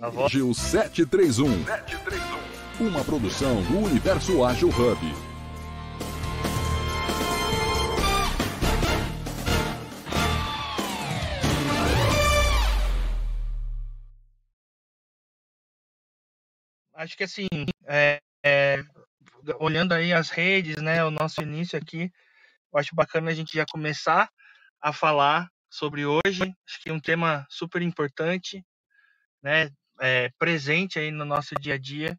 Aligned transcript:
a 0.00 0.08
voz. 0.08 0.32
Gil 0.32 0.52
731. 0.52 1.64
731. 1.64 2.88
Uma 2.88 3.04
produção 3.04 3.62
do 3.62 3.78
Universo 3.78 4.44
Ágil 4.44 4.68
Hub. 4.68 4.98
Acho 16.94 17.16
que 17.16 17.22
assim, 17.22 17.46
é, 17.86 18.20
é, 18.44 18.82
olhando 19.60 19.92
aí 19.92 20.12
as 20.12 20.30
redes, 20.30 20.82
né, 20.82 21.04
o 21.04 21.12
nosso 21.12 21.40
início 21.40 21.78
aqui, 21.78 22.10
eu 22.72 22.80
acho 22.80 22.92
bacana 22.92 23.30
a 23.30 23.34
gente 23.34 23.54
já 23.54 23.64
começar 23.70 24.28
a 24.80 24.92
falar 24.92 25.48
sobre 25.70 26.04
hoje. 26.04 26.42
Acho 26.66 26.82
que 26.82 26.90
é 26.90 26.92
um 26.92 26.98
tema 26.98 27.46
super 27.48 27.82
importante, 27.82 28.64
né, 29.44 29.70
é, 30.00 30.30
presente 30.38 30.98
aí 30.98 31.10
no 31.10 31.26
nosso 31.26 31.54
dia 31.60 31.74
a 31.74 31.78
dia. 31.78 32.18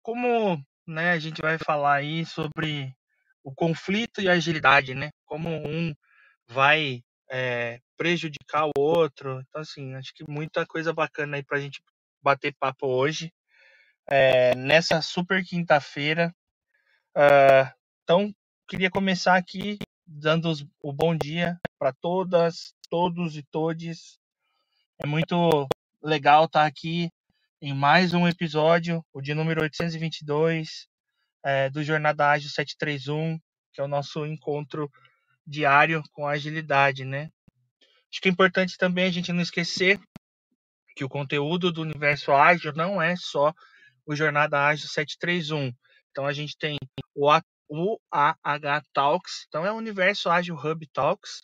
Como 0.00 0.64
né, 0.86 1.10
a 1.10 1.18
gente 1.18 1.42
vai 1.42 1.58
falar 1.58 1.96
aí 1.96 2.24
sobre 2.24 2.94
o 3.42 3.52
conflito 3.52 4.22
e 4.22 4.28
a 4.28 4.32
agilidade, 4.32 4.94
né? 4.94 5.10
Como 5.26 5.50
um 5.50 5.92
vai 6.46 7.02
é, 7.28 7.80
prejudicar 7.96 8.66
o 8.66 8.72
outro. 8.78 9.40
Então, 9.40 9.60
assim, 9.60 9.94
acho 9.96 10.14
que 10.14 10.24
muita 10.28 10.64
coisa 10.64 10.92
bacana 10.92 11.36
aí 11.36 11.42
para 11.42 11.58
a 11.58 11.60
gente 11.60 11.82
bater 12.22 12.54
papo 12.58 12.86
hoje, 12.86 13.32
é, 14.06 14.54
nessa 14.54 15.02
super 15.02 15.44
quinta-feira. 15.44 16.34
Uh, 17.16 17.70
então, 18.02 18.32
queria 18.68 18.90
começar 18.90 19.36
aqui 19.36 19.78
dando 20.06 20.48
os, 20.48 20.64
o 20.80 20.92
bom 20.92 21.16
dia 21.16 21.58
para 21.78 21.92
todas, 21.92 22.74
todos 22.88 23.36
e 23.36 23.42
todes. 23.42 24.18
É 24.98 25.06
muito 25.06 25.68
legal 26.02 26.44
estar 26.44 26.60
tá 26.60 26.66
aqui 26.66 27.10
em 27.60 27.74
mais 27.74 28.14
um 28.14 28.28
episódio, 28.28 29.04
o 29.12 29.20
de 29.20 29.34
número 29.34 29.62
822 29.62 30.86
é, 31.44 31.68
do 31.70 31.82
Jornada 31.82 32.30
Ágil 32.30 32.48
731, 32.50 33.38
que 33.72 33.80
é 33.80 33.84
o 33.84 33.88
nosso 33.88 34.24
encontro 34.24 34.90
diário 35.46 36.02
com 36.12 36.26
agilidade, 36.26 37.04
né? 37.04 37.30
Acho 38.10 38.20
que 38.20 38.28
é 38.28 38.32
importante 38.32 38.76
também 38.76 39.06
a 39.06 39.10
gente 39.10 39.32
não 39.32 39.42
esquecer 39.42 40.00
que 40.96 41.04
o 41.04 41.08
conteúdo 41.08 41.72
do 41.72 41.82
Universo 41.82 42.32
Ágil 42.32 42.72
não 42.74 43.00
é 43.00 43.14
só 43.16 43.52
o 44.06 44.14
Jornada 44.14 44.66
Ágil 44.66 44.88
731. 44.88 45.72
Então 46.10 46.26
a 46.26 46.32
gente 46.32 46.56
tem 46.56 46.76
o, 47.14 47.28
o 47.68 47.98
AH 48.10 48.82
Talks, 48.92 49.46
então 49.48 49.64
é 49.66 49.72
o 49.72 49.76
Universo 49.76 50.30
Ágil 50.30 50.56
Hub 50.56 50.86
Talks, 50.92 51.42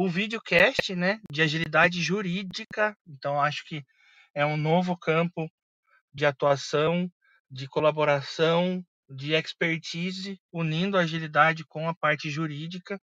o 0.00 0.08
videocast, 0.08 0.94
né, 0.94 1.20
de 1.28 1.42
agilidade 1.42 2.00
jurídica. 2.00 2.96
Então 3.04 3.40
acho 3.42 3.64
que 3.66 3.84
é 4.32 4.46
um 4.46 4.56
novo 4.56 4.96
campo 4.96 5.50
de 6.14 6.24
atuação, 6.24 7.10
de 7.50 7.66
colaboração, 7.66 8.80
de 9.10 9.32
expertise, 9.32 10.40
unindo 10.52 10.96
a 10.96 11.00
agilidade 11.00 11.64
com 11.64 11.88
a 11.88 11.96
parte 11.96 12.30
jurídica. 12.30 13.00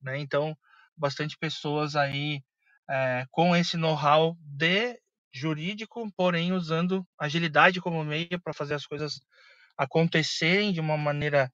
Né? 0.00 0.18
Então, 0.20 0.56
bastante 0.96 1.36
pessoas 1.36 1.96
aí 1.96 2.40
é, 2.88 3.26
com 3.32 3.56
esse 3.56 3.76
know-how 3.76 4.36
de 4.40 4.96
jurídico, 5.34 6.08
porém 6.16 6.52
usando 6.52 7.04
agilidade 7.18 7.80
como 7.80 8.04
meio 8.04 8.40
para 8.40 8.54
fazer 8.54 8.74
as 8.74 8.86
coisas 8.86 9.20
acontecerem 9.76 10.72
de 10.72 10.78
uma 10.78 10.96
maneira 10.96 11.50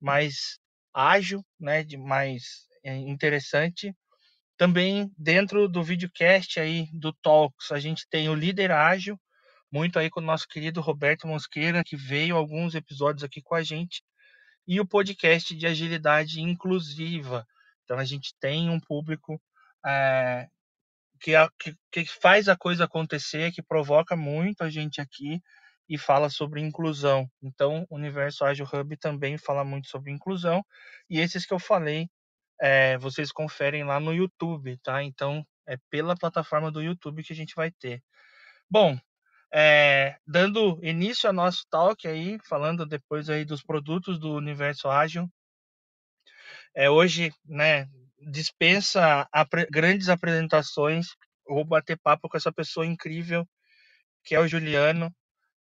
mais 0.00 0.60
ágil, 0.94 1.44
né, 1.58 1.82
de 1.82 1.96
mais 1.96 2.68
é, 2.84 2.94
interessante 2.96 3.92
também 4.58 5.10
dentro 5.16 5.68
do 5.68 5.82
videocast 5.84 6.58
aí 6.58 6.88
do 6.92 7.12
Talks, 7.12 7.70
a 7.70 7.78
gente 7.78 8.06
tem 8.10 8.28
o 8.28 8.34
Líder 8.34 8.72
Ágil, 8.72 9.18
muito 9.70 9.98
aí 9.98 10.10
com 10.10 10.20
o 10.20 10.24
nosso 10.24 10.48
querido 10.48 10.80
Roberto 10.80 11.28
Mosqueira, 11.28 11.84
que 11.84 11.96
veio 11.96 12.36
alguns 12.36 12.74
episódios 12.74 13.22
aqui 13.22 13.40
com 13.40 13.54
a 13.54 13.62
gente, 13.62 14.02
e 14.66 14.80
o 14.80 14.86
podcast 14.86 15.54
de 15.54 15.66
agilidade 15.66 16.40
inclusiva. 16.40 17.46
Então 17.84 17.98
a 17.98 18.04
gente 18.04 18.34
tem 18.40 18.68
um 18.68 18.80
público 18.80 19.40
é, 19.86 20.48
que, 21.20 21.32
que, 21.92 22.04
faz 22.04 22.48
a 22.48 22.56
coisa 22.56 22.84
acontecer, 22.84 23.52
que 23.52 23.62
provoca 23.62 24.16
muito 24.16 24.62
a 24.62 24.68
gente 24.68 25.00
aqui 25.00 25.40
e 25.88 25.96
fala 25.96 26.28
sobre 26.28 26.60
inclusão. 26.60 27.30
Então, 27.40 27.86
o 27.88 27.94
Universo 27.94 28.44
Ágil 28.44 28.68
Hub 28.70 28.96
também 28.96 29.38
fala 29.38 29.64
muito 29.64 29.88
sobre 29.88 30.10
inclusão. 30.10 30.64
E 31.08 31.18
esses 31.20 31.46
que 31.46 31.54
eu 31.54 31.58
falei 31.58 32.10
é, 32.60 32.98
vocês 32.98 33.32
conferem 33.32 33.84
lá 33.84 34.00
no 34.00 34.12
YouTube, 34.12 34.76
tá? 34.78 35.02
Então 35.02 35.46
é 35.66 35.76
pela 35.90 36.16
plataforma 36.16 36.70
do 36.70 36.82
YouTube 36.82 37.22
que 37.22 37.32
a 37.32 37.36
gente 37.36 37.54
vai 37.54 37.70
ter. 37.70 38.02
Bom, 38.70 38.98
é, 39.52 40.16
dando 40.26 40.78
início 40.82 41.26
ao 41.26 41.32
nosso 41.32 41.64
talk 41.70 42.06
aí, 42.06 42.38
falando 42.48 42.86
depois 42.86 43.30
aí 43.30 43.44
dos 43.44 43.62
produtos 43.62 44.18
do 44.18 44.34
Universo 44.34 44.88
Ágil. 44.88 45.28
É, 46.74 46.90
hoje, 46.90 47.32
né, 47.44 47.88
dispensa 48.30 49.28
apre 49.32 49.66
grandes 49.70 50.08
apresentações. 50.08 51.08
Vou 51.46 51.64
bater 51.64 51.98
papo 51.98 52.28
com 52.28 52.36
essa 52.36 52.52
pessoa 52.52 52.86
incrível 52.86 53.46
que 54.28 54.34
é 54.34 54.40
o 54.40 54.46
Juliano, 54.46 55.10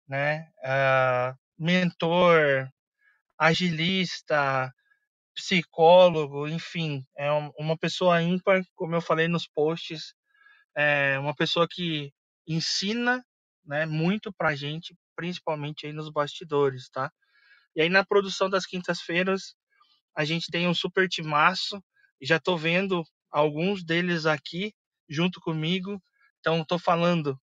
né? 0.07 0.49
Uh, 0.59 1.37
mentor, 1.59 2.69
agilista, 3.37 4.73
psicólogo, 5.35 6.47
enfim, 6.49 7.05
é 7.17 7.31
uma 7.59 7.77
pessoa 7.77 8.23
ímpar, 8.23 8.63
como 8.75 8.95
eu 8.95 9.01
falei 9.01 9.29
nos 9.29 9.47
posts, 9.47 10.15
é 10.77 11.19
uma 11.19 11.35
pessoa 11.35 11.67
que 11.71 12.13
ensina 12.47 13.25
né, 13.65 13.87
muito 13.87 14.33
pra 14.33 14.55
gente, 14.55 14.97
principalmente 15.17 15.87
aí 15.87 15.93
nos 15.93 16.11
bastidores, 16.11 16.89
tá? 16.91 17.11
E 17.77 17.83
aí 17.83 17.89
na 17.89 18.05
produção 18.05 18.51
das 18.51 18.67
quintas-feiras, 18.67 19.55
a 20.17 20.25
gente 20.25 20.51
tem 20.51 20.69
um 20.69 20.75
super 20.75 21.09
timaço, 21.09 21.83
já 22.21 22.39
tô 22.39 22.57
vendo 22.57 23.03
alguns 23.31 23.85
deles 23.85 24.27
aqui 24.27 24.75
junto 25.09 25.41
comigo, 25.41 26.03
então 26.41 26.65
tô 26.65 26.79
falando 26.79 27.39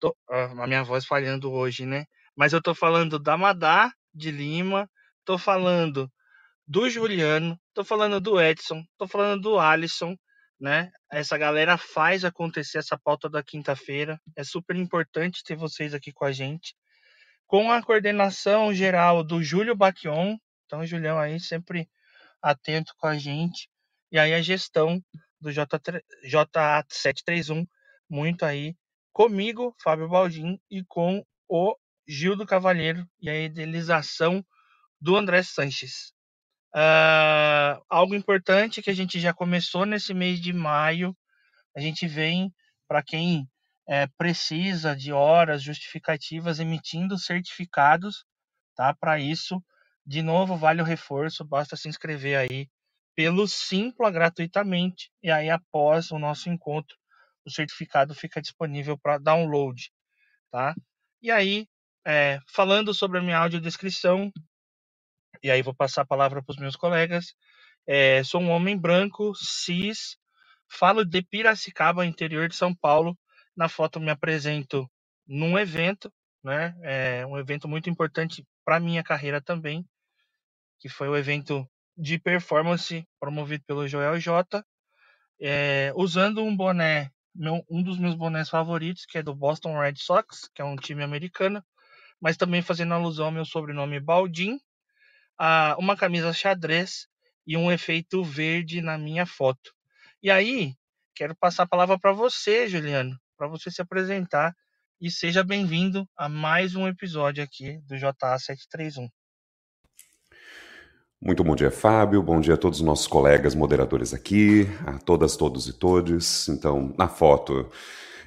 tô, 0.00 0.16
a 0.28 0.66
minha 0.66 0.82
voz 0.82 1.06
falhando 1.06 1.52
hoje, 1.52 1.86
né? 1.86 2.04
Mas 2.36 2.52
eu 2.52 2.60
tô 2.60 2.74
falando 2.74 3.18
da 3.18 3.36
Madá 3.36 3.92
de 4.12 4.30
Lima, 4.30 4.90
tô 5.24 5.38
falando 5.38 6.10
do 6.66 6.88
Juliano, 6.88 7.58
tô 7.74 7.84
falando 7.84 8.20
do 8.20 8.40
Edson, 8.40 8.84
tô 8.96 9.06
falando 9.06 9.42
do 9.42 9.58
Alisson, 9.58 10.16
né? 10.60 10.90
Essa 11.10 11.36
galera 11.36 11.76
faz 11.76 12.24
acontecer 12.24 12.78
essa 12.78 12.98
pauta 12.98 13.28
da 13.28 13.42
quinta-feira. 13.42 14.20
É 14.36 14.44
super 14.44 14.76
importante 14.76 15.42
ter 15.44 15.56
vocês 15.56 15.92
aqui 15.92 16.12
com 16.12 16.24
a 16.24 16.32
gente. 16.32 16.74
Com 17.46 17.70
a 17.70 17.82
coordenação 17.82 18.72
geral 18.72 19.22
do 19.22 19.42
Júlio 19.42 19.76
Baquion, 19.76 20.36
então 20.64 20.86
Julião 20.86 21.18
aí 21.18 21.38
sempre 21.38 21.88
atento 22.40 22.94
com 22.96 23.06
a 23.06 23.18
gente. 23.18 23.68
E 24.10 24.18
aí 24.18 24.32
a 24.32 24.40
gestão 24.40 25.02
do 25.40 25.50
JA731, 25.50 27.66
muito 28.08 28.44
aí 28.44 28.74
comigo, 29.12 29.74
Fábio 29.82 30.08
Baldin, 30.08 30.58
e 30.70 30.82
com 30.84 31.24
o 31.48 31.76
Gildo 32.06 32.46
Cavalheiro 32.46 33.06
e 33.20 33.28
a 33.28 33.38
idealização 33.38 34.44
do 35.02 35.16
André 35.16 35.42
Sanches. 35.42 36.12
Uh, 36.72 37.82
algo 37.90 38.14
importante 38.14 38.80
que 38.80 38.88
a 38.88 38.94
gente 38.94 39.18
já 39.18 39.34
começou 39.34 39.84
nesse 39.84 40.14
mês 40.14 40.40
de 40.40 40.52
maio, 40.52 41.14
a 41.76 41.80
gente 41.80 42.06
vem 42.06 42.54
para 42.86 43.02
quem 43.02 43.48
é, 43.88 44.06
precisa 44.16 44.94
de 44.94 45.12
horas 45.12 45.60
justificativas 45.60 46.60
emitindo 46.60 47.18
certificados, 47.18 48.24
tá? 48.76 48.94
Para 48.94 49.18
isso, 49.18 49.60
de 50.06 50.22
novo, 50.22 50.56
vale 50.56 50.80
o 50.80 50.84
reforço, 50.84 51.44
basta 51.44 51.76
se 51.76 51.88
inscrever 51.88 52.38
aí 52.38 52.68
pelo 53.16 53.48
Simpla 53.48 54.08
gratuitamente 54.08 55.10
e 55.20 55.32
aí 55.32 55.50
após 55.50 56.12
o 56.12 56.18
nosso 56.18 56.48
encontro, 56.48 56.96
o 57.44 57.50
certificado 57.50 58.14
fica 58.14 58.40
disponível 58.40 58.96
para 58.96 59.18
download, 59.18 59.90
tá? 60.50 60.76
E 61.20 61.28
aí, 61.28 61.66
é, 62.06 62.38
falando 62.46 62.94
sobre 62.94 63.18
a 63.18 63.22
minha 63.22 63.38
audiodescrição, 63.38 64.30
e 65.42 65.50
aí 65.50 65.62
vou 65.62 65.74
passar 65.74 66.02
a 66.02 66.06
palavra 66.06 66.42
para 66.42 66.52
os 66.52 66.58
meus 66.58 66.76
colegas. 66.76 67.34
É, 67.86 68.22
sou 68.22 68.40
um 68.40 68.50
homem 68.50 68.78
branco, 68.78 69.34
cis, 69.34 70.16
falo 70.70 71.04
de 71.04 71.22
Piracicaba, 71.22 72.06
interior 72.06 72.48
de 72.48 72.54
São 72.54 72.74
Paulo. 72.74 73.18
Na 73.56 73.68
foto 73.68 74.00
me 74.00 74.10
apresento 74.10 74.88
num 75.26 75.58
evento, 75.58 76.12
né? 76.42 76.74
É 76.82 77.26
um 77.26 77.36
evento 77.38 77.68
muito 77.68 77.90
importante 77.90 78.44
para 78.64 78.80
minha 78.80 79.02
carreira 79.02 79.40
também, 79.40 79.84
que 80.78 80.88
foi 80.88 81.08
o 81.08 81.16
evento 81.16 81.68
de 81.96 82.18
performance 82.18 83.06
promovido 83.20 83.64
pelo 83.66 83.86
Joel 83.86 84.18
J. 84.18 84.64
É, 85.40 85.92
usando 85.96 86.42
um 86.42 86.56
boné, 86.56 87.10
meu, 87.34 87.64
um 87.68 87.82
dos 87.82 87.98
meus 87.98 88.14
bonés 88.14 88.48
favoritos, 88.48 89.04
que 89.04 89.18
é 89.18 89.22
do 89.22 89.34
Boston 89.34 89.78
Red 89.78 89.96
Sox, 89.96 90.48
que 90.54 90.62
é 90.62 90.64
um 90.64 90.76
time 90.76 91.02
americano, 91.02 91.62
mas 92.20 92.36
também 92.36 92.62
fazendo 92.62 92.94
alusão 92.94 93.26
ao 93.26 93.32
meu 93.32 93.44
sobrenome 93.44 93.98
Baldin, 93.98 94.58
uma 95.78 95.96
camisa 95.96 96.32
xadrez 96.32 97.06
e 97.46 97.56
um 97.56 97.70
efeito 97.70 98.22
verde 98.22 98.80
na 98.80 98.96
minha 98.96 99.26
foto. 99.26 99.72
E 100.22 100.30
aí, 100.30 100.74
quero 101.14 101.34
passar 101.34 101.64
a 101.64 101.68
palavra 101.68 101.98
para 101.98 102.12
você, 102.12 102.68
Juliano, 102.68 103.18
para 103.36 103.48
você 103.48 103.70
se 103.70 103.82
apresentar 103.82 104.54
e 105.00 105.10
seja 105.10 105.42
bem-vindo 105.42 106.08
a 106.16 106.28
mais 106.28 106.76
um 106.76 106.86
episódio 106.86 107.42
aqui 107.42 107.78
do 107.88 107.98
JA 107.98 108.38
731. 108.38 109.08
Muito 111.20 111.42
bom 111.42 111.56
dia, 111.56 111.70
Fábio. 111.70 112.22
Bom 112.22 112.40
dia 112.40 112.54
a 112.54 112.56
todos 112.56 112.80
os 112.80 112.86
nossos 112.86 113.06
colegas 113.06 113.54
moderadores 113.54 114.14
aqui, 114.14 114.66
a 114.86 114.98
todas, 114.98 115.36
todos 115.36 115.68
e 115.68 115.72
todes. 115.72 116.48
Então, 116.48 116.94
na 116.96 117.08
foto, 117.08 117.68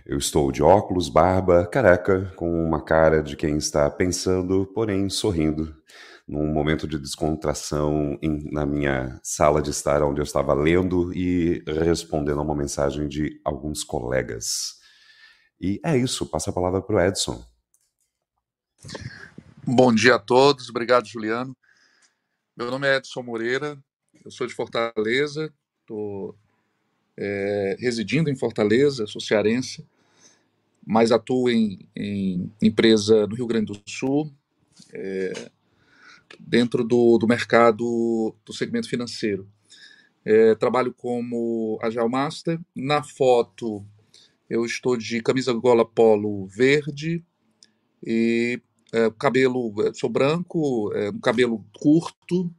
eu 0.06 0.18
estou 0.18 0.52
de 0.52 0.62
óculos, 0.62 1.10
barba, 1.10 1.66
careca, 1.66 2.34
com 2.36 2.50
uma 2.66 2.82
cara 2.82 3.24
de 3.24 3.36
quem 3.36 3.58
está 3.58 3.90
pensando, 3.90 4.66
porém 4.74 5.10
sorrindo, 5.10 5.76
num 6.28 6.52
momento 6.52 6.88
de 6.88 6.98
descontração 6.98 8.18
em, 8.22 8.52
na 8.52 8.66
minha 8.66 9.20
sala 9.24 9.62
de 9.62 9.70
estar, 9.70 10.02
onde 10.02 10.20
eu 10.20 10.24
estava 10.24 10.54
lendo 10.54 11.14
e 11.14 11.64
respondendo 11.68 12.40
a 12.40 12.44
uma 12.44 12.56
mensagem 12.56 13.08
de 13.08 13.40
alguns 13.44 13.84
colegas. 13.84 14.80
E 15.62 15.80
é 15.86 15.96
isso, 15.98 16.26
passo 16.26 16.50
a 16.50 16.54
palavra 16.54 16.82
para 16.82 16.96
o 16.96 17.00
Edson. 17.00 17.46
Bom 19.66 19.94
dia 19.94 20.16
a 20.16 20.20
todos, 20.20 20.70
obrigado, 20.70 21.08
Juliano. 21.08 21.56
Meu 22.58 22.72
nome 22.72 22.88
é 22.88 22.98
Edson 22.98 23.22
Moreira, 23.22 23.78
eu 24.24 24.32
sou 24.32 24.48
de 24.48 24.54
Fortaleza, 24.54 25.54
estou 25.82 26.36
é, 27.18 27.76
residindo 27.80 28.30
em 28.30 28.36
Fortaleza, 28.36 29.06
sou 29.06 29.22
cearense, 29.22 29.86
mas 30.86 31.12
atuo 31.12 31.50
em, 31.50 31.88
em 31.96 32.52
empresa 32.62 33.28
no 33.28 33.36
Rio 33.36 33.48
Grande 33.48 33.74
do 33.74 33.82
Sul, 33.90 34.32
é, 34.94 35.52
dentro 36.46 36.84
do, 36.84 37.18
do 37.18 37.28
mercado 37.28 38.36
do 38.46 38.54
segmento 38.54 38.88
financeiro. 38.88 39.48
É, 40.24 40.56
trabalho 40.56 40.94
como 40.94 41.80
Agile 41.82 42.10
Master. 42.10 42.60
Na 42.76 43.04
foto, 43.04 43.86
eu 44.50 44.66
estou 44.66 44.96
de 44.96 45.22
camisa 45.22 45.54
gola 45.54 45.86
polo 45.86 46.46
verde 46.48 47.24
e 48.06 48.62
é, 48.94 49.12
cabelo, 49.18 49.74
é, 49.82 49.94
sou 49.94 50.10
branco, 50.10 50.92
é, 50.94 51.10
um 51.10 51.20
cabelo 51.20 51.66
curto. 51.74 52.52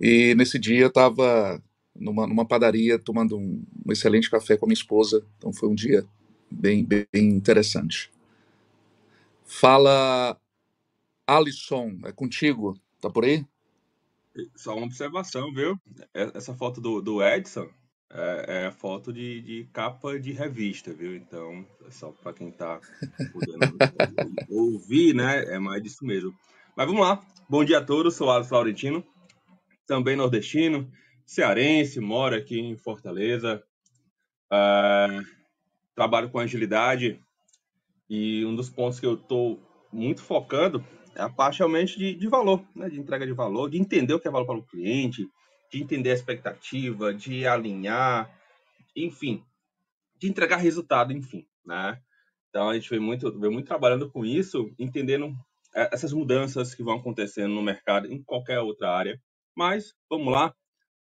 E 0.00 0.34
nesse 0.34 0.58
dia 0.58 0.86
estava 0.86 1.62
numa, 1.94 2.26
numa 2.26 2.46
padaria 2.46 2.98
tomando 2.98 3.36
um, 3.36 3.62
um, 3.84 3.92
excelente 3.92 4.30
café 4.30 4.56
com 4.56 4.66
a 4.66 4.68
minha 4.68 4.74
esposa. 4.78 5.24
Então 5.38 5.52
foi 5.52 5.68
um 5.68 5.74
dia 5.74 6.06
bem, 6.50 6.84
bem 6.84 7.06
interessante. 7.12 8.10
Fala, 9.44 10.38
Alisson, 11.26 11.98
é 12.04 12.12
contigo. 12.12 12.78
Tá 13.00 13.10
por 13.10 13.24
aí? 13.24 13.44
Só 14.54 14.76
uma 14.76 14.86
observação, 14.86 15.52
viu? 15.52 15.78
Essa 16.14 16.54
foto 16.54 16.80
do, 16.80 17.00
do 17.00 17.22
Edson 17.22 17.68
é, 18.10 18.66
é 18.66 18.70
foto 18.70 19.12
de, 19.12 19.40
de, 19.40 19.64
capa 19.72 20.18
de 20.20 20.32
revista, 20.32 20.92
viu? 20.92 21.16
Então, 21.16 21.66
é 21.86 21.90
só 21.90 22.12
para 22.12 22.32
quem 22.32 22.48
está 22.48 22.80
podendo 23.32 23.76
ouvir, 24.50 25.14
né? 25.14 25.44
É 25.54 25.58
mais 25.58 25.82
disso 25.82 26.04
mesmo. 26.04 26.34
Mas 26.76 26.86
vamos 26.86 27.02
lá. 27.02 27.24
Bom 27.48 27.64
dia 27.64 27.78
a 27.78 27.84
todos. 27.84 28.14
Sou 28.14 28.30
Alisson 28.30 28.54
Laurentino, 28.54 29.04
também 29.86 30.16
nordestino, 30.16 30.90
cearense, 31.24 31.98
moro 31.98 32.36
aqui 32.36 32.60
em 32.60 32.76
Fortaleza. 32.76 33.62
Uh, 34.46 35.26
trabalho 35.94 36.30
com 36.30 36.38
agilidade 36.38 37.20
e 38.08 38.44
um 38.44 38.54
dos 38.54 38.70
pontos 38.70 39.00
que 39.00 39.06
eu 39.06 39.14
estou 39.14 39.60
muito 39.92 40.22
focando 40.22 40.84
é 41.16 41.22
a 41.22 41.30
parte 41.30 41.58
realmente 41.58 41.98
de, 41.98 42.14
de 42.14 42.28
valor, 42.28 42.62
né? 42.74 42.90
de 42.90 43.00
entrega 43.00 43.26
de 43.26 43.32
valor, 43.32 43.70
de 43.70 43.78
entender 43.78 44.12
o 44.12 44.20
que 44.20 44.28
é 44.28 44.30
valor 44.30 44.46
para 44.46 44.58
o 44.58 44.66
cliente, 44.66 45.26
de 45.72 45.82
entender 45.82 46.10
a 46.10 46.14
expectativa, 46.14 47.12
de 47.12 47.46
alinhar, 47.46 48.30
enfim, 48.94 49.42
de 50.18 50.28
entregar 50.28 50.58
resultado, 50.58 51.12
enfim, 51.12 51.46
né? 51.64 51.98
Então 52.48 52.68
a 52.68 52.74
gente 52.74 52.88
vem 52.88 53.00
muito, 53.00 53.38
vem 53.38 53.50
muito 53.50 53.66
trabalhando 53.66 54.10
com 54.10 54.24
isso, 54.24 54.70
entendendo 54.78 55.34
é, 55.74 55.88
essas 55.92 56.12
mudanças 56.12 56.74
que 56.74 56.82
vão 56.82 56.96
acontecendo 56.96 57.54
no 57.54 57.62
mercado 57.62 58.12
em 58.12 58.22
qualquer 58.22 58.60
outra 58.60 58.90
área. 58.90 59.20
Mas 59.56 59.94
vamos 60.08 60.32
lá, 60.32 60.54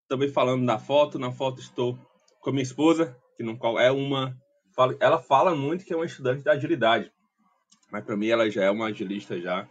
também 0.07 0.29
falando 0.29 0.63
na 0.63 0.79
foto, 0.79 1.19
na 1.19 1.31
foto 1.31 1.59
estou 1.59 1.97
com 2.39 2.49
a 2.49 2.53
minha 2.53 2.63
esposa, 2.63 3.17
que 3.35 3.43
não 3.43 3.57
é 3.79 3.91
uma, 3.91 4.35
ela 4.99 5.21
fala 5.21 5.53
muito 5.53 5.83
que 5.83 5.91
é 5.91 5.95
uma 5.95 6.05
estudante 6.05 6.41
da 6.41 6.53
agilidade, 6.53 7.11
mas 7.91 8.03
para 8.05 8.15
mim 8.15 8.27
ela 8.27 8.49
já 8.49 8.63
é 8.63 8.71
uma 8.71 8.87
agilista 8.87 9.39
já 9.39 9.67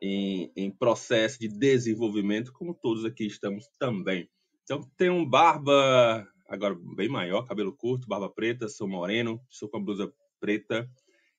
em, 0.00 0.52
em 0.56 0.70
processo 0.70 1.38
de 1.38 1.48
desenvolvimento, 1.48 2.52
como 2.52 2.74
todos 2.74 3.04
aqui 3.04 3.26
estamos 3.26 3.68
também. 3.78 4.28
Então, 4.62 4.82
tem 4.96 5.10
um 5.10 5.24
barba, 5.24 6.26
agora 6.48 6.76
bem 6.96 7.08
maior, 7.08 7.46
cabelo 7.46 7.74
curto, 7.76 8.08
barba 8.08 8.28
preta, 8.28 8.68
sou 8.68 8.88
moreno, 8.88 9.40
sou 9.48 9.68
com 9.68 9.78
a 9.78 9.80
blusa 9.80 10.12
preta. 10.40 10.88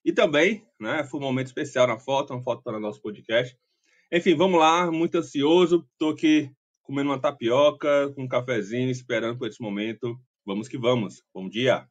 E 0.04 0.12
também, 0.12 0.66
né, 0.80 1.04
foi 1.04 1.20
um 1.20 1.24
momento 1.24 1.48
especial 1.48 1.86
na 1.86 1.98
foto, 1.98 2.32
uma 2.32 2.42
foto 2.42 2.62
para 2.62 2.78
o 2.78 2.80
nosso 2.80 3.00
podcast. 3.02 3.56
Enfim, 4.10 4.34
vamos 4.34 4.58
lá, 4.58 4.90
muito 4.90 5.18
ansioso, 5.18 5.86
estou 5.92 6.12
aqui 6.12 6.50
comendo 6.82 7.10
uma 7.10 7.20
tapioca, 7.20 8.10
com 8.14 8.22
um 8.22 8.28
cafezinho, 8.28 8.90
esperando 8.90 9.38
por 9.38 9.46
esse 9.46 9.60
momento. 9.60 10.18
Vamos 10.46 10.66
que 10.66 10.78
vamos. 10.78 11.22
Bom 11.34 11.46
dia. 11.46 11.86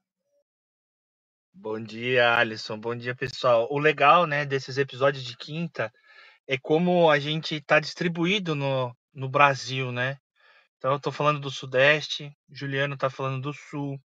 Bom 1.54 1.80
dia, 1.80 2.36
Alisson. 2.36 2.80
Bom 2.80 2.96
dia, 2.96 3.16
pessoal. 3.16 3.68
O 3.70 3.78
legal, 3.78 4.26
né, 4.26 4.44
desses 4.44 4.80
episódios 4.80 5.24
de 5.24 5.38
quinta 5.38 5.94
é 6.48 6.58
como 6.58 7.10
a 7.12 7.20
gente 7.20 7.56
está 7.56 7.80
distribuído 7.80 8.56
no, 8.56 8.96
no 9.14 9.28
Brasil, 9.28 9.92
né? 9.92 10.18
Então 10.78 10.92
eu 10.92 10.98
estou 10.98 11.12
falando 11.12 11.40
do 11.40 11.52
Sudeste, 11.52 12.32
Juliano 12.50 12.94
está 12.94 13.10
falando 13.10 13.42
do 13.42 13.54
Sul, 13.54 14.00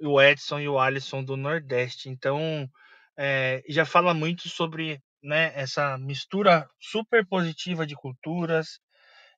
o 0.00 0.20
Edson 0.20 0.58
e 0.58 0.68
o 0.68 0.78
Alisson 0.78 1.22
do 1.22 1.36
Nordeste. 1.36 2.08
Então 2.08 2.68
é, 3.16 3.62
já 3.68 3.84
fala 3.84 4.12
muito 4.12 4.48
sobre 4.48 5.00
né, 5.22 5.52
essa 5.54 5.96
mistura 5.98 6.68
super 6.80 7.24
positiva 7.26 7.86
de 7.86 7.94
culturas, 7.94 8.80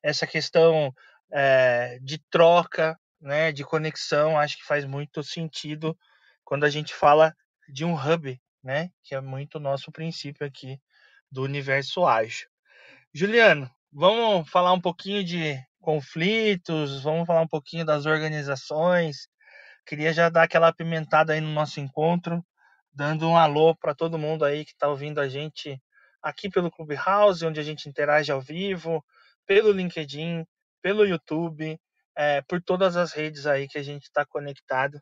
essa 0.01 0.25
questão 0.25 0.91
é, 1.31 1.99
de 2.01 2.17
troca, 2.29 2.97
né, 3.19 3.51
de 3.51 3.63
conexão. 3.63 4.39
Acho 4.39 4.57
que 4.57 4.65
faz 4.65 4.85
muito 4.85 5.23
sentido 5.23 5.95
quando 6.43 6.63
a 6.63 6.69
gente 6.69 6.93
fala 6.93 7.35
de 7.69 7.85
um 7.85 7.93
hub, 7.93 8.39
né, 8.63 8.89
que 9.03 9.13
é 9.13 9.21
muito 9.21 9.59
nosso 9.59 9.91
princípio 9.91 10.45
aqui 10.45 10.79
do 11.31 11.43
universo 11.43 12.05
ágil. 12.05 12.47
Juliano, 13.13 13.69
vamos 13.91 14.49
falar 14.49 14.73
um 14.73 14.81
pouquinho 14.81 15.23
de 15.23 15.57
conflitos, 15.79 17.01
vamos 17.01 17.25
falar 17.25 17.41
um 17.41 17.47
pouquinho 17.47 17.85
das 17.85 18.05
organizações. 18.05 19.27
Queria 19.85 20.13
já 20.13 20.29
dar 20.29 20.43
aquela 20.43 20.67
apimentada 20.67 21.33
aí 21.33 21.41
no 21.41 21.51
nosso 21.51 21.79
encontro, 21.79 22.43
dando 22.93 23.27
um 23.27 23.37
alô 23.37 23.75
para 23.75 23.95
todo 23.95 24.17
mundo 24.17 24.45
aí 24.45 24.63
que 24.65 24.71
está 24.71 24.87
ouvindo 24.87 25.19
a 25.19 25.27
gente 25.27 25.81
aqui 26.21 26.49
pelo 26.49 26.71
Clubhouse, 26.71 27.45
onde 27.45 27.59
a 27.59 27.63
gente 27.63 27.89
interage 27.89 28.31
ao 28.31 28.41
vivo, 28.41 29.03
pelo 29.45 29.71
LinkedIn, 29.71 30.45
pelo 30.81 31.05
YouTube, 31.05 31.79
é, 32.15 32.41
por 32.41 32.61
todas 32.61 32.95
as 32.95 33.13
redes 33.13 33.47
aí 33.47 33.67
que 33.67 33.77
a 33.77 33.83
gente 33.83 34.03
está 34.03 34.25
conectado. 34.25 35.01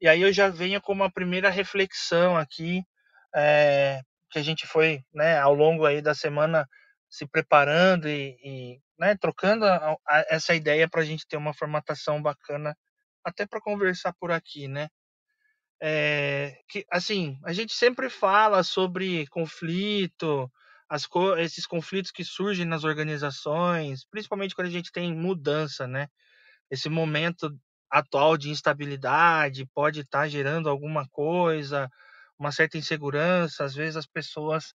E 0.00 0.06
aí 0.06 0.22
eu 0.22 0.32
já 0.32 0.48
venho 0.48 0.80
com 0.80 0.92
uma 0.92 1.10
primeira 1.10 1.50
reflexão 1.50 2.36
aqui 2.36 2.82
é, 3.34 4.00
que 4.30 4.38
a 4.38 4.42
gente 4.42 4.66
foi, 4.66 5.02
né, 5.14 5.38
ao 5.38 5.54
longo 5.54 5.84
aí 5.86 6.02
da 6.02 6.14
semana 6.14 6.66
se 7.08 7.26
preparando 7.26 8.08
e, 8.08 8.36
e 8.42 8.80
né, 8.98 9.16
trocando 9.16 9.64
a, 9.64 9.96
a, 10.06 10.24
essa 10.28 10.54
ideia 10.54 10.88
para 10.88 11.02
a 11.02 11.04
gente 11.04 11.26
ter 11.26 11.36
uma 11.36 11.54
formatação 11.54 12.20
bacana, 12.20 12.76
até 13.24 13.46
para 13.46 13.60
conversar 13.60 14.12
por 14.18 14.30
aqui, 14.30 14.68
né? 14.68 14.88
É, 15.80 16.56
que 16.68 16.86
assim 16.90 17.38
a 17.44 17.52
gente 17.52 17.74
sempre 17.74 18.08
fala 18.08 18.62
sobre 18.62 19.26
conflito, 19.26 20.50
as 20.88 21.06
esses 21.38 21.66
conflitos 21.66 22.10
que 22.10 22.24
surgem 22.24 22.64
nas 22.64 22.84
organizações, 22.84 24.06
principalmente 24.10 24.54
quando 24.54 24.68
a 24.68 24.70
gente 24.70 24.92
tem 24.92 25.14
mudança, 25.14 25.86
né? 25.86 26.08
Esse 26.70 26.88
momento 26.88 27.50
atual 27.90 28.36
de 28.36 28.50
instabilidade 28.50 29.66
pode 29.74 30.00
estar 30.00 30.20
tá 30.20 30.28
gerando 30.28 30.68
alguma 30.68 31.06
coisa, 31.08 31.90
uma 32.38 32.52
certa 32.52 32.78
insegurança, 32.78 33.64
às 33.64 33.74
vezes 33.74 33.96
as 33.96 34.06
pessoas, 34.06 34.74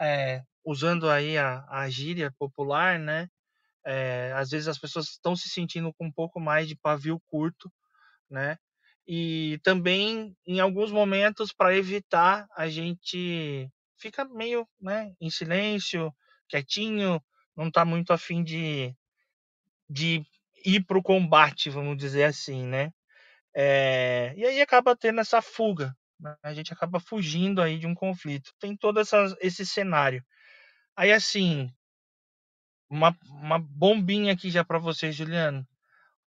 é, 0.00 0.42
usando 0.64 1.08
aí 1.10 1.38
a, 1.38 1.64
a 1.68 1.88
gíria 1.90 2.32
popular, 2.38 2.98
né, 2.98 3.28
é, 3.86 4.32
às 4.36 4.50
vezes 4.50 4.68
as 4.68 4.78
pessoas 4.78 5.08
estão 5.10 5.36
se 5.36 5.48
sentindo 5.48 5.92
com 5.94 6.06
um 6.06 6.12
pouco 6.12 6.40
mais 6.40 6.68
de 6.68 6.76
pavio 6.76 7.20
curto, 7.28 7.72
né, 8.30 8.58
e 9.06 9.60
também 9.64 10.36
em 10.46 10.60
alguns 10.60 10.92
momentos 10.92 11.52
para 11.52 11.76
evitar 11.76 12.46
a 12.56 12.68
gente 12.68 13.70
fica 13.98 14.24
meio, 14.26 14.68
né, 14.80 15.14
em 15.20 15.30
silêncio, 15.30 16.14
quietinho, 16.48 17.22
não 17.56 17.68
está 17.68 17.84
muito 17.84 18.12
afim 18.12 18.44
de, 18.44 18.94
de 19.88 20.24
ir 20.64 20.84
para 20.84 20.98
o 20.98 21.02
combate, 21.02 21.70
vamos 21.70 21.96
dizer 21.96 22.24
assim, 22.24 22.66
né? 22.66 22.92
É, 23.54 24.34
e 24.36 24.44
aí 24.46 24.60
acaba 24.60 24.96
tendo 24.96 25.20
essa 25.20 25.42
fuga? 25.42 25.96
A 26.42 26.52
gente 26.54 26.72
acaba 26.72 26.98
fugindo 27.00 27.62
aí 27.62 27.78
de 27.78 27.86
um 27.86 27.94
conflito. 27.94 28.52
Tem 28.58 28.76
todo 28.76 29.00
essa, 29.00 29.36
esse 29.40 29.64
cenário. 29.64 30.24
Aí, 30.96 31.12
assim, 31.12 31.72
uma, 32.90 33.16
uma 33.26 33.58
bombinha 33.58 34.32
aqui 34.32 34.50
já 34.50 34.64
para 34.64 34.78
você, 34.78 35.12
Juliano. 35.12 35.66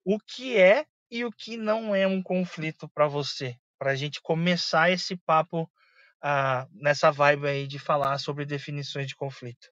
O 0.05 0.19
que 0.19 0.57
é 0.57 0.87
e 1.11 1.25
o 1.25 1.31
que 1.33 1.57
não 1.57 1.95
é 1.95 2.07
um 2.07 2.23
conflito 2.23 2.89
para 2.89 3.09
você? 3.09 3.59
para 3.81 3.93
a 3.93 3.97
gente 3.97 4.21
começar 4.21 4.91
esse 4.91 5.17
papo 5.17 5.63
uh, 5.63 6.69
nessa 6.75 7.11
vibe 7.11 7.49
aí 7.49 7.67
de 7.67 7.79
falar 7.79 8.19
sobre 8.19 8.45
definições 8.45 9.07
de 9.07 9.17
conflito. 9.17 9.69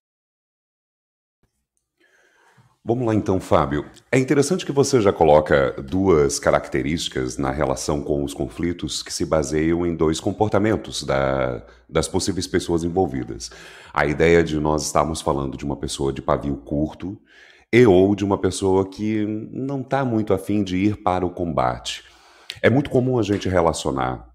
Vamos 2.89 3.07
lá 3.07 3.15
então, 3.15 3.39
Fábio. 3.39 3.85
É 4.11 4.19
interessante 4.19 4.65
que 4.65 4.73
você 4.73 4.99
já 4.99 5.13
coloca 5.13 5.73
duas 5.73 6.39
características 6.39 7.37
na 7.37 7.51
relação 7.51 8.01
com 8.01 8.25
os 8.25 8.33
conflitos 8.33 9.03
que 9.03 9.13
se 9.13 9.27
baseiam 9.27 9.87
em 9.87 9.95
dois 9.95 10.19
comportamentos 10.21 11.03
da, 11.03 11.63
das 11.87 12.09
possíveis 12.09 12.47
pessoas 12.47 12.85
envolvidas. 12.85 13.51
A 13.93 14.07
ideia 14.07 14.43
de 14.43 14.59
nós 14.59 14.87
estarmos 14.87 15.21
falando 15.21 15.55
de 15.55 15.67
uma 15.67 15.77
pessoa 15.77 16.15
de 16.15 16.23
pavio 16.23 16.57
curto 16.57 17.21
e 17.71 17.85
ou 17.85 18.15
de 18.15 18.25
uma 18.25 18.39
pessoa 18.39 18.89
que 18.89 19.27
não 19.53 19.83
está 19.83 20.03
muito 20.03 20.33
afim 20.33 20.65
de 20.65 20.79
ir 20.79 21.03
para 21.03 21.27
o 21.27 21.31
combate. 21.31 22.05
É 22.63 22.71
muito 22.71 22.89
comum 22.89 23.19
a 23.19 23.23
gente 23.23 23.51
relacionar 23.51 24.31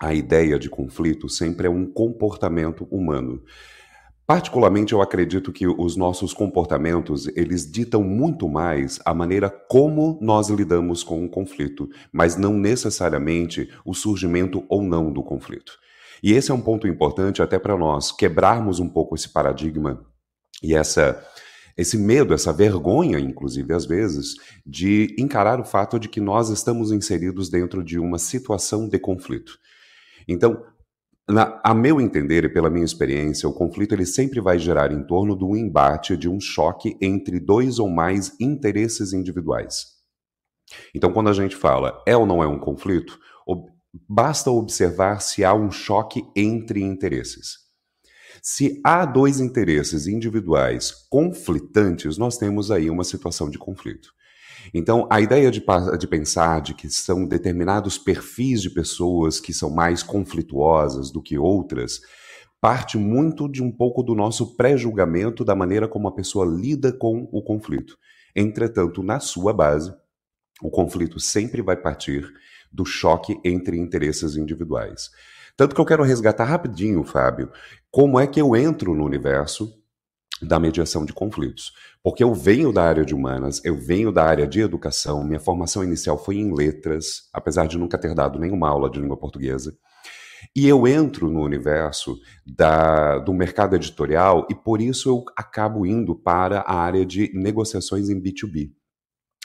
a 0.00 0.12
ideia 0.12 0.58
de 0.58 0.68
conflito 0.68 1.28
sempre 1.28 1.68
a 1.68 1.70
um 1.70 1.86
comportamento 1.86 2.88
humano. 2.90 3.40
Particularmente, 4.26 4.94
eu 4.94 5.02
acredito 5.02 5.52
que 5.52 5.66
os 5.66 5.96
nossos 5.96 6.32
comportamentos, 6.32 7.26
eles 7.36 7.70
ditam 7.70 8.02
muito 8.02 8.48
mais 8.48 8.98
a 9.04 9.12
maneira 9.12 9.50
como 9.50 10.18
nós 10.20 10.48
lidamos 10.48 11.04
com 11.04 11.22
o 11.24 11.28
conflito, 11.28 11.90
mas 12.10 12.34
não 12.34 12.54
necessariamente 12.54 13.68
o 13.84 13.92
surgimento 13.92 14.64
ou 14.66 14.82
não 14.82 15.12
do 15.12 15.22
conflito. 15.22 15.78
E 16.22 16.32
esse 16.32 16.50
é 16.50 16.54
um 16.54 16.60
ponto 16.60 16.88
importante 16.88 17.42
até 17.42 17.58
para 17.58 17.76
nós 17.76 18.10
quebrarmos 18.10 18.80
um 18.80 18.88
pouco 18.88 19.14
esse 19.14 19.28
paradigma 19.28 20.06
e 20.62 20.74
essa 20.74 21.22
esse 21.76 21.98
medo, 21.98 22.32
essa 22.32 22.52
vergonha, 22.52 23.18
inclusive 23.18 23.74
às 23.74 23.84
vezes, 23.84 24.36
de 24.64 25.14
encarar 25.18 25.60
o 25.60 25.64
fato 25.64 25.98
de 25.98 26.08
que 26.08 26.20
nós 26.20 26.48
estamos 26.48 26.92
inseridos 26.92 27.48
dentro 27.48 27.82
de 27.82 27.98
uma 27.98 28.16
situação 28.16 28.88
de 28.88 28.96
conflito. 28.96 29.58
Então, 30.28 30.64
na, 31.28 31.60
a 31.64 31.72
meu 31.72 32.00
entender 32.00 32.44
e 32.44 32.48
pela 32.48 32.68
minha 32.68 32.84
experiência, 32.84 33.48
o 33.48 33.54
conflito 33.54 33.94
ele 33.94 34.04
sempre 34.04 34.40
vai 34.40 34.58
gerar 34.58 34.92
em 34.92 35.02
torno 35.06 35.34
do 35.34 35.56
embate, 35.56 36.16
de 36.16 36.28
um 36.28 36.38
choque 36.38 36.96
entre 37.00 37.40
dois 37.40 37.78
ou 37.78 37.88
mais 37.88 38.38
interesses 38.38 39.12
individuais. 39.12 39.86
Então, 40.94 41.12
quando 41.12 41.30
a 41.30 41.32
gente 41.32 41.56
fala 41.56 42.02
é 42.06 42.16
ou 42.16 42.26
não 42.26 42.42
é 42.42 42.46
um 42.46 42.58
conflito, 42.58 43.18
ob 43.46 43.72
basta 44.08 44.50
observar 44.50 45.20
se 45.20 45.44
há 45.44 45.54
um 45.54 45.70
choque 45.70 46.22
entre 46.34 46.82
interesses. 46.82 47.58
Se 48.42 48.80
há 48.84 49.06
dois 49.06 49.40
interesses 49.40 50.06
individuais 50.06 50.92
conflitantes, 51.08 52.18
nós 52.18 52.36
temos 52.36 52.70
aí 52.70 52.90
uma 52.90 53.04
situação 53.04 53.48
de 53.48 53.56
conflito. 53.56 54.10
Então, 54.72 55.06
a 55.10 55.20
ideia 55.20 55.50
de, 55.50 55.62
de, 55.98 56.06
pensar 56.06 56.60
de 56.60 56.74
que 56.74 56.88
são 56.88 57.26
determinados 57.26 57.98
perfis 57.98 58.62
de 58.62 58.70
pessoas 58.70 59.40
que 59.40 59.52
são 59.52 59.70
mais 59.70 60.02
conflituosas 60.02 61.10
do 61.10 61.22
que 61.22 61.38
outras 61.38 62.00
parte 62.64 62.96
muito 62.96 63.46
de 63.46 63.62
um 63.62 63.70
pouco 63.70 64.02
do 64.02 64.14
nosso 64.14 64.56
pré-julgamento 64.56 65.44
da 65.44 65.54
maneira 65.54 65.86
como 65.86 66.08
a 66.08 66.14
pessoa 66.14 66.46
lida 66.46 66.90
com 66.90 67.28
o 67.30 67.42
conflito. 67.42 67.98
Entretanto, 68.34 69.02
na 69.02 69.20
sua 69.20 69.52
base, 69.52 69.94
o 70.62 70.70
conflito 70.70 71.20
sempre 71.20 71.60
vai 71.60 71.76
partir 71.76 72.26
do 72.72 72.86
choque 72.86 73.38
entre 73.44 73.78
interesses 73.78 74.34
individuais. 74.34 75.10
Tanto 75.58 75.74
que 75.74 75.80
eu 75.80 75.84
quero 75.84 76.02
resgatar 76.02 76.44
rapidinho, 76.44 77.04
Fábio, 77.04 77.50
como 77.90 78.18
é 78.18 78.26
que 78.26 78.40
eu 78.40 78.56
entro 78.56 78.94
no 78.94 79.04
universo 79.04 79.70
da 80.42 80.58
mediação 80.58 81.04
de 81.04 81.12
conflitos. 81.12 81.72
Porque 82.02 82.22
eu 82.22 82.34
venho 82.34 82.72
da 82.72 82.82
área 82.82 83.04
de 83.04 83.14
humanas, 83.14 83.64
eu 83.64 83.76
venho 83.76 84.12
da 84.12 84.24
área 84.24 84.46
de 84.46 84.60
educação, 84.60 85.24
minha 85.24 85.40
formação 85.40 85.82
inicial 85.82 86.18
foi 86.18 86.36
em 86.36 86.54
letras, 86.54 87.28
apesar 87.32 87.66
de 87.66 87.78
nunca 87.78 87.98
ter 87.98 88.14
dado 88.14 88.38
nenhuma 88.38 88.68
aula 88.68 88.90
de 88.90 89.00
língua 89.00 89.16
portuguesa. 89.16 89.76
E 90.54 90.68
eu 90.68 90.86
entro 90.86 91.30
no 91.30 91.42
universo 91.42 92.18
da, 92.46 93.18
do 93.18 93.32
mercado 93.32 93.74
editorial 93.74 94.46
e 94.50 94.54
por 94.54 94.80
isso 94.80 95.08
eu 95.08 95.24
acabo 95.36 95.86
indo 95.86 96.14
para 96.14 96.60
a 96.60 96.74
área 96.74 97.04
de 97.04 97.32
negociações 97.34 98.10
em 98.10 98.20
B2B. 98.20 98.70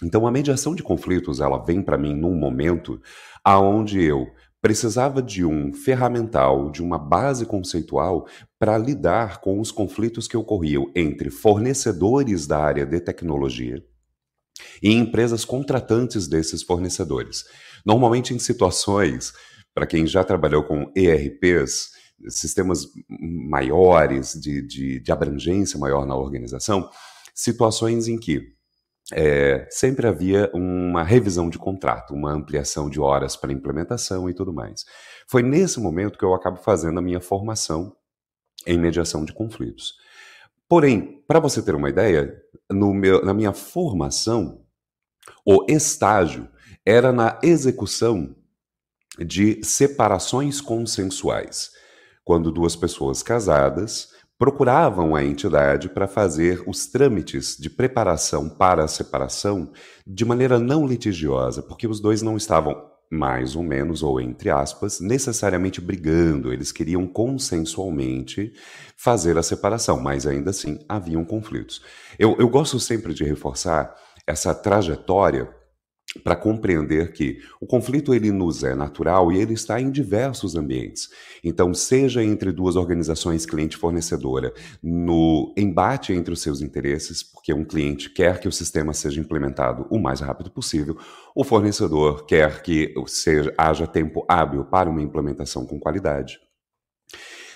Então 0.03 0.27
a 0.27 0.31
mediação 0.31 0.75
de 0.75 0.84
conflitos, 0.84 1.39
ela 1.39 1.63
vem 1.63 1.81
para 1.81 1.98
mim 1.98 2.13
num 2.13 2.36
momento 2.36 3.01
aonde 3.43 4.01
eu 4.01 4.27
precisava 4.62 5.22
de 5.22 5.46
um 5.46 5.74
ferramental, 5.74 6.70
de 6.70 6.82
uma 6.82 6.98
base 6.98 7.46
conceitual 7.46 8.28
para 8.58 8.78
lidar 8.78 9.39
com 9.39 9.60
os 9.60 9.72
conflitos 9.72 10.28
que 10.28 10.36
ocorriam 10.36 10.92
entre 10.96 11.30
fornecedores 11.30 12.46
da 12.46 12.60
área 12.60 12.86
de 12.86 13.00
tecnologia 13.00 13.84
e 14.84 14.92
empresas 14.92 15.46
contratantes 15.46 16.28
desses 16.28 16.62
fornecedores. 16.62 17.46
Normalmente 17.86 18.34
em 18.34 18.39
situações, 18.39 19.34
para 19.74 19.88
quem 19.88 20.06
já 20.06 20.24
trabalhou 20.24 20.63
com 20.63 20.92
ERPs, 20.96 21.92
sistemas 22.28 22.86
maiores, 23.10 24.34
de, 24.34 24.62
de, 24.62 25.00
de 25.00 25.12
abrangência 25.12 25.80
maior 25.80 26.06
na 26.06 26.16
organização, 26.16 26.89
situações 27.34 28.10
em 28.10 28.18
que 28.18 28.59
é, 29.13 29.68
sempre 29.70 30.08
havia 30.08 30.50
uma 30.54 31.04
revisão 31.04 31.50
de 31.50 31.58
contrato, 31.58 32.13
uma 32.13 32.32
ampliação 32.32 32.89
de 32.89 33.00
horas 33.00 33.36
para 33.36 33.51
implementação 33.51 34.30
e 34.30 34.34
tudo 34.34 34.54
mais. 34.54 34.86
Foi 35.28 35.42
nesse 35.42 35.80
momento 35.80 36.18
que 36.18 36.25
eu 36.25 36.34
acabo 36.34 36.58
fazendo 36.58 37.00
a 37.00 37.01
minha 37.01 37.20
formação 37.20 37.96
em 38.66 38.78
mediação 38.78 39.25
de 39.25 39.34
conflitos. 39.34 39.96
Porém, 40.68 41.24
para 41.28 41.39
você 41.39 41.62
ter 41.62 41.74
uma 41.74 41.89
ideia, 41.89 42.32
meu, 42.72 43.25
na 43.25 43.34
minha 43.34 43.54
formação, 43.54 44.63
o 45.46 45.66
estágio 45.68 46.48
era 46.86 47.12
na 47.12 47.39
execução 47.42 48.36
de 49.18 49.63
separações 49.63 50.62
consensuais, 50.62 51.72
quando 52.24 52.51
duas 52.51 52.75
pessoas 52.75 53.24
casadas 53.24 54.13
procuravam 54.39 55.17
a 55.17 55.24
entidade 55.24 55.89
para 55.89 56.08
fazer 56.08 56.63
os 56.65 56.88
trâmites 56.88 57.58
de 57.60 57.69
preparação 57.69 58.48
para 58.48 58.86
a 58.86 58.88
separação 58.88 59.69
de 60.08 60.24
maneira 60.24 60.58
não 60.58 60.88
litigiosa, 60.88 61.62
porque 61.62 61.86
os 61.86 62.00
dois 62.00 62.22
não 62.22 62.38
estavam 62.38 62.89
mais 63.12 63.55
ou 63.55 63.63
menos, 63.63 64.01
ou 64.01 64.22
entre 64.22 64.50
aspas, 64.50 65.01
necessariamente 65.01 65.81
brigando, 65.81 66.53
eles 66.53 66.72
queriam 66.72 67.05
consensualmente 67.05 68.53
fazer 68.96 69.38
a 69.38 69.43
separação, 69.43 70.00
mas 70.00 70.25
ainda 70.25 70.51
assim 70.51 70.79
haviam 70.88 71.25
conflitos. 71.25 71.81
Eu, 72.17 72.38
eu 72.39 72.48
gosto 72.48 72.79
sempre 72.79 73.13
de 73.13 73.25
reforçar 73.25 73.93
essa 74.25 74.53
trajetória 74.53 75.50
para 76.24 76.36
compreender 76.36 77.12
que 77.12 77.39
o 77.62 77.68
conflito 77.68 78.13
ele 78.13 78.32
nos 78.32 78.63
é 78.63 78.74
natural 78.74 79.32
e 79.32 79.39
ele 79.39 79.54
está 79.54 79.80
em 79.80 79.92
diversos 79.92 80.56
ambientes. 80.56 81.10
Então, 81.44 81.74
seja 81.74 82.24
entre 82.24 82.51
duas 82.51 82.75
organizações 82.75 83.46
cliente-fornecedora, 83.46 84.54
no 84.82 85.54
embate 85.56 86.12
entre 86.13 86.34
os 86.34 86.42
seus 86.42 86.62
interesses, 86.62 87.22
porque 87.22 87.54
um 87.54 87.63
cliente 87.63 88.10
quer 88.10 88.39
que 88.39 88.48
o 88.48 88.51
sistema 88.51 88.94
seja 88.94 89.20
implementado 89.20 89.86
o 89.89 90.00
mais 90.00 90.20
rápido 90.20 90.50
possível, 90.50 90.98
o 91.36 91.44
fornecedor 91.44 92.25
quer 92.25 92.62
que 92.63 92.94
seja, 93.06 93.54
haja 93.58 93.86
tempo 93.86 94.25
hábil 94.28 94.66
para 94.66 94.89
uma 94.89 95.01
implementação 95.01 95.66
com 95.66 95.80
qualidade. 95.80 96.39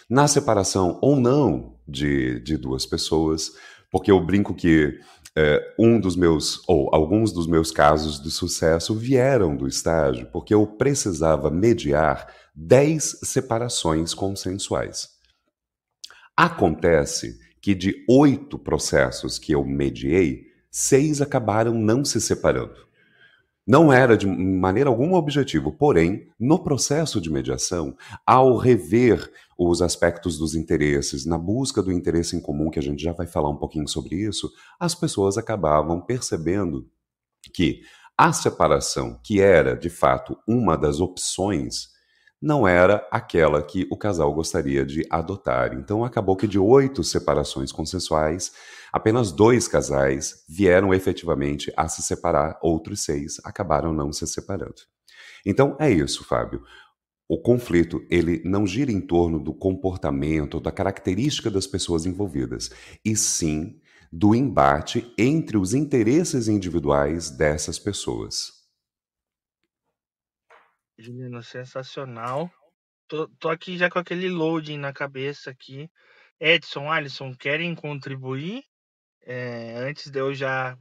Na 0.10 0.28
separação 0.28 1.00
ou 1.02 1.16
não 1.16 1.76
de, 1.88 2.40
de 2.42 2.56
duas 2.56 2.86
pessoas, 2.86 3.54
porque 3.92 4.12
eu 4.12 4.24
brinco 4.24 4.54
que 4.54 5.00
é, 5.36 5.74
um 5.80 6.00
dos 6.00 6.16
meus, 6.16 6.62
ou 6.68 6.94
alguns 6.94 7.32
dos 7.32 7.48
meus 7.48 7.72
casos 7.72 8.22
de 8.22 8.30
sucesso 8.30 8.94
vieram 8.96 9.56
do 9.56 9.68
estágio 9.68 10.28
porque 10.32 10.54
eu 10.54 10.66
precisava 10.68 11.50
mediar 11.50 12.28
10 12.56 13.20
separações 13.24 14.14
consensuais. 14.14 15.10
Acontece 16.36 17.40
que 17.62 17.74
de 17.74 18.04
oito 18.10 18.60
processos 18.60 19.40
que 19.40 19.54
eu 19.54 19.64
mediei, 19.64 20.48
seis 20.70 21.22
acabaram 21.22 21.74
não 21.74 22.04
se 22.04 22.20
separando. 22.20 22.84
Não 23.66 23.94
era 23.94 24.18
de 24.18 24.28
maneira 24.28 24.90
alguma 24.90 25.18
objetivo, 25.18 25.72
porém, 25.72 26.28
no 26.38 26.62
processo 26.62 27.22
de 27.22 27.32
mediação, 27.32 27.96
ao 28.26 28.58
rever 28.58 29.32
os 29.70 29.82
aspectos 29.82 30.38
dos 30.38 30.56
interesses, 30.56 31.26
na 31.26 31.38
busca 31.38 31.82
do 31.82 31.92
interesse 31.92 32.36
em 32.36 32.42
comum, 32.42 32.70
que 32.70 32.80
a 32.80 32.84
gente 32.84 33.02
já 33.02 33.14
vai 33.14 33.28
falar 33.28 33.50
um 33.50 33.58
pouquinho 33.58 33.88
sobre 33.88 34.16
isso, 34.16 34.52
as 34.80 34.96
pessoas 34.96 35.38
acabavam 35.38 36.02
percebendo 36.02 36.90
que 37.54 37.82
a 38.18 38.32
separação, 38.32 39.20
que 39.24 39.42
era 39.42 39.76
de 39.76 39.90
fato 39.90 40.38
uma 40.48 40.78
das 40.78 41.00
opções, 41.00 41.94
não 42.42 42.68
era 42.68 43.08
aquela 43.10 43.64
que 43.64 43.88
o 43.90 43.98
casal 43.98 44.34
gostaria 44.34 44.86
de 44.86 45.08
adotar. 45.10 45.74
Então 45.74 46.04
acabou 46.04 46.36
que 46.36 46.46
de 46.46 46.60
oito 46.60 47.04
separações 47.04 47.72
consensuais, 47.72 48.52
apenas 48.92 49.32
dois 49.32 49.68
casais 49.68 50.44
vieram 50.48 50.94
efetivamente 50.94 51.72
a 51.78 51.88
se 51.88 52.02
separar, 52.02 52.60
outros 52.62 53.04
seis 53.04 53.40
acabaram 53.46 53.94
não 53.94 54.12
se 54.12 54.28
separando. 54.28 54.82
Então 55.46 55.76
é 55.80 55.90
isso, 55.90 56.24
Fábio. 56.26 56.64
O 57.34 57.42
conflito, 57.42 58.06
ele 58.12 58.44
não 58.46 58.68
gira 58.68 58.92
em 58.92 59.02
torno 59.02 59.40
do 59.40 59.56
comportamento, 59.56 60.60
da 60.60 60.72
característica 60.72 61.50
das 61.50 61.66
pessoas 61.66 62.06
envolvidas, 62.06 62.70
e 63.04 63.16
sim 63.16 63.82
do 64.12 64.36
embate 64.36 65.12
entre 65.18 65.58
os 65.58 65.74
interesses 65.74 66.48
individuais 66.48 67.32
dessas 67.32 67.80
pessoas. 67.80 68.52
Juliano, 70.96 71.42
sensacional. 71.42 72.52
Tô, 73.08 73.28
tô 73.40 73.50
aqui 73.50 73.80
já 73.80 73.90
com 73.90 73.98
aquele 73.98 74.30
loading 74.30 74.78
na 74.78 74.94
cabeça 74.94 75.50
aqui. 75.50 75.90
Edson, 76.40 76.88
Alisson, 76.88 77.36
querem 77.36 77.74
contribuir? 77.74 78.64
É, 79.24 79.74
antes 79.78 80.12
de 80.12 80.20
eu 80.20 80.36
já 80.36 80.78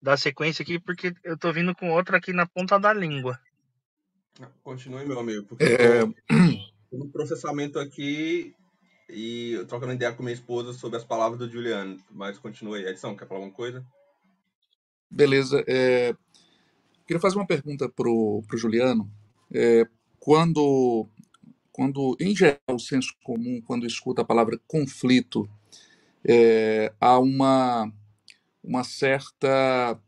dar 0.00 0.16
sequência 0.16 0.62
aqui, 0.62 0.80
porque 0.80 1.12
eu 1.22 1.36
tô 1.36 1.52
vindo 1.52 1.74
com 1.74 1.90
outro 1.90 2.16
aqui 2.16 2.32
na 2.32 2.46
ponta 2.46 2.80
da 2.80 2.90
língua. 2.90 3.38
Continue, 4.62 5.04
meu 5.04 5.18
amigo, 5.18 5.44
porque 5.46 5.64
é... 5.64 6.06
tô 6.90 6.98
no 6.98 7.08
processamento 7.08 7.78
aqui 7.78 8.54
e 9.08 9.64
trocando 9.68 9.92
ideia 9.92 10.12
com 10.12 10.22
minha 10.22 10.34
esposa 10.34 10.72
sobre 10.72 10.96
as 10.96 11.04
palavras 11.04 11.38
do 11.38 11.50
Juliano. 11.50 11.98
Mas 12.10 12.38
continue 12.38 12.80
aí. 12.80 12.90
Edson, 12.90 13.16
quer 13.16 13.26
falar 13.26 13.40
alguma 13.40 13.54
coisa? 13.54 13.84
Beleza. 15.10 15.64
É... 15.66 16.14
Queria 17.06 17.20
fazer 17.20 17.36
uma 17.36 17.46
pergunta 17.46 17.88
pro, 17.88 18.42
pro 18.46 18.56
Juliano. 18.56 19.10
É, 19.52 19.84
quando, 20.20 21.08
quando, 21.72 22.16
em 22.20 22.36
geral, 22.36 22.60
o 22.68 22.78
senso 22.78 23.16
comum, 23.24 23.60
quando 23.66 23.84
escuta 23.84 24.22
a 24.22 24.24
palavra 24.24 24.60
conflito, 24.68 25.50
é, 26.24 26.92
há 27.00 27.18
uma, 27.18 27.92
uma 28.62 28.84
certa 28.84 30.00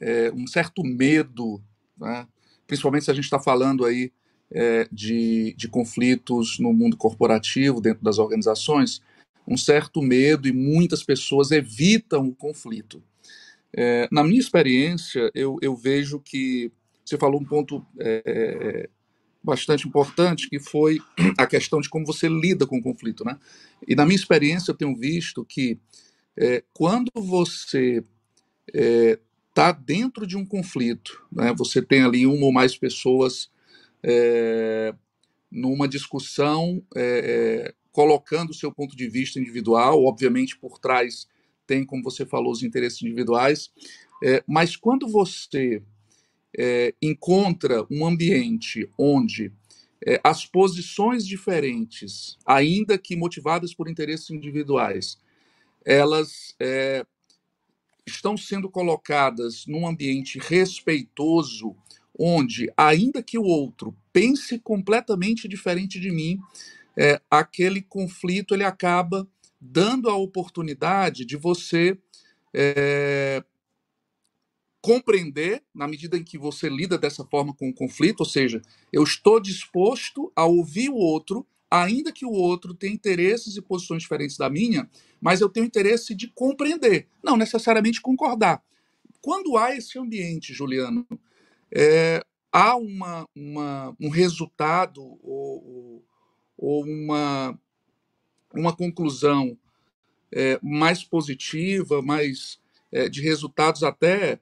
é, 0.00 0.30
um 0.32 0.46
certo 0.46 0.82
medo, 0.82 1.62
né? 1.96 2.26
Principalmente 2.70 3.04
se 3.04 3.10
a 3.10 3.14
gente 3.14 3.24
está 3.24 3.40
falando 3.40 3.84
aí 3.84 4.12
é, 4.48 4.86
de, 4.92 5.52
de 5.58 5.66
conflitos 5.66 6.56
no 6.60 6.72
mundo 6.72 6.96
corporativo, 6.96 7.80
dentro 7.80 8.04
das 8.04 8.16
organizações, 8.18 9.02
um 9.46 9.56
certo 9.56 10.00
medo 10.00 10.46
e 10.46 10.52
muitas 10.52 11.02
pessoas 11.02 11.50
evitam 11.50 12.28
o 12.28 12.34
conflito. 12.34 13.02
É, 13.72 14.08
na 14.12 14.22
minha 14.22 14.38
experiência, 14.38 15.32
eu, 15.34 15.58
eu, 15.60 15.74
vejo 15.74 16.20
que 16.20 16.70
você 17.04 17.18
falou 17.18 17.40
um 17.40 17.44
ponto 17.44 17.84
é, 17.98 18.88
bastante 19.42 19.88
importante, 19.88 20.48
que 20.48 20.60
foi 20.60 21.00
a 21.36 21.46
questão 21.48 21.80
de 21.80 21.88
como 21.88 22.06
você 22.06 22.28
lida 22.28 22.68
com 22.68 22.78
o 22.78 22.82
conflito. 22.82 23.24
Né? 23.24 23.36
E 23.86 23.96
na 23.96 24.04
minha 24.04 24.16
experiência, 24.16 24.70
eu 24.70 24.76
tenho 24.76 24.94
visto 24.96 25.44
que 25.44 25.76
é, 26.36 26.62
quando 26.72 27.10
você 27.16 28.04
está 29.50 29.68
é, 29.68 29.72
dentro 29.72 30.26
de 30.26 30.36
um 30.36 30.46
conflito, 30.46 31.24
né, 31.30 31.52
você 31.56 31.82
tem 31.82 32.02
ali 32.02 32.26
uma 32.26 32.46
ou 32.46 32.52
mais 32.52 32.76
pessoas 32.76 33.50
é, 34.02 34.94
numa 35.50 35.86
discussão, 35.86 36.82
é, 36.96 37.74
colocando 37.92 38.50
o 38.50 38.54
seu 38.54 38.72
ponto 38.72 38.96
de 38.96 39.08
vista 39.08 39.38
individual, 39.38 40.04
obviamente 40.04 40.56
por 40.56 40.78
trás 40.78 41.28
tem, 41.66 41.84
como 41.84 42.02
você 42.02 42.24
falou, 42.26 42.52
os 42.52 42.62
interesses 42.62 43.00
individuais, 43.02 43.70
mas 44.46 44.76
quando 44.76 45.06
você 45.08 45.80
encontra 47.00 47.86
um 47.88 48.04
ambiente 48.04 48.90
onde 48.98 49.52
as 50.24 50.44
posições 50.44 51.24
diferentes, 51.24 52.36
ainda 52.44 52.98
que 52.98 53.14
motivadas 53.14 53.72
por 53.72 53.88
interesses 53.88 54.30
individuais, 54.30 55.16
elas 55.84 56.54
é, 56.58 57.06
estão 58.10 58.36
sendo 58.36 58.68
colocadas 58.68 59.66
num 59.66 59.86
ambiente 59.86 60.38
respeitoso, 60.38 61.76
onde, 62.18 62.72
ainda 62.76 63.22
que 63.22 63.38
o 63.38 63.44
outro 63.44 63.96
pense 64.12 64.58
completamente 64.58 65.48
diferente 65.48 65.98
de 65.98 66.10
mim, 66.10 66.38
é, 66.96 67.20
aquele 67.30 67.80
conflito 67.80 68.54
ele 68.54 68.64
acaba 68.64 69.26
dando 69.60 70.10
a 70.10 70.16
oportunidade 70.16 71.24
de 71.24 71.36
você 71.36 71.96
é, 72.52 73.42
compreender, 74.82 75.62
na 75.74 75.86
medida 75.86 76.16
em 76.16 76.24
que 76.24 76.38
você 76.38 76.68
lida 76.68 76.98
dessa 76.98 77.24
forma 77.24 77.54
com 77.54 77.68
o 77.68 77.74
conflito, 77.74 78.20
ou 78.20 78.26
seja, 78.26 78.62
eu 78.92 79.02
estou 79.02 79.40
disposto 79.40 80.32
a 80.34 80.44
ouvir 80.44 80.88
o 80.88 80.96
outro 80.96 81.46
ainda 81.70 82.10
que 82.12 82.26
o 82.26 82.32
outro 82.32 82.74
tenha 82.74 82.92
interesses 82.92 83.56
e 83.56 83.62
posições 83.62 84.02
diferentes 84.02 84.36
da 84.36 84.50
minha, 84.50 84.90
mas 85.20 85.40
eu 85.40 85.48
tenho 85.48 85.66
interesse 85.66 86.14
de 86.14 86.28
compreender, 86.28 87.08
não 87.22 87.36
necessariamente 87.36 88.00
concordar. 88.00 88.62
Quando 89.22 89.56
há 89.56 89.74
esse 89.76 89.98
ambiente, 89.98 90.52
Juliano, 90.52 91.06
é, 91.72 92.24
há 92.50 92.76
uma, 92.76 93.28
uma, 93.34 93.96
um 94.00 94.08
resultado 94.08 95.00
ou, 95.22 96.04
ou 96.56 96.84
uma, 96.84 97.58
uma 98.54 98.74
conclusão 98.74 99.56
é, 100.32 100.58
mais 100.62 101.04
positiva, 101.04 102.02
mais 102.02 102.58
é, 102.90 103.08
de 103.08 103.20
resultados 103.20 103.82
até 103.82 104.40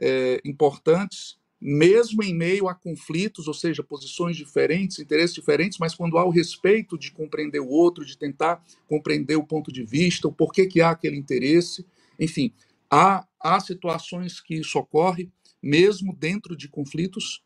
é, 0.00 0.40
importantes 0.44 1.38
mesmo 1.60 2.22
em 2.22 2.34
meio 2.34 2.68
a 2.68 2.74
conflitos, 2.74 3.48
ou 3.48 3.54
seja, 3.54 3.82
posições 3.82 4.36
diferentes, 4.36 4.98
interesses 4.98 5.34
diferentes, 5.34 5.78
mas 5.78 5.94
quando 5.94 6.18
há 6.18 6.24
o 6.24 6.30
respeito 6.30 6.98
de 6.98 7.10
compreender 7.10 7.60
o 7.60 7.68
outro, 7.68 8.04
de 8.04 8.16
tentar 8.16 8.62
compreender 8.86 9.36
o 9.36 9.46
ponto 9.46 9.72
de 9.72 9.82
vista, 9.82 10.28
o 10.28 10.32
porquê 10.32 10.66
que 10.66 10.80
há 10.80 10.90
aquele 10.90 11.16
interesse, 11.16 11.86
enfim, 12.20 12.52
há, 12.90 13.26
há 13.40 13.58
situações 13.60 14.40
que 14.40 14.54
isso 14.54 14.78
ocorre, 14.78 15.30
mesmo 15.62 16.14
dentro 16.14 16.56
de 16.56 16.68
conflitos? 16.68 17.42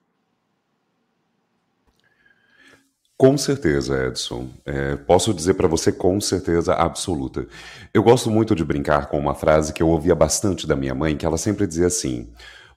Com 3.17 3.37
certeza, 3.37 4.07
Edson. 4.07 4.49
É, 4.65 4.97
posso 4.97 5.35
dizer 5.35 5.53
para 5.53 5.69
você 5.69 5.93
com 5.93 6.19
certeza 6.23 6.73
absoluta. 6.73 7.47
Eu 7.93 8.03
gosto 8.03 8.31
muito 8.31 8.55
de 8.55 8.65
brincar 8.65 9.09
com 9.09 9.19
uma 9.19 9.35
frase 9.35 9.75
que 9.75 9.83
eu 9.83 9.89
ouvia 9.89 10.15
bastante 10.15 10.67
da 10.67 10.75
minha 10.75 10.95
mãe, 10.95 11.15
que 11.15 11.27
ela 11.27 11.37
sempre 11.37 11.67
dizia 11.67 11.87
assim: 11.87 12.33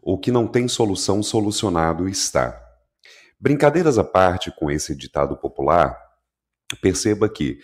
o 0.05 0.17
que 0.17 0.31
não 0.31 0.47
tem 0.47 0.67
solução, 0.67 1.23
solucionado 1.23 2.07
está. 2.07 2.59
Brincadeiras 3.39 3.97
à 3.97 4.03
parte 4.03 4.51
com 4.57 4.69
esse 4.69 4.95
ditado 4.95 5.35
popular, 5.37 5.97
perceba 6.81 7.29
que 7.29 7.59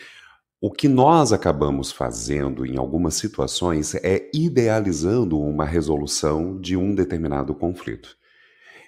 o 0.62 0.72
que 0.72 0.90
nós 0.90 1.32
acabamos 1.32 1.92
fazendo 1.92 2.66
em 2.66 2.78
algumas 2.78 3.16
situações 3.16 3.96
é 3.96 4.30
idealizando 4.34 5.40
uma 5.40 5.66
resolução 5.66 6.60
de 6.60 6.76
um 6.76 6.94
determinado 6.94 7.56
conflito. 7.56 8.18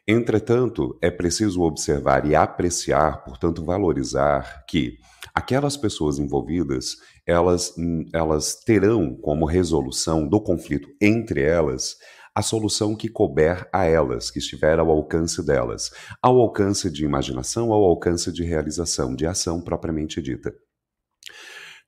Entretanto, 0.06 0.98
é 1.02 1.10
preciso 1.10 1.62
observar 1.62 2.26
e 2.26 2.36
apreciar, 2.36 3.24
portanto, 3.24 3.64
valorizar 3.64 4.66
que 4.68 4.98
aquelas 5.34 5.78
pessoas 5.78 6.20
envolvidas, 6.20 6.98
elas, 7.26 7.74
elas 8.14 8.56
terão 8.66 9.16
como 9.16 9.46
resolução 9.46 10.28
do 10.28 10.42
conflito 10.42 10.90
entre 11.00 11.42
elas 11.42 11.96
a 12.34 12.42
solução 12.42 12.96
que 12.96 13.10
couber 13.10 13.68
a 13.74 13.86
elas, 13.86 14.32
que 14.32 14.40
estiver 14.40 14.80
ao 14.80 14.90
alcance 14.90 15.46
delas, 15.46 15.92
ao 16.22 16.40
alcance 16.40 16.90
de 16.90 17.04
imaginação, 17.04 17.74
ao 17.74 17.84
alcance 17.84 18.32
de 18.32 18.44
realização, 18.44 19.16
de 19.16 19.26
ação 19.26 19.62
propriamente 19.62 20.22
dita. 20.22 20.54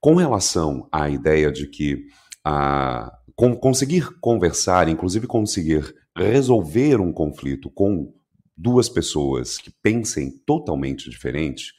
Com 0.02 0.16
relação 0.16 0.88
à 0.92 1.10
ideia 1.10 1.50
de 1.50 1.68
que 1.68 2.08
a, 2.44 3.18
com, 3.36 3.56
conseguir 3.56 4.20
conversar, 4.20 4.90
inclusive 4.90 5.28
conseguir 5.28 5.96
resolver 6.16 7.00
um 7.00 7.14
conflito 7.14 7.70
com 7.70 8.14
duas 8.56 8.90
pessoas 8.90 9.58
que 9.58 9.72
pensem 9.82 10.32
totalmente 10.46 11.10
diferente, 11.10 11.74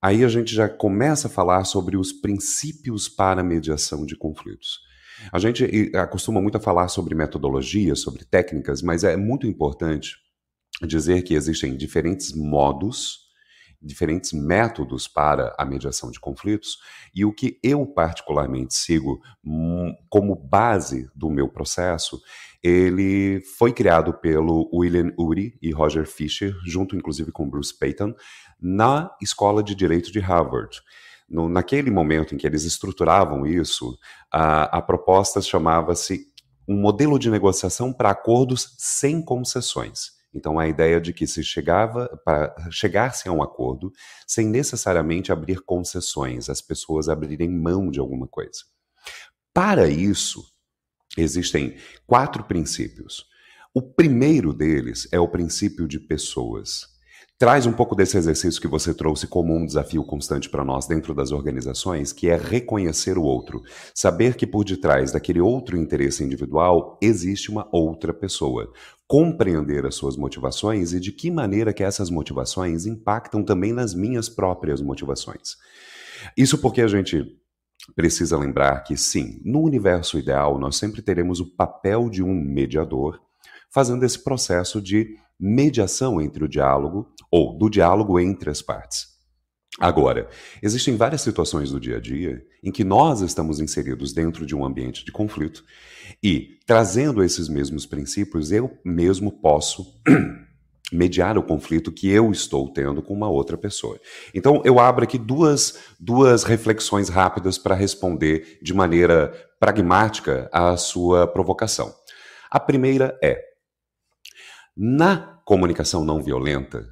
aí 0.00 0.24
a 0.24 0.28
gente 0.28 0.54
já 0.54 0.68
começa 0.68 1.28
a 1.28 1.30
falar 1.30 1.64
sobre 1.64 1.96
os 1.96 2.10
princípios 2.10 3.08
para 3.08 3.44
mediação 3.44 4.06
de 4.06 4.16
conflitos. 4.16 4.80
A 5.32 5.38
gente 5.38 5.90
acostuma 5.96 6.40
muito 6.40 6.56
a 6.56 6.60
falar 6.60 6.88
sobre 6.88 7.14
metodologias, 7.14 8.00
sobre 8.00 8.24
técnicas, 8.24 8.82
mas 8.82 9.04
é 9.04 9.16
muito 9.16 9.46
importante 9.46 10.16
dizer 10.86 11.22
que 11.22 11.34
existem 11.34 11.76
diferentes 11.76 12.34
modos, 12.34 13.20
diferentes 13.80 14.32
métodos 14.32 15.08
para 15.08 15.54
a 15.58 15.64
mediação 15.64 16.10
de 16.10 16.20
conflitos, 16.20 16.78
e 17.14 17.24
o 17.24 17.32
que 17.32 17.58
eu 17.62 17.84
particularmente 17.86 18.74
sigo 18.74 19.20
hum, 19.44 19.92
como 20.08 20.36
base 20.36 21.08
do 21.14 21.28
meu 21.28 21.48
processo, 21.48 22.20
ele 22.62 23.42
foi 23.58 23.72
criado 23.72 24.14
pelo 24.14 24.70
William 24.72 25.12
Ury 25.18 25.58
e 25.60 25.72
Roger 25.72 26.06
Fisher, 26.06 26.54
junto 26.64 26.94
inclusive 26.94 27.32
com 27.32 27.50
Bruce 27.50 27.76
Payton, 27.76 28.14
na 28.60 29.10
Escola 29.20 29.62
de 29.62 29.74
Direito 29.74 30.12
de 30.12 30.20
Harvard 30.20 30.80
no, 31.32 31.48
naquele 31.48 31.90
momento 31.90 32.34
em 32.34 32.38
que 32.38 32.46
eles 32.46 32.64
estruturavam 32.64 33.46
isso, 33.46 33.98
a, 34.30 34.78
a 34.78 34.82
proposta 34.82 35.40
chamava-se 35.40 36.26
um 36.68 36.76
modelo 36.76 37.18
de 37.18 37.30
negociação 37.30 37.92
para 37.92 38.10
acordos 38.10 38.76
sem 38.78 39.24
concessões. 39.24 40.12
Então, 40.34 40.58
a 40.58 40.68
ideia 40.68 41.00
de 41.00 41.12
que 41.12 41.26
se 41.26 41.42
chegava 41.42 42.08
para 42.24 42.54
chegar-se 42.70 43.28
a 43.28 43.32
um 43.32 43.42
acordo 43.42 43.92
sem 44.26 44.46
necessariamente 44.46 45.32
abrir 45.32 45.60
concessões, 45.60 46.48
as 46.48 46.60
pessoas 46.60 47.08
abrirem 47.08 47.50
mão 47.50 47.90
de 47.90 47.98
alguma 47.98 48.26
coisa. 48.26 48.60
Para 49.52 49.88
isso, 49.88 50.42
existem 51.16 51.76
quatro 52.06 52.44
princípios. 52.44 53.26
O 53.74 53.82
primeiro 53.82 54.52
deles 54.52 55.08
é 55.12 55.20
o 55.20 55.28
princípio 55.28 55.86
de 55.88 55.98
pessoas. 55.98 56.91
Traz 57.42 57.66
um 57.66 57.72
pouco 57.72 57.96
desse 57.96 58.16
exercício 58.16 58.60
que 58.60 58.68
você 58.68 58.94
trouxe 58.94 59.26
como 59.26 59.52
um 59.52 59.66
desafio 59.66 60.04
constante 60.04 60.48
para 60.48 60.64
nós 60.64 60.86
dentro 60.86 61.12
das 61.12 61.32
organizações, 61.32 62.12
que 62.12 62.28
é 62.28 62.36
reconhecer 62.36 63.18
o 63.18 63.24
outro, 63.24 63.64
saber 63.92 64.36
que 64.36 64.46
por 64.46 64.64
detrás 64.64 65.10
daquele 65.10 65.40
outro 65.40 65.76
interesse 65.76 66.22
individual 66.22 66.96
existe 67.02 67.50
uma 67.50 67.68
outra 67.72 68.14
pessoa, 68.14 68.72
compreender 69.08 69.84
as 69.84 69.96
suas 69.96 70.16
motivações 70.16 70.92
e 70.92 71.00
de 71.00 71.10
que 71.10 71.32
maneira 71.32 71.72
que 71.72 71.82
essas 71.82 72.10
motivações 72.10 72.86
impactam 72.86 73.42
também 73.42 73.72
nas 73.72 73.92
minhas 73.92 74.28
próprias 74.28 74.80
motivações. 74.80 75.56
Isso 76.36 76.56
porque 76.58 76.80
a 76.80 76.86
gente 76.86 77.26
precisa 77.96 78.38
lembrar 78.38 78.84
que 78.84 78.96
sim, 78.96 79.40
no 79.44 79.62
universo 79.62 80.16
ideal 80.16 80.60
nós 80.60 80.76
sempre 80.76 81.02
teremos 81.02 81.40
o 81.40 81.56
papel 81.56 82.08
de 82.08 82.22
um 82.22 82.32
mediador, 82.32 83.20
fazendo 83.72 84.04
esse 84.04 84.22
processo 84.22 84.80
de 84.80 85.16
mediação 85.40 86.20
entre 86.20 86.44
o 86.44 86.48
diálogo 86.48 87.08
ou 87.30 87.56
do 87.56 87.68
diálogo 87.68 88.20
entre 88.20 88.50
as 88.50 88.62
partes. 88.62 89.12
Agora, 89.80 90.28
existem 90.62 90.96
várias 90.96 91.22
situações 91.22 91.70
do 91.70 91.80
dia 91.80 91.96
a 91.96 92.00
dia 92.00 92.44
em 92.62 92.70
que 92.70 92.84
nós 92.84 93.22
estamos 93.22 93.58
inseridos 93.58 94.12
dentro 94.12 94.44
de 94.44 94.54
um 94.54 94.64
ambiente 94.64 95.04
de 95.04 95.10
conflito 95.10 95.64
e, 96.22 96.58
trazendo 96.66 97.24
esses 97.24 97.48
mesmos 97.48 97.86
princípios, 97.86 98.52
eu 98.52 98.78
mesmo 98.84 99.32
posso 99.32 99.98
mediar 100.92 101.38
o 101.38 101.42
conflito 101.42 101.90
que 101.90 102.10
eu 102.10 102.30
estou 102.30 102.70
tendo 102.70 103.02
com 103.02 103.14
uma 103.14 103.30
outra 103.30 103.56
pessoa. 103.56 103.98
Então, 104.34 104.60
eu 104.62 104.78
abro 104.78 105.04
aqui 105.04 105.16
duas, 105.16 105.78
duas 105.98 106.44
reflexões 106.44 107.08
rápidas 107.08 107.56
para 107.56 107.74
responder 107.74 108.58
de 108.62 108.74
maneira 108.74 109.32
pragmática 109.58 110.50
à 110.52 110.76
sua 110.76 111.26
provocação. 111.26 111.94
A 112.50 112.60
primeira 112.60 113.18
é: 113.22 113.51
na 114.76 115.40
comunicação 115.44 116.04
não 116.04 116.22
violenta, 116.22 116.88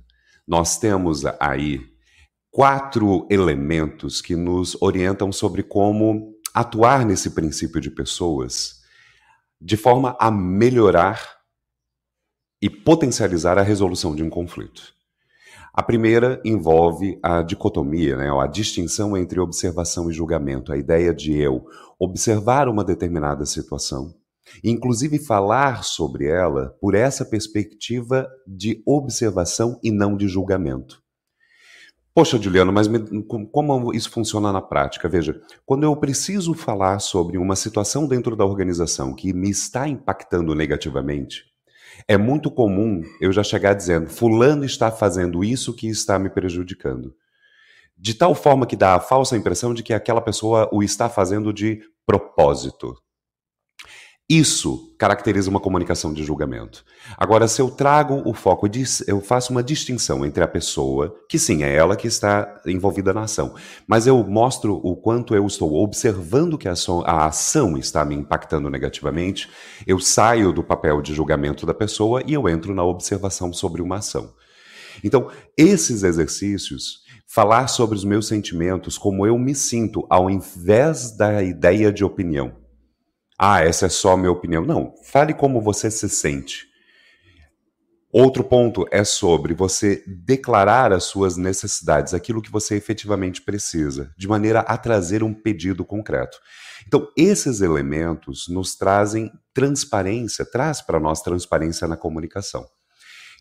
nós 0.47 0.79
temos 0.79 1.25
aí 1.39 1.81
quatro 2.51 3.27
elementos 3.31 4.21
que 4.21 4.35
nos 4.35 4.77
orientam 4.83 5.31
sobre 5.31 5.63
como 5.63 6.35
atuar 6.53 7.07
nesse 7.07 7.31
princípio 7.31 7.81
de 7.81 7.91
pessoas 7.91 8.81
de 9.61 9.77
forma 9.77 10.17
a 10.19 10.31
melhorar 10.31 11.21
e 12.63 12.69
potencializar 12.69 13.59
a 13.59 13.63
resolução 13.63 14.15
de 14.15 14.23
um 14.23 14.31
conflito. 14.31 14.93
A 15.73 15.83
primeira 15.83 16.41
envolve 16.45 17.19
a 17.23 17.43
dicotomia, 17.43 18.17
né, 18.17 18.29
a 18.31 18.47
distinção 18.47 19.17
entre 19.17 19.39
observação 19.39 20.11
e 20.11 20.13
julgamento, 20.13 20.73
a 20.73 20.77
ideia 20.77 21.15
de 21.15 21.37
eu 21.37 21.65
observar 21.99 22.69
uma 22.69 22.85
determinada 22.85 23.47
situação, 23.47 24.15
inclusive 24.63 25.19
falar 25.19 25.85
sobre 25.85 26.27
ela 26.27 26.77
por 26.81 26.95
essa 26.95 27.25
perspectiva 27.25 28.29
de 28.47 28.83
observação 28.87 29.79
e 29.83 29.91
não 29.91 30.17
de 30.17 30.29
julgamento. 30.29 31.03
Poxa, 32.13 32.39
Juliano, 32.39 32.73
mas 32.73 32.89
me, 32.89 33.23
como 33.53 33.95
isso 33.95 34.11
funciona 34.11 34.53
na 34.53 34.61
prática? 34.61 35.09
Veja, 35.09 35.41
quando 35.65 35.85
eu 35.85 35.97
preciso 35.97 36.55
falar 36.55 36.99
sobre 36.99 37.39
uma 37.39 37.55
situação 37.55 38.07
dentro 38.07 38.35
da 38.35 38.45
organização 38.45 39.15
que 39.15 39.33
me 39.33 39.49
está 39.49 39.87
impactando 39.87 40.55
negativamente, 40.55 41.45
é 42.09 42.19
muito 42.19 42.51
comum 42.51 43.03
eu 43.21 43.33
já 43.33 43.43
chegar 43.45 43.75
dizendo: 43.75 44.11
Fulano 44.11 44.65
está 44.65 44.91
fazendo 44.91 45.45
isso 45.45 45.73
que 45.73 45.89
está 45.89 46.19
me 46.19 46.29
prejudicando. 46.29 47.15
De 47.97 48.15
tal 48.15 48.35
forma 48.35 48.67
que 48.67 48.77
dá 48.77 48.95
a 48.97 49.01
falsa 49.01 49.37
impressão 49.37 49.73
de 49.73 49.83
que 49.83 49.93
aquela 49.93 50.21
pessoa 50.21 50.69
o 50.73 50.83
está 50.83 51.09
fazendo 51.09 51.53
de 51.53 51.81
propósito. 52.05 52.97
Isso 54.33 54.95
caracteriza 54.97 55.51
uma 55.51 55.59
comunicação 55.59 56.15
de 56.15 56.23
julgamento. 56.23 56.85
Agora, 57.17 57.49
se 57.49 57.61
eu 57.61 57.69
trago 57.69 58.23
o 58.25 58.33
foco, 58.33 58.69
eu 59.09 59.21
faço 59.21 59.51
uma 59.51 59.61
distinção 59.61 60.25
entre 60.25 60.45
a 60.45 60.47
pessoa, 60.47 61.17
que 61.29 61.37
sim, 61.37 61.65
é 61.65 61.75
ela 61.75 61.97
que 61.97 62.07
está 62.07 62.61
envolvida 62.65 63.13
na 63.13 63.23
ação, 63.23 63.57
mas 63.89 64.07
eu 64.07 64.23
mostro 64.23 64.81
o 64.85 64.95
quanto 64.95 65.35
eu 65.35 65.45
estou 65.49 65.75
observando 65.83 66.57
que 66.57 66.69
a 66.69 66.73
ação, 66.73 67.03
a 67.05 67.27
ação 67.27 67.77
está 67.77 68.05
me 68.05 68.15
impactando 68.15 68.71
negativamente, 68.71 69.51
eu 69.85 69.99
saio 69.99 70.53
do 70.53 70.63
papel 70.63 71.03
de 71.03 71.13
julgamento 71.13 71.67
da 71.67 71.75
pessoa 71.75 72.23
e 72.25 72.33
eu 72.33 72.49
entro 72.49 72.73
na 72.73 72.85
observação 72.85 73.53
sobre 73.53 73.83
uma 73.83 73.97
ação. 73.97 74.33
Então, 75.03 75.29
esses 75.57 76.05
exercícios, 76.05 77.01
falar 77.27 77.67
sobre 77.67 77.97
os 77.97 78.05
meus 78.05 78.29
sentimentos, 78.29 78.97
como 78.97 79.27
eu 79.27 79.37
me 79.37 79.57
sinto, 79.57 80.07
ao 80.09 80.31
invés 80.31 81.17
da 81.17 81.43
ideia 81.43 81.93
de 81.93 82.05
opinião 82.05 82.60
ah, 83.43 83.65
essa 83.65 83.87
é 83.87 83.89
só 83.89 84.13
a 84.13 84.17
minha 84.19 84.31
opinião. 84.31 84.67
Não, 84.67 84.93
fale 85.03 85.33
como 85.33 85.63
você 85.63 85.91
se 85.91 86.11
sente. 86.11 86.69
Outro 88.13 88.45
ponto 88.45 88.87
é 88.91 89.03
sobre 89.03 89.55
você 89.55 90.05
declarar 90.07 90.93
as 90.93 91.05
suas 91.05 91.39
necessidades, 91.39 92.13
aquilo 92.13 92.43
que 92.43 92.51
você 92.51 92.77
efetivamente 92.77 93.41
precisa, 93.41 94.13
de 94.19 94.29
maneira 94.29 94.61
a 94.61 94.77
trazer 94.77 95.23
um 95.23 95.33
pedido 95.33 95.87
concreto. 95.87 96.37
Então, 96.87 97.09
esses 97.17 97.63
elementos 97.63 98.47
nos 98.47 98.77
trazem 98.77 99.33
transparência, 99.55 100.45
traz 100.45 100.83
para 100.83 101.01
nós 101.01 101.23
transparência 101.23 101.89
na 101.89 101.97
comunicação. 101.97 102.67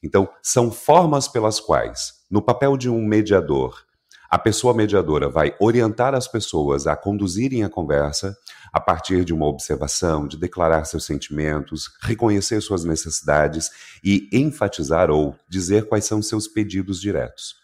Então, 0.02 0.30
são 0.42 0.72
formas 0.72 1.28
pelas 1.28 1.60
quais, 1.60 2.14
no 2.32 2.42
papel 2.42 2.78
de 2.78 2.90
um 2.90 3.06
mediador, 3.06 3.84
a 4.30 4.38
pessoa 4.38 4.74
mediadora 4.74 5.28
vai 5.28 5.56
orientar 5.60 6.14
as 6.14 6.28
pessoas 6.28 6.86
a 6.86 6.96
conduzirem 6.96 7.64
a 7.64 7.70
conversa 7.70 8.38
a 8.71 8.79
partir 8.79 9.25
de 9.25 9.34
uma 9.34 9.47
observação, 9.47 10.27
de 10.27 10.38
declarar 10.38 10.86
seus 10.86 11.05
sentimentos, 11.05 11.89
reconhecer 12.01 12.62
suas 12.62 12.84
necessidades 12.84 13.69
e 14.03 14.29
enfatizar 14.32 15.10
ou 15.10 15.36
dizer 15.49 15.88
quais 15.88 16.05
são 16.05 16.21
seus 16.21 16.47
pedidos 16.47 16.99
diretos. 16.99 17.55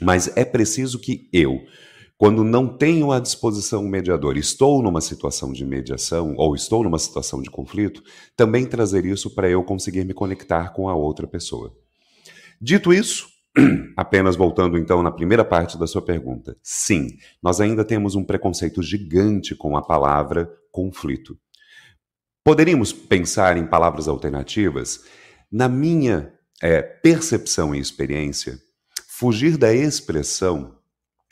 Mas 0.00 0.34
é 0.36 0.44
preciso 0.44 0.98
que 0.98 1.28
eu, 1.32 1.60
quando 2.16 2.44
não 2.44 2.68
tenho 2.68 3.12
à 3.12 3.20
disposição 3.20 3.84
um 3.84 3.88
mediador, 3.88 4.36
estou 4.36 4.82
numa 4.82 5.00
situação 5.00 5.52
de 5.52 5.64
mediação 5.64 6.34
ou 6.36 6.54
estou 6.54 6.82
numa 6.82 6.98
situação 6.98 7.42
de 7.42 7.50
conflito, 7.50 8.02
também 8.36 8.66
trazer 8.66 9.04
isso 9.04 9.34
para 9.34 9.48
eu 9.48 9.62
conseguir 9.62 10.04
me 10.04 10.14
conectar 10.14 10.72
com 10.72 10.88
a 10.88 10.94
outra 10.94 11.26
pessoa. 11.26 11.76
Dito 12.60 12.92
isso, 12.92 13.28
Apenas 13.96 14.36
voltando 14.36 14.76
então 14.76 15.02
na 15.02 15.12
primeira 15.12 15.44
parte 15.44 15.78
da 15.78 15.86
sua 15.86 16.02
pergunta. 16.02 16.56
Sim, 16.62 17.16
nós 17.42 17.60
ainda 17.60 17.84
temos 17.84 18.14
um 18.14 18.24
preconceito 18.24 18.82
gigante 18.82 19.54
com 19.54 19.76
a 19.76 19.82
palavra 19.82 20.50
conflito. 20.72 21.38
Poderíamos 22.44 22.92
pensar 22.92 23.56
em 23.56 23.66
palavras 23.66 24.08
alternativas? 24.08 25.04
Na 25.50 25.68
minha 25.68 26.32
é, 26.60 26.82
percepção 26.82 27.74
e 27.74 27.78
experiência, 27.78 28.58
fugir 29.06 29.56
da 29.56 29.72
expressão 29.72 30.76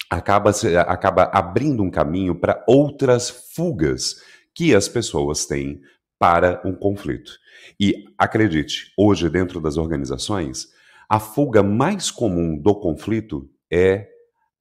acaba, 0.08 0.50
acaba 0.86 1.24
abrindo 1.24 1.82
um 1.82 1.90
caminho 1.90 2.34
para 2.34 2.64
outras 2.66 3.30
fugas 3.54 4.16
que 4.54 4.74
as 4.74 4.88
pessoas 4.88 5.44
têm 5.44 5.80
para 6.18 6.62
um 6.64 6.74
conflito. 6.74 7.32
E 7.80 8.04
acredite, 8.16 8.92
hoje 8.96 9.28
dentro 9.28 9.60
das 9.60 9.76
organizações, 9.76 10.68
a 11.12 11.20
fuga 11.20 11.62
mais 11.62 12.10
comum 12.10 12.58
do 12.58 12.74
conflito 12.74 13.46
é 13.70 14.08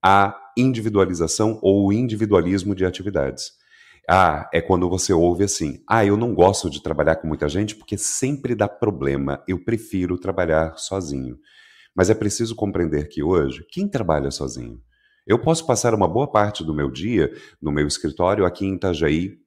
a 0.03 0.37
individualização 0.57 1.57
ou 1.61 1.87
o 1.87 1.93
individualismo 1.93 2.75
de 2.75 2.85
atividades. 2.85 3.51
Ah, 4.09 4.49
é 4.53 4.59
quando 4.59 4.89
você 4.89 5.13
ouve 5.13 5.45
assim: 5.45 5.81
ah, 5.87 6.05
eu 6.05 6.17
não 6.17 6.35
gosto 6.35 6.69
de 6.69 6.83
trabalhar 6.83 7.15
com 7.15 7.25
muita 7.25 7.47
gente 7.47 7.73
porque 7.73 7.97
sempre 7.97 8.53
dá 8.53 8.67
problema, 8.67 9.41
eu 9.47 9.63
prefiro 9.63 10.17
trabalhar 10.17 10.77
sozinho. 10.77 11.37
Mas 11.95 12.09
é 12.09 12.13
preciso 12.13 12.53
compreender 12.53 13.07
que 13.07 13.23
hoje, 13.23 13.65
quem 13.71 13.87
trabalha 13.87 14.29
sozinho? 14.29 14.77
Eu 15.25 15.39
posso 15.39 15.65
passar 15.65 15.93
uma 15.93 16.07
boa 16.07 16.29
parte 16.29 16.65
do 16.65 16.73
meu 16.73 16.91
dia 16.91 17.31
no 17.61 17.71
meu 17.71 17.87
escritório 17.87 18.43
aqui 18.43 18.65
em 18.65 18.75
Itajaí, 18.75 19.37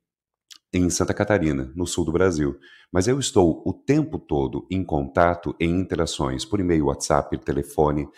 em 0.78 0.90
Santa 0.90 1.14
Catarina, 1.14 1.72
no 1.74 1.86
sul 1.86 2.04
do 2.04 2.12
Brasil. 2.12 2.58
Mas 2.92 3.06
eu 3.06 3.18
estou 3.18 3.62
o 3.64 3.72
tempo 3.72 4.18
todo 4.18 4.66
em 4.70 4.84
contato, 4.84 5.54
em 5.60 5.80
interações 5.80 6.44
por 6.44 6.60
e-mail, 6.60 6.86
WhatsApp, 6.86 7.36
telefone, 7.38 8.08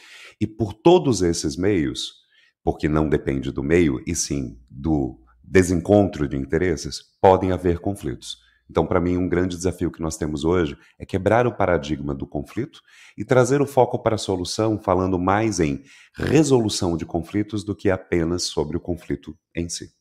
e 0.41 0.47
por 0.47 0.73
todos 0.73 1.23
esses 1.23 1.57
meios, 1.57 2.15
porque 2.63 2.89
não 2.89 3.09
depende 3.09 3.51
do 3.51 3.63
meio, 3.63 4.03
e 4.07 4.15
sim 4.15 4.59
do 4.71 5.19
desencontro 5.43 6.29
de 6.29 6.37
interesses, 6.37 7.03
podem 7.21 7.53
haver 7.53 7.79
conflitos. 7.79 8.39
Então, 8.69 8.85
para 8.85 9.01
mim, 9.01 9.17
um 9.17 9.29
grande 9.29 9.57
desafio 9.57 9.91
que 9.91 10.03
nós 10.03 10.17
temos 10.17 10.45
hoje 10.45 10.77
é 10.99 11.07
quebrar 11.07 11.47
o 11.47 11.57
paradigma 11.57 12.13
do 12.13 12.27
conflito 12.27 12.81
e 13.17 13.25
trazer 13.25 13.61
o 13.61 13.67
foco 13.67 14.03
para 14.03 14.17
a 14.17 14.19
solução, 14.19 14.79
falando 14.79 15.19
mais 15.19 15.61
em 15.61 15.83
resolução 16.17 16.97
de 16.97 17.07
conflitos 17.07 17.65
do 17.65 17.77
que 17.77 17.91
apenas 17.91 18.43
sobre 18.45 18.77
o 18.77 18.81
conflito 18.81 19.37
em 19.55 19.69
si. 19.69 19.96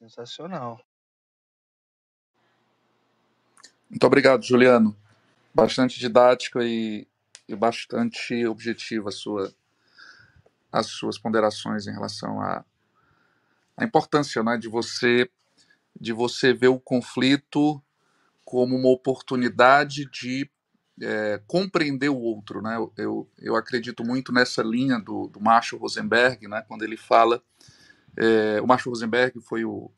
Sensacional. 0.00 0.80
Muito 3.90 4.06
obrigado, 4.06 4.42
Juliano. 4.42 4.96
Bastante 5.52 6.00
didática 6.00 6.64
e, 6.64 7.06
e 7.46 7.54
bastante 7.54 8.46
objetiva 8.46 9.10
a 9.10 9.12
sua, 9.12 9.52
as 10.72 10.86
suas 10.86 11.18
ponderações 11.18 11.86
em 11.86 11.92
relação 11.92 12.40
à, 12.40 12.64
à 13.76 13.84
importância 13.84 14.42
né, 14.42 14.56
de 14.56 14.68
você 14.68 15.30
de 16.00 16.14
você 16.14 16.54
ver 16.54 16.68
o 16.68 16.80
conflito 16.80 17.82
como 18.42 18.76
uma 18.76 18.88
oportunidade 18.88 20.06
de 20.06 20.48
é, 21.02 21.42
compreender 21.46 22.08
o 22.08 22.16
outro. 22.16 22.62
Né? 22.62 22.76
Eu, 22.76 22.92
eu, 22.96 23.30
eu, 23.38 23.56
acredito 23.56 24.02
muito 24.02 24.32
nessa 24.32 24.62
linha 24.62 24.98
do, 24.98 25.26
do 25.26 25.40
Marshall 25.40 25.82
Rosenberg, 25.82 26.48
né? 26.48 26.64
quando 26.66 26.84
ele 26.84 26.96
fala. 26.96 27.42
É, 28.16 28.60
o 28.60 28.66
Marshall 28.66 28.92
Rosenberg 28.92 29.40
foi 29.40 29.64
o, 29.64 29.90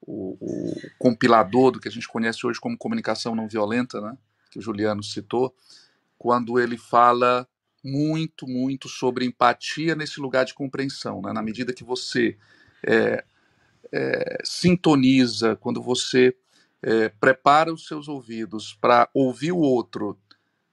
o, 0.00 0.36
o, 0.40 0.74
compilador 0.98 1.72
do 1.72 1.80
que 1.80 1.88
a 1.88 1.90
gente 1.90 2.08
conhece 2.08 2.46
hoje 2.46 2.60
como 2.60 2.78
comunicação 2.78 3.34
não 3.34 3.48
violenta, 3.48 4.00
né? 4.00 4.16
que 4.50 4.58
o 4.58 4.62
Juliano 4.62 5.02
citou, 5.02 5.54
quando 6.18 6.58
ele 6.60 6.76
fala 6.76 7.48
muito, 7.82 8.46
muito 8.46 8.88
sobre 8.88 9.26
empatia 9.26 9.94
nesse 9.94 10.20
lugar 10.20 10.44
de 10.44 10.54
compreensão. 10.54 11.20
Né? 11.20 11.32
Na 11.32 11.42
medida 11.42 11.72
que 11.72 11.84
você 11.84 12.38
é, 12.86 13.24
é, 13.92 14.38
sintoniza, 14.44 15.56
quando 15.56 15.82
você 15.82 16.34
é, 16.82 17.08
prepara 17.08 17.72
os 17.72 17.86
seus 17.86 18.08
ouvidos 18.08 18.74
para 18.74 19.08
ouvir 19.12 19.52
o 19.52 19.58
outro 19.58 20.18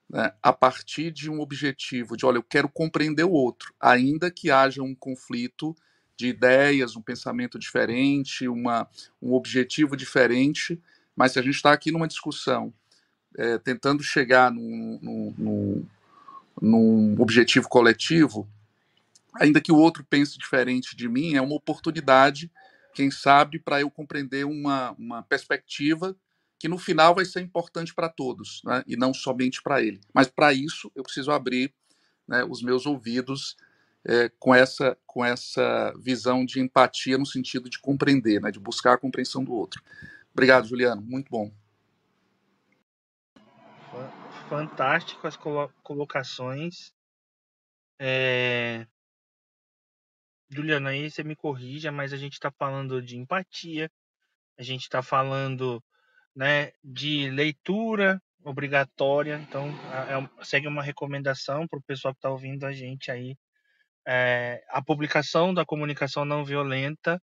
né, 0.10 0.34
a 0.43 0.51
partir 0.51 1.10
de 1.12 1.30
um 1.30 1.39
objetivo 1.39 2.17
de, 2.17 2.25
olha, 2.25 2.38
eu 2.38 2.43
quero 2.43 2.67
compreender 2.67 3.23
o 3.23 3.32
outro, 3.32 3.73
ainda 3.80 4.30
que 4.30 4.51
haja 4.51 4.84
um 4.84 4.93
conflito 4.93 5.75
de 6.21 6.27
ideias, 6.27 6.95
um 6.95 7.01
pensamento 7.01 7.57
diferente, 7.57 8.47
uma, 8.47 8.88
um 9.21 9.34
objetivo 9.34 9.97
diferente, 9.97 10.79
mas 11.15 11.31
se 11.31 11.39
a 11.39 11.41
gente 11.41 11.55
está 11.55 11.73
aqui 11.73 11.91
numa 11.91 12.07
discussão, 12.07 12.71
é, 13.38 13.57
tentando 13.57 14.03
chegar 14.03 14.51
num, 14.51 14.99
num, 15.01 15.36
num, 15.38 15.86
num 16.62 17.15
objetivo 17.19 17.67
coletivo, 17.67 18.47
ainda 19.34 19.60
que 19.60 19.71
o 19.71 19.77
outro 19.77 20.05
pense 20.07 20.38
diferente 20.38 20.95
de 20.95 21.10
mim, 21.10 21.34
é 21.34 21.41
uma 21.41 21.55
oportunidade, 21.55 22.51
quem 22.93 23.10
sabe, 23.10 23.57
para 23.57 23.81
eu 23.81 23.89
compreender 23.89 24.45
uma, 24.45 24.91
uma 24.91 25.23
perspectiva 25.23 26.15
que 26.60 26.67
no 26.67 26.77
final 26.77 27.15
vai 27.15 27.25
ser 27.25 27.41
importante 27.41 27.95
para 27.95 28.10
todos, 28.10 28.62
né? 28.63 28.84
e 28.86 28.95
não 28.95 29.12
somente 29.12 29.60
para 29.63 29.81
ele. 29.81 29.99
Mas 30.13 30.27
para 30.27 30.53
isso 30.53 30.91
eu 30.93 31.01
preciso 31.01 31.31
abrir 31.31 31.73
né, 32.27 32.43
os 32.43 32.62
meus 32.62 32.86
ouvidos 32.86 33.57
é, 34.05 34.29
com 34.39 34.53
essa 34.53 34.97
com 35.05 35.23
essa 35.23 35.93
visão 35.99 36.45
de 36.45 36.59
empatia 36.59 37.17
no 37.17 37.25
sentido 37.25 37.69
de 37.69 37.79
compreender, 37.79 38.41
né, 38.41 38.51
de 38.51 38.59
buscar 38.59 38.93
a 38.93 38.97
compreensão 38.97 39.43
do 39.43 39.53
outro. 39.53 39.81
Obrigado, 40.31 40.67
Juliano, 40.67 41.01
muito 41.01 41.29
bom. 41.29 41.51
Fantástico 44.49 45.27
as 45.27 45.37
colocações. 45.83 46.93
É... 47.99 48.85
Juliano, 50.49 50.87
aí 50.87 51.09
você 51.09 51.23
me 51.23 51.35
corrija, 51.35 51.91
mas 51.91 52.11
a 52.11 52.17
gente 52.17 52.33
está 52.33 52.51
falando 52.51 53.01
de 53.01 53.17
empatia, 53.17 53.89
a 54.57 54.63
gente 54.63 54.81
está 54.81 55.01
falando 55.01 55.81
né, 56.35 56.71
de 56.83 57.29
leitura 57.29 58.21
obrigatória. 58.43 59.39
Então, 59.47 59.69
é, 59.69 60.43
segue 60.45 60.67
uma 60.67 60.83
recomendação 60.83 61.67
para 61.67 61.79
o 61.79 61.83
pessoal 61.83 62.13
que 62.13 62.17
está 62.17 62.29
ouvindo 62.29 62.65
a 62.65 62.71
gente 62.71 63.11
aí. 63.11 63.37
É, 64.07 64.63
a 64.69 64.81
publicação 64.81 65.53
da 65.53 65.65
comunicação 65.65 66.25
não 66.25 66.43
violenta. 66.43 67.21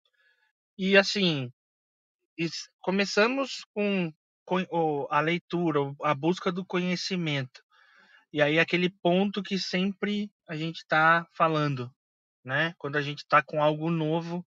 E 0.77 0.97
assim, 0.97 1.51
começamos 2.81 3.65
com, 3.73 4.12
a 5.09 5.19
leitura, 5.19 5.79
a 6.01 6.13
busca 6.13 6.51
do 6.51 6.65
conhecimento. 6.65 7.63
E 8.31 8.41
aí 8.41 8.59
aquele 8.59 8.89
ponto 8.89 9.43
que 9.43 9.59
sempre 9.59 10.31
a 10.47 10.55
gente 10.55 10.77
está 10.77 11.27
falando, 11.33 11.93
né? 12.43 12.73
Quando 12.77 12.97
a 12.97 13.01
gente 13.01 13.19
está 13.19 13.41
com 13.43 13.62
algo 13.62 13.91
novo 13.91 14.45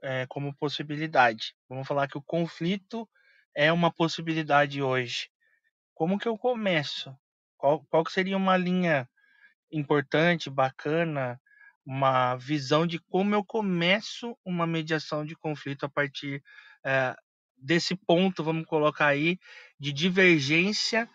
é, 0.00 0.26
como 0.28 0.54
possibilidade. 0.54 1.54
Vamos 1.68 1.86
falar 1.88 2.06
que 2.06 2.16
o 2.16 2.22
conflito 2.22 3.08
é 3.54 3.72
uma 3.72 3.92
possibilidade 3.92 4.80
hoje. 4.82 5.28
Como 5.94 6.18
que 6.18 6.28
eu 6.28 6.36
começo? 6.38 7.16
Qual, 7.56 7.84
qual 7.86 8.04
seria 8.08 8.36
uma 8.36 8.56
linha 8.56 9.08
importante, 9.70 10.50
bacana, 10.50 11.40
uma 11.84 12.36
visão 12.36 12.86
de 12.86 12.98
como 12.98 13.34
eu 13.34 13.44
começo 13.44 14.36
uma 14.44 14.66
mediação 14.66 15.24
de 15.24 15.36
conflito 15.36 15.84
a 15.84 15.88
partir 15.88 16.42
é, 16.84 17.14
desse 17.56 17.94
ponto, 17.94 18.44
vamos 18.44 18.66
colocar 18.66 19.06
aí, 19.06 19.38
de 19.78 19.92
divergência 19.92 21.08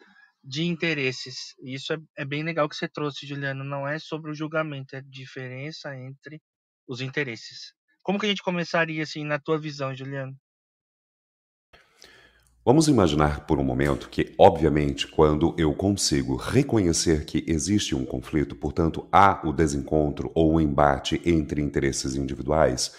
de 0.44 0.64
interesses. 0.64 1.56
Isso 1.62 1.94
é, 1.94 1.98
é, 2.18 2.26
bem 2.26 2.44
legal 2.44 2.68
que 2.70 2.76
você 2.76 2.88
trouxe, 2.88 3.28
Juliano. 3.28 3.64
Não 3.64 3.88
é 3.88 4.00
sobre 4.00 4.32
o 4.32 4.34
julgamento, 4.34 4.96
é 4.96 5.00
a 5.00 5.04
diferença 5.06 5.96
entre 5.96 6.42
os 6.88 7.02
interesses. 7.02 7.74
Como 8.02 8.20
que 8.20 8.26
a 8.26 8.30
gente 8.30 8.44
começaria 8.44 9.04
assim 9.04 9.24
na 9.24 9.40
tua 9.40 9.60
visão, 9.60 9.94
Juliano? 9.94 10.36
Vamos 12.66 12.90
imaginar 12.90 13.48
por 13.48 13.58
um 13.58 13.64
momento 13.64 14.10
que, 14.10 14.36
obviamente, 14.38 15.08
quando 15.08 15.56
eu 15.58 15.74
consigo 15.74 16.36
reconhecer 16.36 17.26
que 17.26 17.44
existe 17.48 17.96
um 17.96 18.06
conflito, 18.06 18.54
portanto, 18.54 19.08
há 19.12 19.40
o 19.46 19.54
desencontro 19.54 20.30
ou 20.36 20.54
o 20.54 20.62
embate 20.62 21.22
entre 21.26 21.62
interesses 21.62 22.16
individuais, 22.16 22.94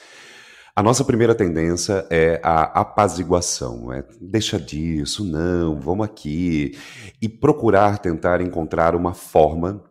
a 0.75 0.83
nossa 0.83 1.05
primeira 1.05 1.35
tendência 1.35 2.07
é 2.09 2.41
a 2.43 2.81
apaziguação, 2.81 3.93
é 3.93 4.03
deixa 4.19 4.59
disso, 4.59 5.25
não, 5.27 5.79
vamos 5.79 6.07
aqui, 6.07 6.79
e 7.21 7.29
procurar 7.29 7.99
tentar 7.99 8.41
encontrar 8.41 8.97
uma 8.97 9.13
forma 9.13 9.85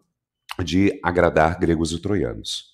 de 0.63 0.99
agradar 1.03 1.59
gregos 1.59 1.91
e 1.91 2.01
troianos. 2.01 2.69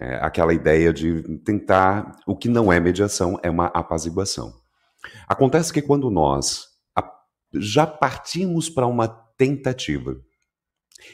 É 0.00 0.16
aquela 0.16 0.52
ideia 0.52 0.92
de 0.92 1.22
tentar, 1.44 2.18
o 2.26 2.36
que 2.36 2.48
não 2.48 2.72
é 2.72 2.80
mediação 2.80 3.38
é 3.44 3.48
uma 3.48 3.66
apaziguação. 3.66 4.65
Acontece 5.28 5.72
que 5.72 5.82
quando 5.82 6.10
nós 6.10 6.76
já 7.54 7.86
partimos 7.86 8.68
para 8.68 8.86
uma 8.86 9.08
tentativa 9.08 10.20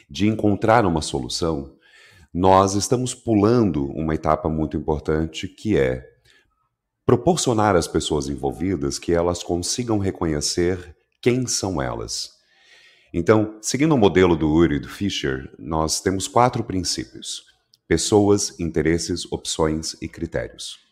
de 0.09 0.27
encontrar 0.27 0.85
uma 0.85 1.01
solução, 1.01 1.75
nós 2.33 2.73
estamos 2.73 3.13
pulando 3.13 3.85
uma 3.87 4.15
etapa 4.15 4.49
muito 4.49 4.75
importante 4.75 5.47
que 5.47 5.77
é 5.77 6.09
proporcionar 7.05 7.75
às 7.75 7.87
pessoas 7.87 8.27
envolvidas 8.27 8.97
que 8.97 9.13
elas 9.13 9.43
consigam 9.43 9.99
reconhecer 9.99 10.95
quem 11.21 11.45
são 11.45 11.81
elas. 11.81 12.31
Então, 13.13 13.59
seguindo 13.61 13.93
o 13.93 13.97
modelo 13.97 14.35
do 14.35 14.49
Uri 14.51 14.77
e 14.77 14.79
do 14.79 14.89
Fischer, 14.89 15.53
nós 15.59 16.01
temos 16.01 16.27
quatro 16.27 16.63
princípios: 16.63 17.43
pessoas, 17.87 18.59
interesses, 18.59 19.31
opções 19.31 19.95
e 20.01 20.07
critérios. 20.07 20.82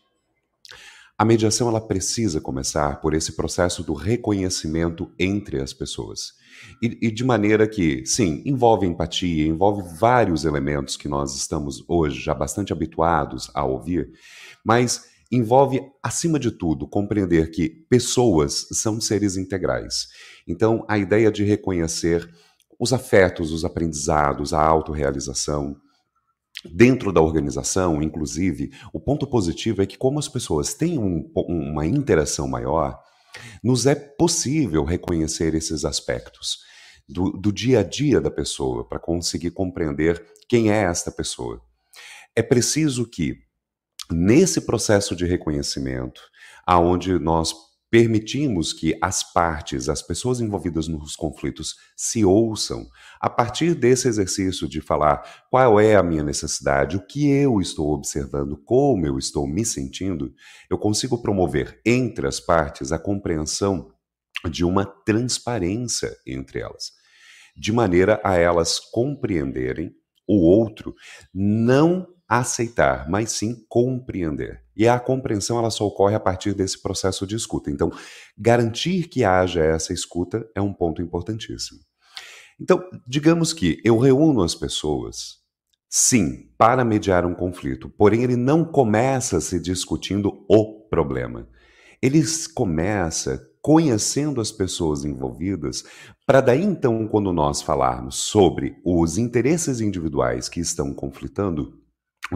A 1.22 1.24
mediação 1.24 1.68
ela 1.68 1.80
precisa 1.80 2.40
começar 2.40 3.00
por 3.00 3.14
esse 3.14 3.36
processo 3.36 3.84
do 3.84 3.94
reconhecimento 3.94 5.08
entre 5.16 5.62
as 5.62 5.72
pessoas. 5.72 6.32
E, 6.82 6.98
e, 7.00 7.12
de 7.12 7.22
maneira 7.22 7.68
que, 7.68 8.04
sim, 8.04 8.42
envolve 8.44 8.88
empatia, 8.88 9.46
envolve 9.46 9.84
vários 10.00 10.44
elementos 10.44 10.96
que 10.96 11.06
nós 11.06 11.36
estamos 11.36 11.84
hoje 11.86 12.20
já 12.20 12.34
bastante 12.34 12.72
habituados 12.72 13.48
a 13.54 13.62
ouvir, 13.62 14.10
mas 14.64 15.04
envolve, 15.30 15.80
acima 16.02 16.40
de 16.40 16.50
tudo, 16.50 16.88
compreender 16.88 17.52
que 17.52 17.68
pessoas 17.68 18.66
são 18.72 19.00
seres 19.00 19.36
integrais. 19.36 20.08
Então, 20.44 20.84
a 20.88 20.98
ideia 20.98 21.30
de 21.30 21.44
reconhecer 21.44 22.28
os 22.80 22.92
afetos, 22.92 23.52
os 23.52 23.64
aprendizados, 23.64 24.52
a 24.52 24.60
autorrealização, 24.60 25.76
Dentro 26.64 27.12
da 27.12 27.20
organização, 27.20 28.02
inclusive, 28.02 28.70
o 28.92 29.00
ponto 29.00 29.26
positivo 29.26 29.82
é 29.82 29.86
que, 29.86 29.98
como 29.98 30.18
as 30.18 30.28
pessoas 30.28 30.74
têm 30.74 30.98
um, 30.98 31.30
uma 31.34 31.84
interação 31.86 32.46
maior, 32.46 33.00
nos 33.62 33.86
é 33.86 33.94
possível 33.94 34.84
reconhecer 34.84 35.54
esses 35.54 35.84
aspectos 35.84 36.58
do, 37.08 37.30
do 37.30 37.52
dia 37.52 37.80
a 37.80 37.82
dia 37.82 38.20
da 38.20 38.30
pessoa 38.30 38.86
para 38.88 38.98
conseguir 38.98 39.50
compreender 39.50 40.24
quem 40.48 40.70
é 40.70 40.84
esta 40.84 41.10
pessoa. 41.10 41.60
É 42.36 42.42
preciso 42.42 43.06
que, 43.08 43.36
nesse 44.10 44.60
processo 44.60 45.16
de 45.16 45.24
reconhecimento, 45.24 46.20
aonde 46.66 47.18
nós 47.18 47.52
permitimos 47.92 48.72
que 48.72 48.96
as 49.02 49.22
partes, 49.22 49.86
as 49.90 50.00
pessoas 50.00 50.40
envolvidas 50.40 50.88
nos 50.88 51.14
conflitos, 51.14 51.76
se 51.94 52.24
ouçam, 52.24 52.88
a 53.20 53.28
partir 53.28 53.74
desse 53.74 54.08
exercício 54.08 54.66
de 54.66 54.80
falar 54.80 55.44
qual 55.50 55.78
é 55.78 55.94
a 55.94 56.02
minha 56.02 56.22
necessidade, 56.22 56.96
o 56.96 57.06
que 57.06 57.30
eu 57.30 57.60
estou 57.60 57.92
observando, 57.92 58.56
como 58.56 59.04
eu 59.04 59.18
estou 59.18 59.46
me 59.46 59.62
sentindo, 59.62 60.32
eu 60.70 60.78
consigo 60.78 61.20
promover 61.20 61.82
entre 61.84 62.26
as 62.26 62.40
partes 62.40 62.92
a 62.92 62.98
compreensão 62.98 63.92
de 64.50 64.64
uma 64.64 64.86
transparência 64.86 66.16
entre 66.26 66.60
elas, 66.60 66.92
de 67.54 67.72
maneira 67.72 68.18
a 68.24 68.36
elas 68.38 68.80
compreenderem 68.80 69.94
o 70.26 70.36
outro, 70.36 70.94
não 71.34 72.06
aceitar, 72.40 73.06
mas 73.10 73.32
sim 73.32 73.62
compreender. 73.68 74.62
E 74.74 74.88
a 74.88 74.98
compreensão 74.98 75.58
ela 75.58 75.70
só 75.70 75.86
ocorre 75.86 76.14
a 76.14 76.20
partir 76.20 76.54
desse 76.54 76.80
processo 76.80 77.26
de 77.26 77.36
escuta. 77.36 77.70
Então, 77.70 77.90
garantir 78.38 79.08
que 79.08 79.22
haja 79.22 79.62
essa 79.62 79.92
escuta 79.92 80.48
é 80.54 80.60
um 80.60 80.72
ponto 80.72 81.02
importantíssimo. 81.02 81.80
Então, 82.58 82.82
digamos 83.06 83.52
que 83.52 83.82
eu 83.84 83.98
reúno 83.98 84.42
as 84.42 84.54
pessoas, 84.54 85.40
sim, 85.90 86.48
para 86.56 86.86
mediar 86.86 87.26
um 87.26 87.34
conflito, 87.34 87.90
porém 87.90 88.22
ele 88.22 88.36
não 88.36 88.64
começa 88.64 89.38
se 89.38 89.60
discutindo 89.60 90.42
o 90.48 90.88
problema. 90.88 91.46
Ele 92.00 92.22
começa 92.54 93.46
conhecendo 93.60 94.40
as 94.40 94.50
pessoas 94.50 95.04
envolvidas, 95.04 95.84
para 96.26 96.40
daí 96.40 96.64
então, 96.64 97.06
quando 97.06 97.32
nós 97.32 97.60
falarmos 97.60 98.16
sobre 98.16 98.76
os 98.84 99.18
interesses 99.18 99.80
individuais 99.80 100.48
que 100.48 100.60
estão 100.60 100.94
conflitando, 100.94 101.81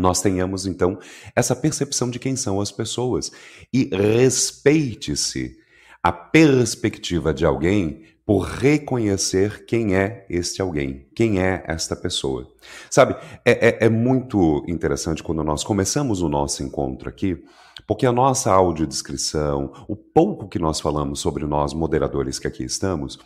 nós 0.00 0.20
tenhamos 0.20 0.66
então 0.66 0.98
essa 1.34 1.54
percepção 1.54 2.10
de 2.10 2.18
quem 2.18 2.36
são 2.36 2.60
as 2.60 2.70
pessoas 2.70 3.30
e 3.72 3.88
respeite-se 3.92 5.56
a 6.02 6.12
perspectiva 6.12 7.34
de 7.34 7.44
alguém 7.44 8.04
por 8.26 8.40
reconhecer 8.40 9.64
quem 9.66 9.94
é 9.94 10.26
este 10.28 10.60
alguém, 10.60 11.06
quem 11.14 11.40
é 11.40 11.64
esta 11.68 11.94
pessoa. 11.94 12.50
Sabe, 12.90 13.14
é, 13.44 13.68
é, 13.68 13.86
é, 13.86 13.88
muito 13.88 14.64
interessante 14.66 15.22
quando 15.22 15.44
nós 15.44 15.62
começamos 15.62 16.22
o 16.22 16.28
nosso 16.28 16.64
encontro 16.64 17.08
aqui, 17.08 17.40
porque 17.86 18.04
a 18.04 18.10
nossa 18.10 18.52
audiodescrição, 18.52 19.72
o 19.86 19.94
pouco 19.94 20.48
que 20.48 20.58
nós 20.58 20.80
falamos 20.80 21.20
sobre 21.20 21.46
nós 21.46 21.72
moderadores 21.72 22.40
que 22.40 22.48
aqui 22.48 22.64
estamos, 22.64 23.16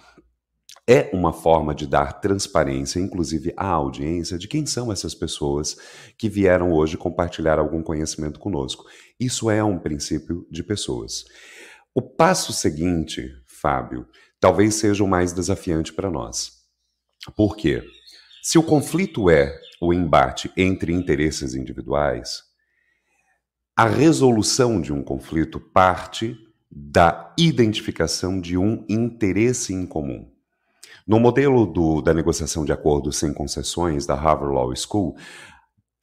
é 0.88 1.10
uma 1.12 1.32
forma 1.32 1.74
de 1.74 1.86
dar 1.86 2.20
transparência, 2.20 2.98
inclusive 2.98 3.52
à 3.56 3.66
audiência, 3.66 4.38
de 4.38 4.48
quem 4.48 4.66
são 4.66 4.90
essas 4.90 5.14
pessoas 5.14 5.76
que 6.18 6.28
vieram 6.28 6.72
hoje 6.72 6.96
compartilhar 6.96 7.58
algum 7.58 7.82
conhecimento 7.82 8.40
conosco. 8.40 8.84
Isso 9.18 9.50
é 9.50 9.62
um 9.62 9.78
princípio 9.78 10.46
de 10.50 10.62
pessoas. 10.62 11.24
O 11.94 12.02
passo 12.02 12.52
seguinte, 12.52 13.30
Fábio, 13.46 14.06
talvez 14.38 14.76
seja 14.76 15.04
o 15.04 15.08
mais 15.08 15.32
desafiante 15.32 15.92
para 15.92 16.10
nós. 16.10 16.52
Por 17.36 17.56
quê? 17.56 17.82
Se 18.42 18.58
o 18.58 18.62
conflito 18.62 19.28
é 19.28 19.60
o 19.80 19.92
embate 19.92 20.50
entre 20.56 20.92
interesses 20.92 21.54
individuais, 21.54 22.42
a 23.76 23.86
resolução 23.86 24.80
de 24.80 24.92
um 24.92 25.02
conflito 25.02 25.58
parte 25.58 26.36
da 26.70 27.34
identificação 27.36 28.40
de 28.40 28.56
um 28.56 28.84
interesse 28.88 29.74
em 29.74 29.86
comum. 29.86 30.29
No 31.10 31.18
modelo 31.18 31.66
do, 31.66 32.00
da 32.00 32.14
negociação 32.14 32.64
de 32.64 32.72
acordos 32.72 33.16
sem 33.16 33.34
concessões 33.34 34.06
da 34.06 34.14
Harvard 34.14 34.54
Law 34.54 34.72
School, 34.76 35.16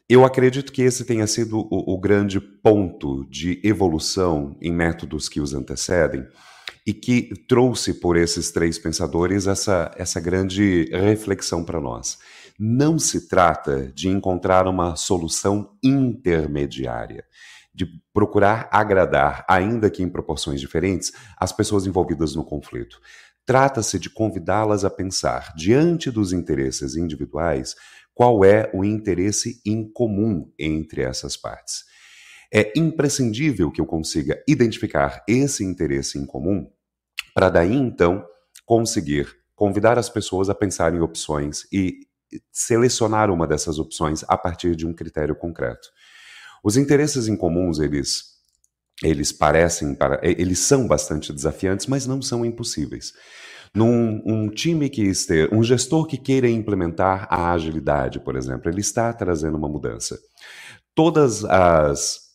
eu 0.09 0.25
acredito 0.25 0.69
que 0.69 0.81
esse 0.81 1.05
tenha 1.05 1.25
sido 1.25 1.59
o, 1.59 1.93
o 1.93 1.97
grande 1.97 2.41
ponto 2.41 3.25
de 3.29 3.61
evolução 3.63 4.57
em 4.61 4.69
métodos 4.69 5.29
que 5.29 5.39
os 5.39 5.53
antecedem, 5.53 6.27
e 6.85 6.93
que 6.93 7.33
trouxe 7.47 7.93
por 7.93 8.17
esses 8.17 8.51
três 8.51 8.77
pensadores 8.77 9.47
essa, 9.47 9.89
essa 9.95 10.19
grande 10.19 10.89
reflexão 10.91 11.63
para 11.63 11.79
nós. 11.79 12.17
Não 12.59 12.99
se 12.99 13.29
trata 13.29 13.89
de 13.95 14.09
encontrar 14.09 14.67
uma 14.67 14.97
solução 14.97 15.71
intermediária, 15.81 17.23
de 17.73 17.87
procurar 18.13 18.67
agradar, 18.73 19.45
ainda 19.47 19.89
que 19.89 20.03
em 20.03 20.09
proporções 20.09 20.59
diferentes, 20.59 21.13
as 21.37 21.53
pessoas 21.53 21.85
envolvidas 21.85 22.35
no 22.35 22.43
conflito. 22.43 22.99
Trata-se 23.47 23.97
de 23.97 24.09
convidá-las 24.09 24.83
a 24.83 24.89
pensar, 24.89 25.53
diante 25.55 26.11
dos 26.11 26.33
interesses 26.33 26.97
individuais, 26.97 27.75
qual 28.13 28.43
é 28.43 28.69
o 28.73 28.83
interesse 28.83 29.61
em 29.65 29.89
comum 29.89 30.51
entre 30.59 31.01
essas 31.01 31.37
partes. 31.37 31.85
É 32.53 32.73
imprescindível 32.77 33.71
que 33.71 33.79
eu 33.79 33.85
consiga 33.85 34.43
identificar 34.45 35.23
esse 35.25 35.63
interesse 35.63 36.19
em 36.19 36.25
comum 36.25 36.69
para 37.33 37.49
daí 37.49 37.73
então 37.73 38.25
conseguir 38.65 39.33
convidar 39.55 39.97
as 39.97 40.09
pessoas 40.09 40.49
a 40.49 40.55
pensar 40.55 40.93
em 40.93 40.99
opções 40.99 41.65
e 41.71 42.01
selecionar 42.51 43.31
uma 43.31 43.47
dessas 43.47 43.79
opções 43.79 44.25
a 44.27 44.37
partir 44.37 44.75
de 44.75 44.85
um 44.85 44.93
critério 44.93 45.35
concreto. 45.35 45.87
Os 46.61 46.75
interesses 46.75 47.29
em 47.29 47.37
comuns, 47.37 47.79
eles 47.79 48.36
eles 49.03 49.31
parecem, 49.31 49.95
eles 50.21 50.59
são 50.59 50.87
bastante 50.87 51.31
desafiantes, 51.31 51.85
mas 51.87 52.07
não 52.07 52.21
são 52.21 52.45
impossíveis. 52.45 53.13
Num 53.73 54.21
um 54.25 54.49
time 54.49 54.89
que 54.89 55.03
esteja, 55.03 55.53
um 55.53 55.61
gestor 55.61 56.07
que 56.07 56.17
queira 56.17 56.49
implementar 56.49 57.27
a 57.29 57.51
agilidade, 57.51 58.19
por 58.19 58.35
exemplo, 58.35 58.69
ele 58.69 58.81
está 58.81 59.13
trazendo 59.13 59.57
uma 59.57 59.67
mudança. 59.67 60.17
Todas 60.95 61.45
as 61.45 62.27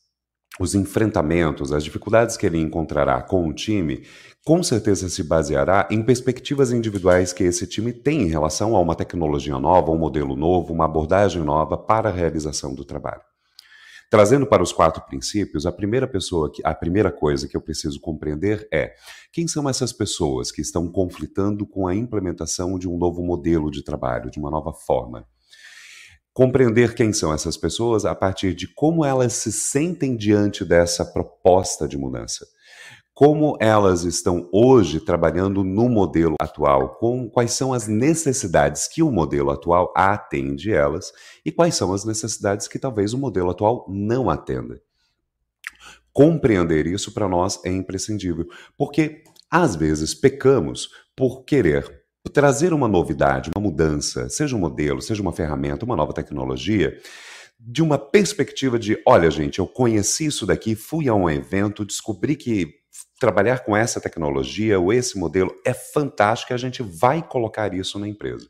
os 0.61 0.75
enfrentamentos, 0.75 1.72
as 1.72 1.83
dificuldades 1.83 2.37
que 2.37 2.44
ele 2.44 2.59
encontrará 2.59 3.22
com 3.22 3.48
o 3.48 3.55
time, 3.55 4.05
com 4.44 4.62
certeza 4.62 5.09
se 5.09 5.22
baseará 5.22 5.88
em 5.90 6.03
perspectivas 6.03 6.72
individuais 6.72 7.33
que 7.33 7.42
esse 7.42 7.66
time 7.66 7.92
tem 7.92 8.22
em 8.22 8.29
relação 8.29 8.77
a 8.77 8.81
uma 8.81 8.94
tecnologia 8.94 9.59
nova, 9.59 9.90
um 9.90 9.98
modelo 9.98 10.37
novo, 10.37 10.72
uma 10.72 10.85
abordagem 10.85 11.42
nova 11.42 11.79
para 11.79 12.11
a 12.11 12.12
realização 12.12 12.75
do 12.75 12.85
trabalho. 12.85 13.32
Trazendo 14.12 14.46
para 14.46 14.62
os 14.62 14.75
quatro 14.75 15.03
princípios, 15.07 15.64
a 15.64 15.72
primeira 15.72 16.07
pessoa 16.07 16.53
que, 16.53 16.61
a 16.62 16.75
primeira 16.75 17.11
coisa 17.11 17.48
que 17.48 17.57
eu 17.57 17.62
preciso 17.62 17.98
compreender 17.98 18.68
é 18.70 18.94
quem 19.33 19.48
são 19.48 19.66
essas 19.66 19.90
pessoas 19.90 20.53
que 20.53 20.61
estão 20.61 20.87
conflitando 20.87 21.66
com 21.66 21.87
a 21.87 21.94
implementação 21.94 22.79
de 22.79 22.87
um 22.87 22.98
novo 22.98 23.22
modelo 23.22 23.70
de 23.70 23.83
trabalho, 23.83 24.31
de 24.31 24.38
uma 24.38 24.51
nova 24.51 24.75
forma 24.75 25.27
compreender 26.35 26.94
quem 26.94 27.12
são 27.12 27.33
essas 27.33 27.59
pessoas 27.59 28.07
a 28.07 28.14
partir 28.14 28.55
de 28.55 28.66
como 28.66 29.05
elas 29.05 29.35
se 29.35 29.53
sentem 29.53 30.16
diante 30.16 30.64
dessa 30.64 31.05
proposta 31.05 31.87
de 31.87 31.98
mudança. 31.98 32.46
Como 33.14 33.59
elas 33.61 34.05
estão 34.05 34.48
hoje 34.51 34.98
trabalhando 34.98 35.62
no 35.62 35.87
modelo 35.87 36.35
atual, 36.40 36.96
com 36.96 37.29
quais 37.29 37.53
são 37.53 37.75
as 37.75 37.87
necessidades 37.87 38.88
que 38.88 39.03
o 39.03 39.11
modelo 39.11 39.51
atual 39.51 39.92
atende 39.94 40.72
elas 40.72 41.12
e 41.44 41.53
quais 41.53 41.75
são 41.75 41.92
as 41.92 42.07
necessidades 42.07 42.66
que 42.66 42.79
talvez 42.79 43.12
o 43.12 43.18
modelo 43.18 43.51
atual 43.51 43.85
não 43.87 44.31
atenda. 44.31 44.81
Compreender 46.11 46.87
isso 46.87 47.12
para 47.12 47.29
nós 47.29 47.61
é 47.64 47.70
imprescindível, 47.70 48.46
porque 48.79 49.22
às 49.51 49.77
vezes 49.77 50.14
pecamos 50.14 50.88
por 51.14 51.44
querer 51.44 52.03
trazer 52.33 52.72
uma 52.72 52.88
novidade, 52.88 53.51
uma 53.55 53.62
mudança, 53.62 54.31
seja 54.31 54.57
um 54.57 54.59
modelo, 54.59 55.03
seja 55.03 55.20
uma 55.20 55.33
ferramenta, 55.33 55.85
uma 55.85 55.96
nova 55.96 56.14
tecnologia, 56.14 56.98
de 57.61 57.83
uma 57.83 57.98
perspectiva 57.98 58.79
de, 58.79 59.01
olha, 59.07 59.31
gente, 59.31 59.59
eu 59.59 59.66
conheci 59.66 60.27
isso 60.27 60.46
daqui, 60.46 60.75
fui 60.75 61.09
a 61.09 61.14
um 61.14 61.29
evento, 61.29 61.85
descobri 61.85 62.37
que 62.37 62.82
trabalhar 63.18 63.64
com 63.64 63.76
essa 63.76 64.00
tecnologia 64.00 64.78
ou 64.78 64.92
esse 64.92 65.18
modelo 65.18 65.55
é 65.64 65.72
fantástico, 65.72 66.52
e 66.52 66.55
a 66.55 66.59
gente 66.59 66.83
vai 66.83 67.26
colocar 67.26 67.72
isso 67.74 67.98
na 67.98 68.09
empresa. 68.09 68.48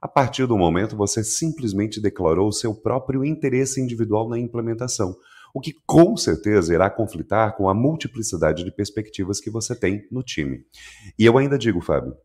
A 0.00 0.08
partir 0.08 0.46
do 0.46 0.58
momento 0.58 0.96
você 0.96 1.22
simplesmente 1.22 2.00
declarou 2.00 2.48
o 2.48 2.52
seu 2.52 2.74
próprio 2.74 3.24
interesse 3.24 3.80
individual 3.80 4.28
na 4.28 4.38
implementação, 4.38 5.16
o 5.54 5.60
que 5.60 5.74
com 5.86 6.16
certeza 6.16 6.74
irá 6.74 6.90
conflitar 6.90 7.56
com 7.56 7.68
a 7.68 7.74
multiplicidade 7.74 8.64
de 8.64 8.74
perspectivas 8.74 9.40
que 9.40 9.50
você 9.50 9.76
tem 9.76 10.06
no 10.10 10.22
time. 10.22 10.64
E 11.18 11.24
eu 11.24 11.38
ainda 11.38 11.58
digo, 11.58 11.80
Fábio, 11.80 12.16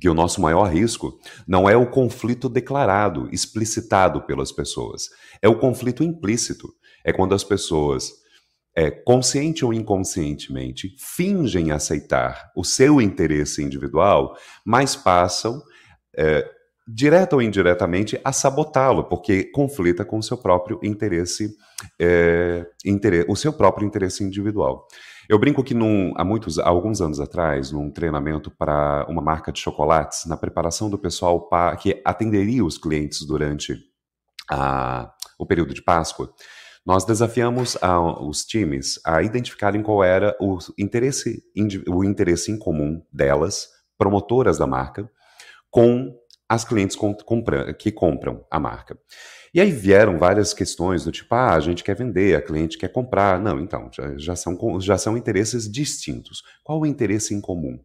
que 0.00 0.08
o 0.08 0.14
nosso 0.14 0.40
maior 0.40 0.72
risco 0.72 1.18
não 1.46 1.68
é 1.68 1.76
o 1.76 1.90
conflito 1.90 2.48
declarado, 2.48 3.28
explicitado 3.30 4.22
pelas 4.22 4.50
pessoas. 4.50 5.10
É 5.42 5.48
o 5.48 5.58
conflito 5.58 6.02
implícito. 6.02 6.72
É 7.04 7.12
quando 7.12 7.34
as 7.34 7.44
pessoas, 7.44 8.21
é, 8.74 8.90
consciente 8.90 9.64
ou 9.64 9.72
inconscientemente, 9.72 10.94
fingem 10.98 11.70
aceitar 11.70 12.50
o 12.56 12.64
seu 12.64 13.00
interesse 13.00 13.62
individual, 13.62 14.36
mas 14.64 14.96
passam, 14.96 15.62
é, 16.16 16.48
direta 16.86 17.36
ou 17.36 17.42
indiretamente, 17.42 18.20
a 18.24 18.32
sabotá-lo, 18.32 19.04
porque 19.04 19.44
conflita 19.44 20.04
com 20.04 20.18
o 20.18 20.22
seu 20.22 20.36
próprio 20.36 20.80
interesse, 20.82 21.54
é, 22.00 22.66
o 23.28 23.36
seu 23.36 23.52
próprio 23.52 23.86
interesse 23.86 24.24
individual. 24.24 24.86
Eu 25.28 25.38
brinco 25.38 25.62
que 25.62 25.74
num, 25.74 26.12
há 26.16 26.24
muitos, 26.24 26.58
há 26.58 26.68
alguns 26.68 27.00
anos 27.00 27.20
atrás, 27.20 27.70
num 27.70 27.90
treinamento 27.90 28.50
para 28.50 29.06
uma 29.08 29.22
marca 29.22 29.52
de 29.52 29.60
chocolates, 29.60 30.26
na 30.26 30.36
preparação 30.36 30.90
do 30.90 30.98
pessoal 30.98 31.48
que 31.80 32.02
atenderia 32.04 32.64
os 32.64 32.76
clientes 32.76 33.24
durante 33.24 33.78
a, 34.50 35.12
o 35.38 35.46
período 35.46 35.72
de 35.72 35.82
Páscoa, 35.82 36.32
nós 36.84 37.04
desafiamos 37.04 37.76
a, 37.80 38.00
os 38.22 38.44
times 38.44 38.98
a 39.04 39.22
identificarem 39.22 39.82
qual 39.82 40.02
era 40.02 40.36
o 40.40 40.58
interesse, 40.78 41.42
o 41.88 42.04
interesse 42.04 42.50
em 42.50 42.58
comum 42.58 43.00
delas, 43.12 43.68
promotoras 43.96 44.58
da 44.58 44.66
marca, 44.66 45.08
com 45.70 46.12
as 46.48 46.64
clientes 46.64 46.96
que 47.78 47.90
compram 47.92 48.44
a 48.50 48.60
marca. 48.60 48.98
E 49.54 49.60
aí 49.60 49.70
vieram 49.70 50.18
várias 50.18 50.52
questões 50.52 51.04
do 51.04 51.12
tipo, 51.12 51.34
ah, 51.34 51.54
a 51.54 51.60
gente 51.60 51.84
quer 51.84 51.94
vender, 51.94 52.34
a 52.34 52.42
cliente 52.42 52.78
quer 52.78 52.88
comprar. 52.88 53.40
Não, 53.40 53.60
então, 53.60 53.90
já, 53.92 54.16
já, 54.16 54.36
são, 54.36 54.80
já 54.80 54.98
são 54.98 55.16
interesses 55.16 55.70
distintos. 55.70 56.42
Qual 56.64 56.80
o 56.80 56.86
interesse 56.86 57.34
em 57.34 57.40
comum? 57.40 57.78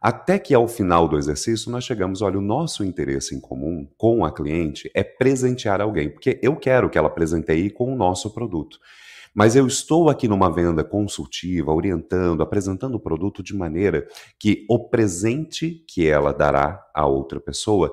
Até 0.00 0.38
que 0.38 0.54
ao 0.54 0.68
final 0.68 1.08
do 1.08 1.18
exercício 1.18 1.70
nós 1.70 1.84
chegamos, 1.84 2.22
olha, 2.22 2.38
o 2.38 2.42
nosso 2.42 2.84
interesse 2.84 3.34
em 3.34 3.40
comum 3.40 3.88
com 3.96 4.24
a 4.24 4.32
cliente 4.32 4.90
é 4.94 5.02
presentear 5.02 5.80
alguém, 5.80 6.10
porque 6.10 6.38
eu 6.42 6.56
quero 6.56 6.90
que 6.90 6.98
ela 6.98 7.10
presenteie 7.10 7.70
com 7.70 7.92
o 7.92 7.96
nosso 7.96 8.32
produto. 8.32 8.78
Mas 9.34 9.54
eu 9.54 9.66
estou 9.66 10.08
aqui 10.08 10.26
numa 10.26 10.50
venda 10.50 10.82
consultiva, 10.82 11.70
orientando, 11.70 12.42
apresentando 12.42 12.94
o 12.94 13.00
produto 13.00 13.42
de 13.42 13.54
maneira 13.54 14.08
que 14.38 14.64
o 14.66 14.88
presente 14.88 15.84
que 15.86 16.06
ela 16.06 16.32
dará 16.32 16.82
a 16.94 17.06
outra 17.06 17.38
pessoa 17.38 17.92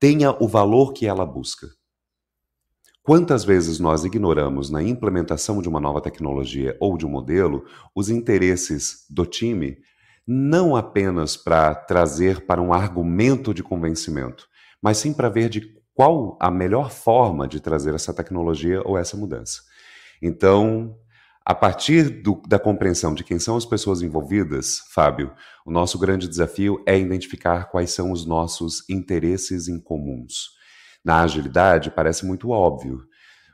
tenha 0.00 0.36
o 0.42 0.48
valor 0.48 0.92
que 0.92 1.06
ela 1.06 1.24
busca. 1.24 1.68
Quantas 3.00 3.44
vezes 3.44 3.78
nós 3.78 4.04
ignoramos 4.04 4.68
na 4.68 4.82
implementação 4.82 5.62
de 5.62 5.68
uma 5.68 5.78
nova 5.78 6.00
tecnologia 6.00 6.76
ou 6.80 6.98
de 6.98 7.06
um 7.06 7.08
modelo 7.08 7.64
os 7.94 8.10
interesses 8.10 9.06
do 9.08 9.24
time, 9.24 9.78
não 10.26 10.74
apenas 10.74 11.36
para 11.36 11.74
trazer 11.74 12.44
para 12.46 12.60
um 12.60 12.72
argumento 12.72 13.54
de 13.54 13.62
convencimento, 13.62 14.48
mas 14.82 14.98
sim 14.98 15.12
para 15.12 15.28
ver 15.28 15.48
de 15.48 15.76
qual 15.94 16.36
a 16.40 16.50
melhor 16.50 16.90
forma 16.90 17.46
de 17.46 17.60
trazer 17.60 17.94
essa 17.94 18.12
tecnologia 18.12 18.82
ou 18.84 18.98
essa 18.98 19.16
mudança. 19.16 19.62
Então, 20.20 20.96
a 21.44 21.54
partir 21.54 22.22
do, 22.22 22.42
da 22.46 22.58
compreensão 22.58 23.14
de 23.14 23.22
quem 23.22 23.38
são 23.38 23.56
as 23.56 23.64
pessoas 23.64 24.02
envolvidas, 24.02 24.80
Fábio, 24.92 25.32
o 25.64 25.70
nosso 25.70 25.98
grande 25.98 26.28
desafio 26.28 26.82
é 26.84 26.98
identificar 26.98 27.70
quais 27.70 27.92
são 27.92 28.10
os 28.10 28.26
nossos 28.26 28.82
interesses 28.90 29.68
em 29.68 29.80
comuns. 29.80 30.50
Na 31.04 31.22
agilidade, 31.22 31.90
parece 31.90 32.26
muito 32.26 32.50
óbvio, 32.50 33.00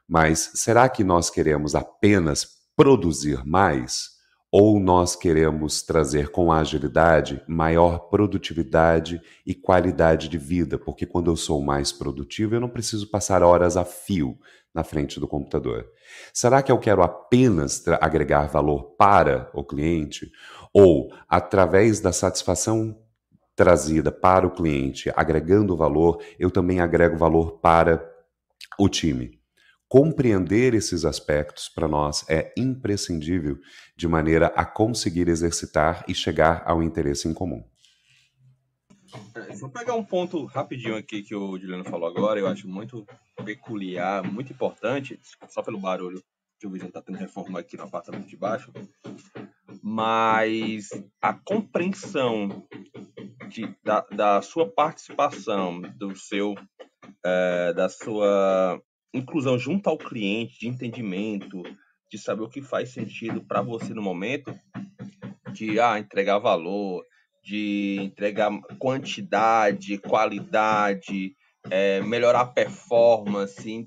mas 0.08 0.52
será 0.54 0.88
que 0.88 1.04
nós 1.04 1.28
queremos 1.28 1.74
apenas 1.74 2.46
produzir 2.74 3.44
mais? 3.44 4.21
Ou 4.54 4.78
nós 4.78 5.16
queremos 5.16 5.80
trazer 5.80 6.28
com 6.28 6.52
agilidade 6.52 7.42
maior 7.48 8.10
produtividade 8.10 9.18
e 9.46 9.54
qualidade 9.54 10.28
de 10.28 10.36
vida? 10.36 10.78
Porque 10.78 11.06
quando 11.06 11.30
eu 11.30 11.36
sou 11.36 11.62
mais 11.62 11.90
produtivo, 11.90 12.54
eu 12.54 12.60
não 12.60 12.68
preciso 12.68 13.10
passar 13.10 13.42
horas 13.42 13.78
a 13.78 13.84
fio 13.86 14.38
na 14.74 14.84
frente 14.84 15.18
do 15.18 15.26
computador. 15.26 15.86
Será 16.34 16.62
que 16.62 16.70
eu 16.70 16.78
quero 16.78 17.02
apenas 17.02 17.82
agregar 17.98 18.46
valor 18.46 18.94
para 18.98 19.50
o 19.54 19.64
cliente? 19.64 20.30
Ou, 20.70 21.10
através 21.26 22.00
da 22.00 22.12
satisfação 22.12 22.94
trazida 23.56 24.12
para 24.12 24.46
o 24.46 24.50
cliente, 24.50 25.10
agregando 25.16 25.74
valor, 25.74 26.22
eu 26.38 26.50
também 26.50 26.78
agrego 26.78 27.16
valor 27.16 27.52
para 27.52 28.06
o 28.78 28.86
time. 28.86 29.41
Compreender 29.92 30.72
esses 30.72 31.04
aspectos 31.04 31.68
para 31.68 31.86
nós 31.86 32.24
é 32.26 32.50
imprescindível 32.56 33.58
de 33.94 34.08
maneira 34.08 34.46
a 34.56 34.64
conseguir 34.64 35.28
exercitar 35.28 36.02
e 36.08 36.14
chegar 36.14 36.62
ao 36.64 36.82
interesse 36.82 37.28
em 37.28 37.34
comum. 37.34 37.62
Vou 39.60 39.68
pegar 39.68 39.92
um 39.92 40.02
ponto 40.02 40.46
rapidinho 40.46 40.96
aqui 40.96 41.22
que 41.22 41.34
o 41.34 41.58
Juliano 41.58 41.84
falou 41.84 42.08
agora, 42.08 42.40
eu 42.40 42.46
acho 42.46 42.66
muito 42.66 43.06
peculiar, 43.44 44.24
muito 44.24 44.50
importante, 44.50 45.20
só 45.50 45.62
pelo 45.62 45.78
barulho 45.78 46.24
que 46.58 46.66
o 46.66 46.70
Vizinho 46.70 46.88
está 46.88 47.02
tendo 47.02 47.18
reforma 47.18 47.60
aqui 47.60 47.76
no 47.76 47.82
apartamento 47.82 48.26
de 48.26 48.36
baixo, 48.38 48.72
mas 49.82 50.88
a 51.20 51.34
compreensão 51.34 52.66
de, 53.50 53.76
da, 53.84 54.00
da 54.10 54.40
sua 54.40 54.66
participação, 54.66 55.82
do 55.82 56.16
seu, 56.16 56.54
é, 57.22 57.74
da 57.74 57.90
sua 57.90 58.82
inclusão 59.12 59.58
junto 59.58 59.88
ao 59.88 59.98
cliente, 59.98 60.58
de 60.58 60.68
entendimento, 60.68 61.62
de 62.10 62.18
saber 62.18 62.42
o 62.42 62.48
que 62.48 62.60
faz 62.60 62.90
sentido 62.90 63.42
para 63.42 63.62
você 63.62 63.94
no 63.94 64.02
momento, 64.02 64.54
de 65.52 65.80
ah, 65.80 65.98
entregar 65.98 66.38
valor, 66.38 67.04
de 67.42 67.98
entregar 68.00 68.50
quantidade, 68.78 69.98
qualidade, 69.98 71.34
é, 71.70 72.00
melhorar 72.02 72.40
a 72.40 72.46
performance. 72.46 73.86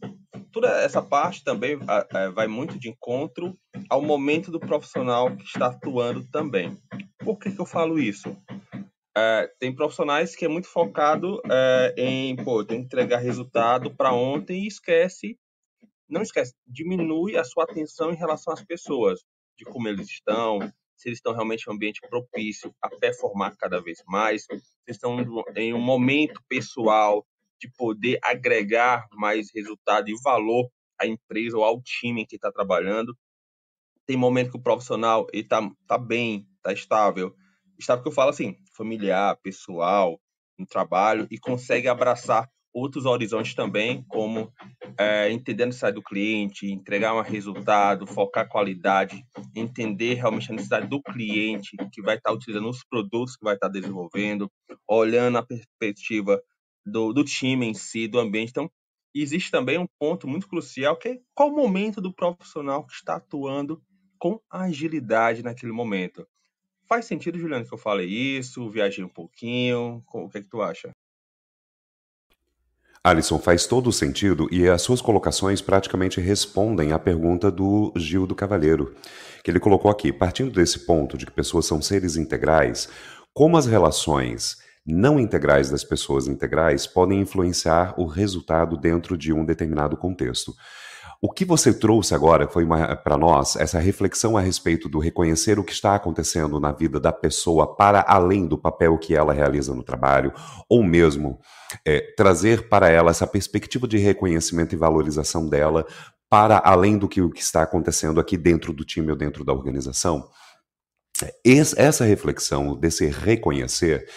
Toda 0.52 0.70
essa 0.82 1.02
parte 1.02 1.44
também 1.44 1.78
é, 2.14 2.30
vai 2.30 2.48
muito 2.48 2.80
de 2.80 2.90
encontro 2.90 3.58
ao 3.90 4.02
momento 4.02 4.52
do 4.52 4.60
profissional 4.60 5.36
que 5.36 5.44
está 5.44 5.68
atuando 5.68 6.26
também. 6.30 6.78
Por 7.20 7.38
que, 7.38 7.52
que 7.52 7.60
eu 7.60 7.66
falo 7.66 8.00
isso? 8.00 8.36
É, 9.18 9.48
tem 9.60 9.74
profissionais 9.74 10.36
que 10.36 10.44
é 10.44 10.48
muito 10.48 10.68
focado 10.68 11.42
é, 11.50 11.96
em, 11.98 12.36
pô, 12.36 12.66
tem 12.66 12.80
que 12.80 12.86
entregar 12.86 13.20
resultado 13.20 13.96
para 13.96 14.14
ontem 14.14 14.64
e 14.64 14.68
esquece, 14.68 15.40
não 16.10 16.22
esquece, 16.22 16.54
diminui 16.68 17.38
a 17.38 17.44
sua 17.46 17.64
atenção 17.64 18.12
em 18.12 18.16
relação 18.16 18.54
às 18.54 18.64
pessoas, 18.64 19.22
de 19.58 19.64
como 19.64 19.88
eles 19.88 20.10
estão, 20.10 20.60
se 20.98 21.08
eles 21.08 21.20
estão 21.20 21.34
realmente 21.34 21.66
em 21.66 21.72
um 21.72 21.76
ambiente 21.76 22.02
propício 22.10 22.76
a 22.82 22.90
performar 22.90 23.56
cada 23.58 23.82
vez 23.82 24.04
mais, 24.06 24.44
se 24.44 24.60
estão 24.90 25.18
em 25.56 25.74
um 25.74 25.82
momento 25.82 26.42
pessoal 26.50 27.26
de 27.60 27.72
poder 27.78 28.20
agregar 28.22 29.08
mais 29.14 29.48
resultado 29.54 30.10
e 30.10 30.22
valor 30.22 30.70
à 31.00 31.08
empresa 31.08 31.58
ou 31.58 31.64
ao 31.64 31.82
time 31.82 32.26
que 32.26 32.36
está 32.36 32.52
trabalhando. 32.52 33.18
Tem 34.06 34.18
momento 34.18 34.52
que 34.52 34.58
o 34.58 34.62
profissional 34.62 35.26
está 35.34 35.62
tá 35.88 35.98
bem, 35.98 36.46
está 36.58 36.74
estável, 36.74 37.34
está 37.78 37.96
porque 37.96 38.10
eu 38.10 38.14
falo 38.14 38.30
assim, 38.30 38.58
familiar, 38.76 39.38
pessoal, 39.42 40.20
no 40.58 40.66
trabalho 40.66 41.28
e 41.30 41.38
consegue 41.38 41.88
abraçar 41.88 42.50
outros 42.76 43.06
horizontes 43.06 43.56
também, 43.56 44.04
como 44.10 44.52
é, 45.00 45.32
entender 45.32 45.64
a 45.64 45.66
necessidade 45.68 45.96
do 45.96 46.04
cliente, 46.04 46.70
entregar 46.70 47.16
um 47.16 47.22
resultado, 47.22 48.06
focar 48.06 48.50
qualidade, 48.50 49.24
entender 49.56 50.16
realmente 50.16 50.52
a 50.52 50.56
necessidade 50.56 50.88
do 50.88 51.02
cliente 51.02 51.78
que 51.94 52.02
vai 52.02 52.18
estar 52.18 52.34
utilizando 52.34 52.68
os 52.70 52.84
produtos 52.84 53.38
que 53.38 53.46
vai 53.46 53.54
estar 53.56 53.70
desenvolvendo, 53.70 54.52
olhando 54.86 55.38
a 55.38 55.46
perspectiva 55.46 56.42
do, 56.86 57.14
do 57.14 57.24
time 57.24 57.66
em 57.66 57.74
si, 57.74 58.10
do 58.10 58.20
ambiente. 58.20 58.50
Então, 58.50 58.70
existe 59.14 59.50
também 59.50 59.78
um 59.78 59.88
ponto 59.98 60.28
muito 60.28 60.46
crucial 60.46 60.98
que 60.98 61.08
é 61.08 61.18
qual 61.34 61.50
o 61.50 61.56
momento 61.56 62.02
do 62.02 62.14
profissional 62.14 62.86
que 62.86 62.94
está 62.94 63.16
atuando 63.16 63.82
com 64.20 64.38
agilidade 64.52 65.42
naquele 65.42 65.72
momento. 65.72 66.28
Faz 66.88 67.06
sentido, 67.06 67.40
Juliano, 67.40 67.66
que 67.66 67.74
eu 67.74 67.78
falei 67.78 68.08
isso? 68.08 68.70
Viajei 68.70 69.04
um 69.04 69.10
pouquinho. 69.10 70.04
O 70.14 70.30
que 70.30 70.38
é 70.38 70.42
que 70.42 70.48
tu 70.48 70.62
acha? 70.62 70.92
Alisson, 73.04 73.38
faz 73.38 73.68
todo 73.68 73.92
sentido 73.92 74.48
e 74.52 74.68
as 74.68 74.82
suas 74.82 75.00
colocações 75.00 75.62
praticamente 75.62 76.20
respondem 76.20 76.92
à 76.92 76.98
pergunta 76.98 77.52
do 77.52 77.94
Gil 77.96 78.26
do 78.26 78.34
Cavalheiro, 78.34 78.96
que 79.44 79.52
ele 79.52 79.60
colocou 79.60 79.92
aqui. 79.92 80.12
Partindo 80.12 80.52
desse 80.52 80.88
ponto 80.88 81.16
de 81.16 81.26
que 81.26 81.32
pessoas 81.32 81.68
são 81.68 81.82
seres 81.82 82.18
integrais, 82.18 82.90
como 83.32 83.58
as 83.58 83.68
relações 83.68 84.58
não 84.86 85.20
integrais 85.20 85.70
das 85.70 85.84
pessoas 85.84 86.28
integrais 86.28 86.88
podem 86.88 87.20
influenciar 87.20 87.94
o 87.96 88.06
resultado 88.06 88.78
dentro 88.78 89.18
de 89.18 89.34
um 89.34 89.46
determinado 89.46 89.98
contexto? 89.98 90.56
O 91.26 91.32
que 91.32 91.44
você 91.44 91.74
trouxe 91.74 92.14
agora 92.14 92.48
foi 92.48 92.68
para 93.04 93.18
nós 93.18 93.56
essa 93.56 93.80
reflexão 93.80 94.38
a 94.38 94.42
respeito 94.42 94.88
do 94.88 95.00
reconhecer 95.00 95.58
o 95.58 95.64
que 95.64 95.74
está 95.74 95.96
acontecendo 95.96 96.60
na 96.60 96.72
vida 96.72 97.00
da 97.00 97.12
pessoa 97.12 97.76
para 97.76 98.06
além 98.08 98.46
do 98.46 98.56
papel 98.56 98.96
que 98.96 99.16
ela 99.16 99.34
realiza 99.34 99.74
no 99.74 99.82
trabalho, 99.82 100.32
ou 100.70 100.84
mesmo 100.84 101.40
é, 101.84 102.00
trazer 102.16 102.70
para 102.70 102.90
ela 102.90 103.10
essa 103.10 103.26
perspectiva 103.26 103.88
de 103.88 103.98
reconhecimento 103.98 104.76
e 104.76 104.78
valorização 104.78 105.50
dela 105.50 105.88
para 106.30 106.62
além 106.64 106.96
do 106.96 107.10
que 107.10 107.24
o 107.24 107.32
que 107.32 107.42
está 107.42 107.64
acontecendo 107.64 108.20
aqui 108.20 108.38
dentro 108.38 108.72
do 108.72 108.86
time 108.86 109.10
ou 109.10 109.18
dentro 109.18 109.44
da 109.44 109.52
organização. 109.52 110.30
Essa 111.44 112.06
reflexão 112.06 112.78
desse 112.78 113.08
reconhecer 113.08 114.08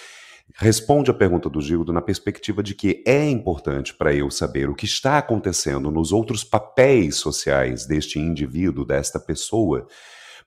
responde 0.61 1.09
à 1.09 1.14
pergunta 1.14 1.48
do 1.48 1.61
Gildo 1.61 1.92
na 1.92 2.02
perspectiva 2.02 2.64
de 2.64 2.74
que 2.74 3.00
é 3.06 3.30
importante 3.30 3.94
para 3.94 4.12
eu 4.12 4.28
saber 4.28 4.68
o 4.68 4.74
que 4.74 4.86
está 4.86 5.16
acontecendo 5.16 5.88
nos 5.88 6.11
outros 6.11 6.42
papéis 6.42 7.14
sociais 7.14 7.86
deste 7.86 8.18
indivíduo, 8.18 8.84
desta 8.84 9.20
pessoa, 9.20 9.86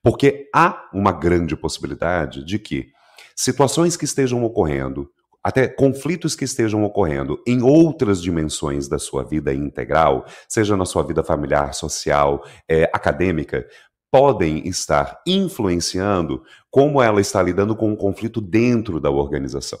porque 0.02 0.50
há 0.54 0.86
uma 0.92 1.12
grande 1.12 1.56
possibilidade 1.56 2.44
de 2.44 2.58
que 2.58 2.88
situações 3.34 3.96
que 3.96 4.04
estejam 4.04 4.44
ocorrendo, 4.44 5.08
até 5.42 5.66
conflitos 5.66 6.36
que 6.36 6.44
estejam 6.44 6.84
ocorrendo 6.84 7.42
em 7.46 7.62
outras 7.62 8.20
dimensões 8.20 8.88
da 8.88 8.98
sua 8.98 9.24
vida 9.24 9.54
integral, 9.54 10.26
seja 10.46 10.76
na 10.76 10.84
sua 10.84 11.02
vida 11.04 11.24
familiar, 11.24 11.72
social, 11.72 12.44
é, 12.68 12.84
acadêmica, 12.92 13.66
podem 14.10 14.68
estar 14.68 15.22
influenciando 15.26 16.42
como 16.70 17.00
ela 17.00 17.18
está 17.18 17.42
lidando 17.42 17.74
com 17.74 17.90
um 17.90 17.96
conflito 17.96 18.42
dentro 18.42 19.00
da 19.00 19.10
organização. 19.10 19.78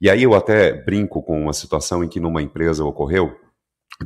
E 0.00 0.08
aí 0.08 0.22
eu 0.22 0.34
até 0.34 0.72
brinco 0.72 1.22
com 1.22 1.40
uma 1.42 1.52
situação 1.52 2.04
em 2.04 2.08
que 2.08 2.20
numa 2.20 2.42
empresa 2.42 2.84
ocorreu 2.84 3.36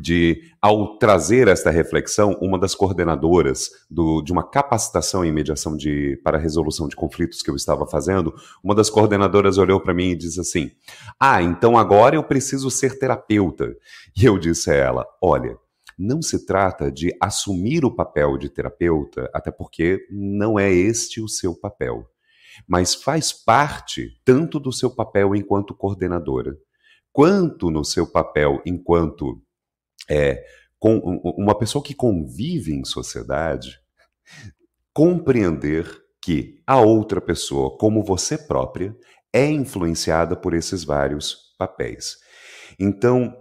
de, 0.00 0.40
ao 0.60 0.96
trazer 0.96 1.48
esta 1.48 1.70
reflexão, 1.70 2.38
uma 2.40 2.58
das 2.58 2.74
coordenadoras 2.74 3.68
do, 3.90 4.22
de 4.22 4.32
uma 4.32 4.42
capacitação 4.42 5.24
em 5.24 5.30
mediação 5.30 5.76
de, 5.76 6.18
para 6.24 6.38
resolução 6.38 6.88
de 6.88 6.96
conflitos 6.96 7.42
que 7.42 7.50
eu 7.50 7.56
estava 7.56 7.86
fazendo, 7.86 8.34
uma 8.64 8.74
das 8.74 8.88
coordenadoras 8.88 9.58
olhou 9.58 9.80
para 9.80 9.92
mim 9.92 10.10
e 10.10 10.16
disse 10.16 10.40
assim: 10.40 10.70
Ah, 11.20 11.42
então 11.42 11.76
agora 11.76 12.16
eu 12.16 12.24
preciso 12.24 12.70
ser 12.70 12.98
terapeuta. 12.98 13.74
E 14.16 14.24
eu 14.24 14.38
disse 14.38 14.70
a 14.70 14.74
ela: 14.74 15.06
Olha, 15.22 15.58
não 15.98 16.22
se 16.22 16.46
trata 16.46 16.90
de 16.90 17.14
assumir 17.20 17.84
o 17.84 17.94
papel 17.94 18.38
de 18.38 18.48
terapeuta, 18.48 19.30
até 19.34 19.50
porque 19.50 20.06
não 20.10 20.58
é 20.58 20.72
este 20.72 21.20
o 21.20 21.28
seu 21.28 21.54
papel 21.54 22.08
mas 22.68 22.94
faz 22.94 23.32
parte 23.32 24.10
tanto 24.24 24.58
do 24.58 24.72
seu 24.72 24.90
papel 24.94 25.34
enquanto 25.34 25.74
coordenadora, 25.74 26.56
quanto 27.12 27.70
no 27.70 27.84
seu 27.84 28.10
papel 28.10 28.62
enquanto 28.64 29.42
é, 30.08 30.44
com 30.78 30.98
uma 31.36 31.56
pessoa 31.56 31.82
que 31.82 31.94
convive 31.94 32.72
em 32.72 32.84
sociedade, 32.84 33.78
compreender 34.92 36.02
que 36.20 36.60
a 36.66 36.80
outra 36.80 37.20
pessoa, 37.20 37.76
como 37.78 38.04
você 38.04 38.38
própria, 38.38 38.96
é 39.32 39.46
influenciada 39.46 40.36
por 40.36 40.54
esses 40.54 40.84
vários 40.84 41.54
papéis. 41.58 42.16
Então, 42.78 43.34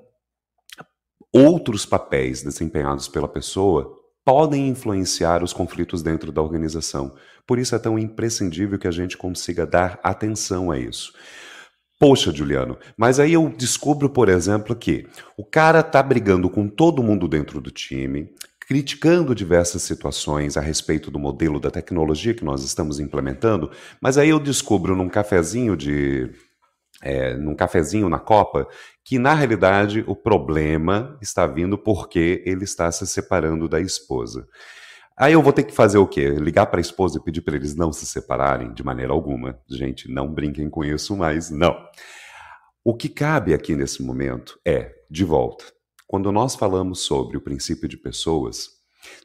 outros 1.34 1.86
papéis 1.86 2.44
desempenhados 2.44 3.08
pela 3.08 3.28
pessoa 3.28 4.01
podem 4.24 4.68
influenciar 4.70 5.44
os 5.44 5.54
conflitos 5.54 6.02
dentro 6.02 6.32
da 6.32 6.42
organização. 6.42 7.16
Por 7.46 7.60
isso 7.60 7.76
é 7.76 7.80
tão 7.80 7.98
imprescindível 7.98 8.78
que 8.78 8.88
a 8.88 8.92
gente 8.92 9.18
consiga 9.18 9.66
dar 9.66 10.00
atenção 10.04 10.72
a 10.72 10.78
isso. 10.78 11.14
Poxa, 12.00 12.32
Juliano, 12.32 12.78
mas 12.98 13.20
aí 13.20 13.34
eu 13.34 13.48
descubro, 13.56 14.10
por 14.10 14.28
exemplo, 14.28 14.76
que 14.76 15.08
o 15.38 15.46
cara 15.46 15.84
tá 15.84 16.02
brigando 16.02 16.50
com 16.50 16.68
todo 16.68 17.04
mundo 17.04 17.28
dentro 17.28 17.62
do 17.62 17.70
time, 17.70 18.34
criticando 18.60 19.36
diversas 19.36 19.84
situações 19.84 20.58
a 20.58 20.62
respeito 20.62 21.12
do 21.12 21.20
modelo 21.20 21.60
da 21.60 21.70
tecnologia 21.70 22.34
que 22.34 22.44
nós 22.44 22.64
estamos 22.64 23.00
implementando, 23.00 23.70
mas 24.00 24.18
aí 24.18 24.30
eu 24.30 24.40
descubro 24.40 24.96
num 24.96 25.10
cafezinho 25.10 25.78
de 25.78 26.32
é, 27.02 27.36
num 27.36 27.56
cafezinho 27.56 28.08
na 28.08 28.20
Copa, 28.20 28.68
que 29.04 29.18
na 29.18 29.34
realidade 29.34 30.04
o 30.08 30.16
problema 30.16 31.18
está 31.22 31.48
vindo 31.48 31.78
porque 31.78 32.44
ele 32.46 32.64
está 32.64 32.92
se 32.92 33.06
separando 33.08 33.68
da 33.68 33.80
esposa. 33.80 34.48
Aí 35.18 35.34
eu 35.34 35.42
vou 35.42 35.54
ter 35.54 35.64
que 35.64 35.74
fazer 35.74 35.98
o 35.98 36.08
quê? 36.08 36.30
Ligar 36.30 36.68
para 36.68 36.80
a 36.80 36.82
esposa 36.82 37.18
e 37.18 37.24
pedir 37.24 37.42
para 37.42 37.56
eles 37.56 37.76
não 37.76 37.92
se 37.92 38.06
separarem 38.06 38.74
de 38.74 38.84
maneira 38.84 39.14
alguma. 39.14 39.60
Gente, 39.70 40.12
não 40.12 40.32
brinquem 40.32 40.70
com 40.70 40.84
isso, 40.84 41.16
mas 41.16 41.50
não. 41.50 41.76
O 42.84 42.96
que 42.96 43.10
cabe 43.10 43.54
aqui 43.54 43.76
nesse 43.76 44.02
momento 44.02 44.60
é, 44.66 44.92
de 45.10 45.24
volta, 45.24 45.66
quando 46.08 46.32
nós 46.32 46.56
falamos 46.56 47.02
sobre 47.06 47.38
o 47.38 47.42
princípio 47.42 47.88
de 47.88 47.98
pessoas, 47.98 48.70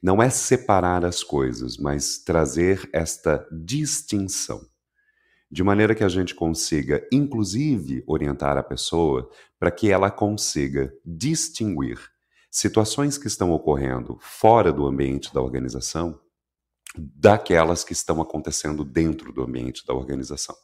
não 0.02 0.22
é 0.22 0.28
separar 0.28 1.04
as 1.04 1.22
coisas, 1.22 1.76
mas 1.78 2.18
trazer 2.18 2.88
esta 2.92 3.46
distinção 3.50 4.60
de 5.50 5.62
maneira 5.62 5.94
que 5.94 6.04
a 6.04 6.08
gente 6.08 6.34
consiga, 6.34 7.06
inclusive, 7.12 8.02
orientar 8.06 8.56
a 8.56 8.62
pessoa 8.62 9.30
para 9.58 9.70
que 9.70 9.90
ela 9.90 10.10
consiga 10.10 10.92
distinguir 11.04 11.98
situações 12.50 13.16
que 13.16 13.26
estão 13.26 13.52
ocorrendo 13.52 14.18
fora 14.20 14.72
do 14.72 14.86
ambiente 14.86 15.32
da 15.32 15.40
organização 15.40 16.18
daquelas 16.96 17.84
que 17.84 17.92
estão 17.92 18.20
acontecendo 18.20 18.84
dentro 18.84 19.32
do 19.32 19.42
ambiente 19.42 19.84
da 19.86 19.94
organização. 19.94 20.56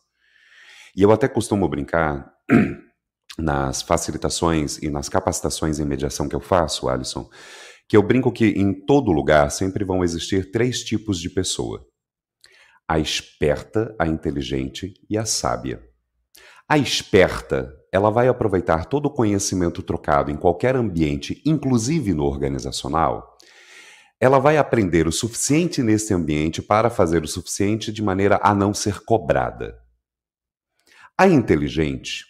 E 0.96 1.02
eu 1.02 1.12
até 1.12 1.28
costumo 1.28 1.68
brincar 1.68 2.32
nas 3.38 3.82
facilitações 3.82 4.78
e 4.78 4.90
nas 4.90 5.08
capacitações 5.08 5.78
em 5.78 5.84
mediação 5.84 6.28
que 6.28 6.34
eu 6.34 6.40
faço, 6.40 6.88
Alisson, 6.88 7.28
que 7.88 7.96
eu 7.96 8.02
brinco 8.02 8.32
que 8.32 8.46
em 8.46 8.72
todo 8.72 9.12
lugar 9.12 9.50
sempre 9.50 9.84
vão 9.84 10.02
existir 10.02 10.50
três 10.50 10.82
tipos 10.82 11.20
de 11.20 11.30
pessoa 11.30 11.86
a 12.88 12.98
esperta, 12.98 13.94
a 13.98 14.06
inteligente 14.06 14.94
e 15.08 15.16
a 15.16 15.24
sábia. 15.24 15.82
A 16.68 16.78
esperta, 16.78 17.72
ela 17.92 18.10
vai 18.10 18.28
aproveitar 18.28 18.86
todo 18.86 19.06
o 19.06 19.10
conhecimento 19.10 19.82
trocado 19.82 20.30
em 20.30 20.36
qualquer 20.36 20.74
ambiente, 20.74 21.42
inclusive 21.44 22.14
no 22.14 22.24
organizacional. 22.24 23.36
Ela 24.18 24.38
vai 24.38 24.56
aprender 24.56 25.06
o 25.06 25.12
suficiente 25.12 25.82
nesse 25.82 26.14
ambiente 26.14 26.62
para 26.62 26.88
fazer 26.88 27.22
o 27.22 27.28
suficiente 27.28 27.92
de 27.92 28.02
maneira 28.02 28.40
a 28.42 28.54
não 28.54 28.72
ser 28.72 29.00
cobrada. 29.00 29.76
A 31.18 31.28
inteligente 31.28 32.24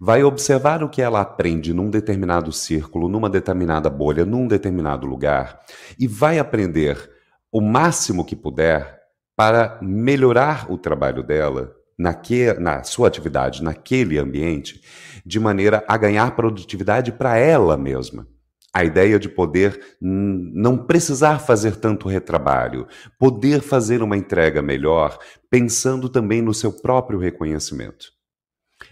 vai 0.00 0.22
observar 0.22 0.82
o 0.82 0.88
que 0.88 1.02
ela 1.02 1.20
aprende 1.20 1.74
num 1.74 1.90
determinado 1.90 2.50
círculo, 2.52 3.08
numa 3.08 3.28
determinada 3.28 3.90
bolha, 3.90 4.24
num 4.24 4.46
determinado 4.48 5.06
lugar 5.06 5.60
e 5.98 6.06
vai 6.06 6.38
aprender 6.38 7.10
o 7.52 7.60
máximo 7.60 8.24
que 8.24 8.34
puder 8.34 8.95
para 9.36 9.78
melhorar 9.82 10.70
o 10.72 10.78
trabalho 10.78 11.22
dela 11.22 11.76
naque, 11.98 12.52
na 12.54 12.82
sua 12.82 13.08
atividade, 13.08 13.62
naquele 13.62 14.18
ambiente, 14.18 14.80
de 15.24 15.38
maneira 15.38 15.84
a 15.86 15.96
ganhar 15.96 16.34
produtividade 16.34 17.12
para 17.12 17.36
ela 17.36 17.76
mesma. 17.76 18.26
A 18.72 18.84
ideia 18.84 19.18
de 19.18 19.28
poder 19.28 19.96
não 20.00 20.76
precisar 20.76 21.38
fazer 21.38 21.76
tanto 21.76 22.08
retrabalho, 22.08 22.86
poder 23.18 23.62
fazer 23.62 24.02
uma 24.02 24.18
entrega 24.18 24.60
melhor, 24.60 25.18
pensando 25.50 26.10
também 26.10 26.42
no 26.42 26.52
seu 26.52 26.70
próprio 26.70 27.18
reconhecimento. 27.18 28.08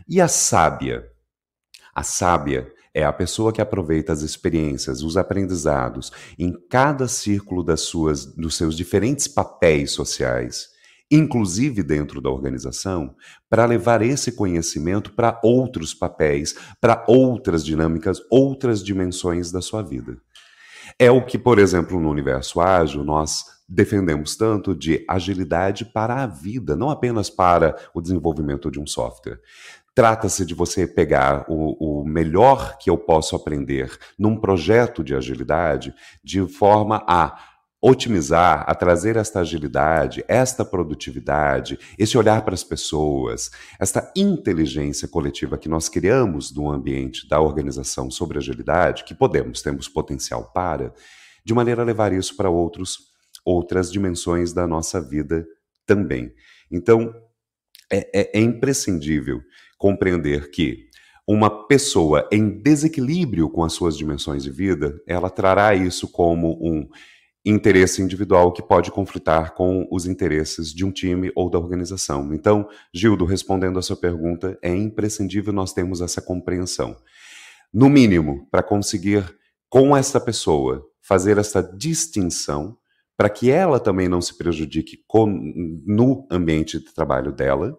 E 0.09 0.21
a 0.23 0.29
sábia? 0.29 1.05
A 1.95 2.03
sábia 2.03 2.73
é 2.95 3.05
a 3.05 3.13
pessoa 3.13 3.53
que 3.53 3.61
aproveita 3.61 4.13
as 4.13 4.23
experiências, 4.23 5.03
os 5.03 5.17
aprendizados 5.17 6.13
em 6.39 6.53
cada 6.71 7.09
círculo 7.09 7.65
das 7.65 7.81
suas, 7.81 8.25
dos 8.25 8.57
seus 8.57 8.77
diferentes 8.77 9.27
papéis 9.27 9.91
sociais, 9.91 10.69
inclusive 11.11 11.83
dentro 11.83 12.21
da 12.21 12.31
organização, 12.31 13.15
para 13.51 13.67
levar 13.67 14.01
esse 14.01 14.33
conhecimento 14.33 15.13
para 15.13 15.41
outros 15.43 15.93
papéis, 15.93 16.55
para 16.81 17.05
outras 17.09 17.65
dinâmicas, 17.65 18.21
outras 18.31 18.83
dimensões 18.83 19.51
da 19.51 19.61
sua 19.61 19.83
vida. 19.83 20.17
É 20.99 21.11
o 21.11 21.25
que, 21.25 21.37
por 21.37 21.59
exemplo, 21.59 22.01
no 22.01 22.09
universo 22.09 22.61
ágil, 22.61 23.03
nós 23.03 23.45
defendemos 23.69 24.37
tanto 24.37 24.75
de 24.75 25.05
agilidade 25.09 25.85
para 25.85 26.23
a 26.23 26.27
vida, 26.27 26.77
não 26.77 26.91
apenas 26.91 27.31
para 27.31 27.77
o 27.95 28.01
desenvolvimento 28.01 28.71
de 28.71 28.79
um 28.79 28.87
software. 28.87 29.41
Trata-se 29.95 30.45
de 30.45 30.55
você 30.55 30.89
pegar 30.89 31.45
o, 31.49 32.01
o, 32.01 32.05
melhor 32.05 32.77
que 32.79 32.91
eu 32.91 32.99
posso 32.99 33.37
aprender 33.37 33.97
num 34.19 34.37
projeto 34.37 35.05
de 35.05 35.15
agilidade 35.15 35.95
de 36.23 36.45
forma 36.49 37.05
a 37.07 37.39
otimizar, 37.81 38.65
a 38.67 38.75
trazer 38.75 39.15
esta 39.15 39.41
agilidade, 39.41 40.25
esta 40.27 40.65
produtividade, 40.65 41.79
esse 41.97 42.19
olhar 42.19 42.43
para 42.43 42.55
as 42.55 42.65
pessoas, 42.65 43.51
esta 43.79 44.11
inteligência 44.17 45.07
coletiva 45.07 45.59
que 45.59 45.69
nós 45.69 45.89
criamos 45.89 46.53
no 46.53 46.73
ambiente 46.73 47.29
da 47.29 47.41
organização 47.41 48.11
sobre 48.11 48.39
agilidade, 48.39 49.05
que 49.05 49.15
podemos, 49.15 49.63
temos 49.63 49.87
potencial 49.87 50.51
para, 50.53 50.93
de 51.45 51.55
maneira 51.55 51.83
a 51.83 51.85
levar 51.85 52.13
isso 52.13 52.35
para 52.37 52.51
outros, 52.51 52.99
outras 53.45 53.93
dimensões 53.93 54.53
da 54.53 54.67
nossa 54.67 55.01
vida 55.01 55.47
também. 55.87 56.33
Então, 56.73 57.15
é, 57.93 57.99
é, 58.13 58.39
é 58.39 58.41
imprescindível 58.41 59.43
compreender 59.85 60.51
que 60.51 60.89
uma 61.29 61.67
pessoa 61.67 62.27
em 62.33 62.49
desequilíbrio 62.49 63.51
com 63.51 63.63
as 63.63 63.75
suas 63.75 63.99
dimensões 63.99 64.43
de 64.43 64.51
vida, 64.51 64.99
ela 65.07 65.29
trará 65.29 65.75
isso 65.75 66.09
como 66.09 66.59
um 66.59 66.89
interesse 67.45 68.01
individual 68.01 68.51
que 68.51 68.63
pode 68.63 68.91
conflitar 68.91 69.53
com 69.53 69.87
os 69.91 70.07
interesses 70.07 70.73
de 70.73 70.87
um 70.87 70.91
time 70.91 71.31
ou 71.37 71.51
da 71.51 71.59
organização. 71.59 72.33
Então, 72.33 72.67
Gildo, 72.95 73.27
respondendo 73.27 73.79
a 73.79 73.83
sua 73.83 73.95
pergunta, 73.95 74.59
é 74.63 74.75
imprescindível 74.75 75.53
nós 75.53 75.75
termos 75.75 76.01
essa 76.01 76.23
compreensão. 76.23 76.97
No 77.71 77.91
mínimo, 77.91 78.49
para 78.51 78.63
conseguir 78.63 79.37
com 79.69 79.95
essa 79.95 80.19
pessoa 80.19 80.83
fazer 81.03 81.37
essa 81.37 81.63
distinção, 81.63 82.75
para 83.19 83.29
que 83.29 83.51
ela 83.51 83.79
também 83.79 84.09
não 84.09 84.23
se 84.23 84.35
prejudique 84.39 85.05
com, 85.07 85.27
no 85.87 86.27
ambiente 86.31 86.79
de 86.79 86.95
trabalho 86.95 87.31
dela, 87.31 87.79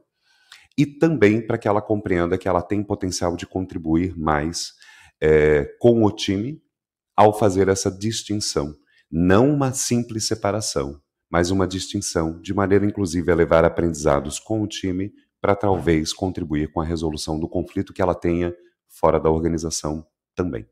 e 0.77 0.85
também 0.85 1.45
para 1.45 1.57
que 1.57 1.67
ela 1.67 1.81
compreenda 1.81 2.37
que 2.37 2.47
ela 2.47 2.61
tem 2.61 2.83
potencial 2.83 3.35
de 3.35 3.45
contribuir 3.45 4.17
mais 4.17 4.73
é, 5.21 5.65
com 5.79 6.03
o 6.03 6.11
time 6.11 6.61
ao 7.15 7.37
fazer 7.37 7.67
essa 7.69 7.89
distinção. 7.89 8.75
Não 9.09 9.49
uma 9.49 9.71
simples 9.71 10.27
separação, 10.27 11.01
mas 11.29 11.49
uma 11.49 11.67
distinção, 11.67 12.39
de 12.41 12.53
maneira 12.53 12.85
inclusive 12.85 13.31
a 13.31 13.35
levar 13.35 13.63
aprendizados 13.63 14.39
com 14.39 14.61
o 14.61 14.67
time 14.67 15.13
para 15.39 15.55
talvez 15.55 16.11
contribuir 16.11 16.71
com 16.71 16.81
a 16.81 16.85
resolução 16.85 17.39
do 17.39 17.47
conflito 17.47 17.93
que 17.93 18.01
ela 18.01 18.15
tenha 18.15 18.53
fora 18.89 19.19
da 19.19 19.29
organização 19.29 20.05
também. 20.33 20.67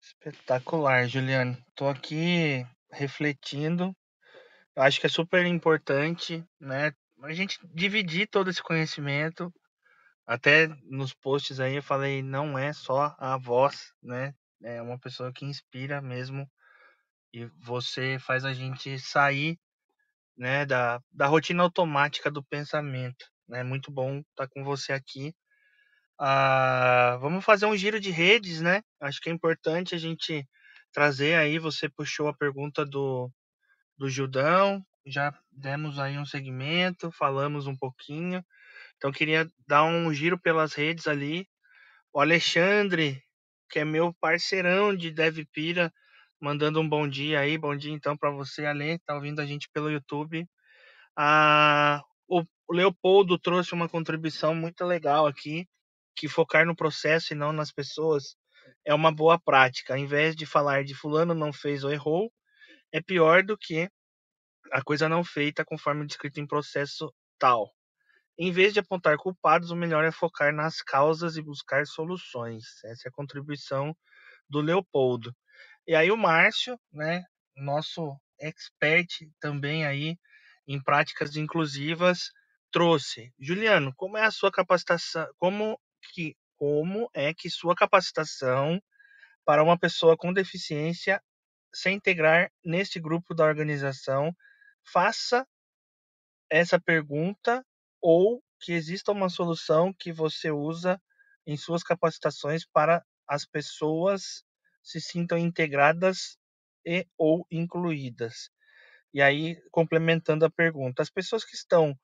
Espetacular, 0.00 1.08
Juliano. 1.08 1.56
Estou 1.68 1.88
aqui 1.88 2.66
refletindo 2.92 3.94
acho 4.76 5.00
que 5.00 5.06
é 5.06 5.10
super 5.10 5.44
importante, 5.46 6.44
né, 6.60 6.92
a 7.22 7.32
gente 7.32 7.58
dividir 7.74 8.28
todo 8.28 8.50
esse 8.50 8.62
conhecimento. 8.62 9.52
Até 10.26 10.68
nos 10.84 11.12
posts 11.12 11.60
aí 11.60 11.76
eu 11.76 11.82
falei, 11.82 12.22
não 12.22 12.58
é 12.58 12.72
só 12.72 13.14
a 13.18 13.36
voz, 13.36 13.92
né? 14.02 14.34
É 14.62 14.80
uma 14.80 14.98
pessoa 14.98 15.32
que 15.32 15.44
inspira 15.44 16.00
mesmo 16.00 16.48
e 17.32 17.46
você 17.62 18.18
faz 18.18 18.44
a 18.44 18.52
gente 18.52 18.98
sair, 18.98 19.58
né, 20.36 20.64
da, 20.64 21.00
da 21.12 21.26
rotina 21.26 21.62
automática 21.62 22.30
do 22.30 22.42
pensamento. 22.42 23.26
É 23.48 23.52
né? 23.52 23.62
muito 23.64 23.90
bom 23.90 24.20
estar 24.30 24.48
com 24.48 24.64
você 24.64 24.92
aqui. 24.92 25.34
Ah, 26.18 27.18
vamos 27.20 27.44
fazer 27.44 27.66
um 27.66 27.76
giro 27.76 27.98
de 27.98 28.10
redes, 28.10 28.60
né? 28.60 28.82
Acho 29.00 29.20
que 29.20 29.30
é 29.30 29.32
importante 29.32 29.94
a 29.94 29.98
gente 29.98 30.46
trazer 30.92 31.34
aí. 31.34 31.58
Você 31.58 31.88
puxou 31.88 32.28
a 32.28 32.34
pergunta 32.34 32.84
do, 32.84 33.30
do 34.00 34.08
Judão, 34.08 34.82
já 35.04 35.30
demos 35.52 35.98
aí 35.98 36.16
um 36.16 36.24
segmento, 36.24 37.12
falamos 37.12 37.66
um 37.66 37.76
pouquinho. 37.76 38.42
Então 38.96 39.12
queria 39.12 39.46
dar 39.68 39.84
um 39.84 40.10
giro 40.10 40.38
pelas 40.38 40.72
redes 40.72 41.06
ali. 41.06 41.46
O 42.10 42.18
Alexandre, 42.18 43.22
que 43.68 43.78
é 43.78 43.84
meu 43.84 44.14
parceirão 44.14 44.96
de 44.96 45.10
DevPira, 45.10 45.92
mandando 46.40 46.80
um 46.80 46.88
bom 46.88 47.06
dia 47.06 47.40
aí. 47.40 47.58
Bom 47.58 47.76
dia 47.76 47.92
então 47.92 48.16
para 48.16 48.30
você, 48.30 48.64
Ale, 48.64 48.98
tá 49.00 49.14
ouvindo 49.14 49.38
a 49.40 49.44
gente 49.44 49.68
pelo 49.70 49.90
YouTube. 49.90 50.48
Ah, 51.14 52.02
o 52.26 52.42
Leopoldo 52.70 53.38
trouxe 53.38 53.74
uma 53.74 53.86
contribuição 53.86 54.54
muito 54.54 54.82
legal 54.82 55.26
aqui, 55.26 55.68
que 56.16 56.26
focar 56.26 56.64
no 56.64 56.74
processo 56.74 57.34
e 57.34 57.36
não 57.36 57.52
nas 57.52 57.70
pessoas 57.70 58.34
é 58.82 58.94
uma 58.94 59.12
boa 59.12 59.38
prática. 59.38 59.92
Ao 59.92 59.98
invés 59.98 60.34
de 60.34 60.46
falar 60.46 60.84
de 60.84 60.94
fulano 60.94 61.34
não 61.34 61.52
fez 61.52 61.84
ou 61.84 61.92
errou, 61.92 62.32
é 62.92 63.00
pior 63.00 63.42
do 63.42 63.56
que 63.56 63.90
a 64.72 64.82
coisa 64.82 65.08
não 65.08 65.24
feita 65.24 65.64
conforme 65.64 66.06
descrito 66.06 66.40
em 66.40 66.46
processo 66.46 67.12
tal. 67.38 67.72
Em 68.38 68.50
vez 68.52 68.72
de 68.72 68.80
apontar 68.80 69.16
culpados, 69.18 69.70
o 69.70 69.76
melhor 69.76 70.04
é 70.04 70.12
focar 70.12 70.54
nas 70.54 70.80
causas 70.82 71.36
e 71.36 71.42
buscar 71.42 71.86
soluções. 71.86 72.64
Essa 72.84 73.08
é 73.08 73.10
a 73.10 73.12
contribuição 73.12 73.94
do 74.48 74.60
Leopoldo. 74.60 75.34
E 75.86 75.94
aí 75.94 76.10
o 76.10 76.16
Márcio, 76.16 76.78
né, 76.92 77.24
nosso 77.56 78.16
expert 78.38 79.08
também 79.40 79.84
aí 79.84 80.16
em 80.66 80.82
práticas 80.82 81.36
inclusivas, 81.36 82.30
trouxe. 82.70 83.32
Juliano, 83.38 83.92
como 83.96 84.16
é 84.16 84.24
a 84.24 84.30
sua 84.30 84.50
capacitação, 84.50 85.26
como 85.36 85.78
que 86.14 86.36
como 86.56 87.10
é 87.14 87.32
que 87.32 87.50
sua 87.50 87.74
capacitação 87.74 88.80
para 89.44 89.62
uma 89.62 89.78
pessoa 89.78 90.16
com 90.16 90.32
deficiência 90.32 91.22
se 91.74 91.90
integrar 91.90 92.50
neste 92.64 93.00
grupo 93.00 93.34
da 93.34 93.44
organização? 93.44 94.34
Faça 94.92 95.46
essa 96.50 96.80
pergunta 96.80 97.64
ou 98.00 98.42
que 98.60 98.72
exista 98.72 99.12
uma 99.12 99.28
solução 99.28 99.92
que 99.92 100.12
você 100.12 100.50
usa 100.50 101.00
em 101.46 101.56
suas 101.56 101.82
capacitações 101.82 102.64
para 102.66 103.04
as 103.28 103.44
pessoas 103.46 104.44
se 104.82 105.00
sintam 105.00 105.38
integradas 105.38 106.36
e 106.84 107.06
ou 107.16 107.46
incluídas. 107.50 108.50
E 109.14 109.22
aí, 109.22 109.60
complementando 109.70 110.44
a 110.44 110.50
pergunta, 110.50 111.02
as 111.02 111.10
pessoas 111.10 111.44
que 111.44 111.56
estão 111.56 111.98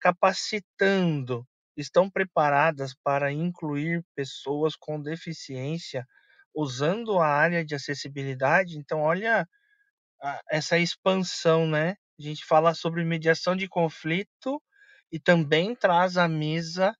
capacitando 0.00 1.46
estão 1.76 2.10
preparadas 2.10 2.94
para 3.04 3.32
incluir 3.32 4.04
pessoas 4.14 4.76
com 4.76 5.00
deficiência 5.02 6.06
usando 6.54 7.18
a 7.18 7.26
área 7.26 7.64
de 7.64 7.74
acessibilidade? 7.74 8.78
Então, 8.78 9.00
olha 9.00 9.46
essa 10.50 10.78
expansão, 10.78 11.66
né? 11.66 11.94
A 12.18 12.22
gente 12.22 12.44
fala 12.44 12.74
sobre 12.74 13.04
mediação 13.04 13.54
de 13.56 13.68
conflito 13.68 14.60
e 15.12 15.18
também 15.18 15.74
traz 15.74 16.16
à 16.16 16.28
mesa 16.28 16.94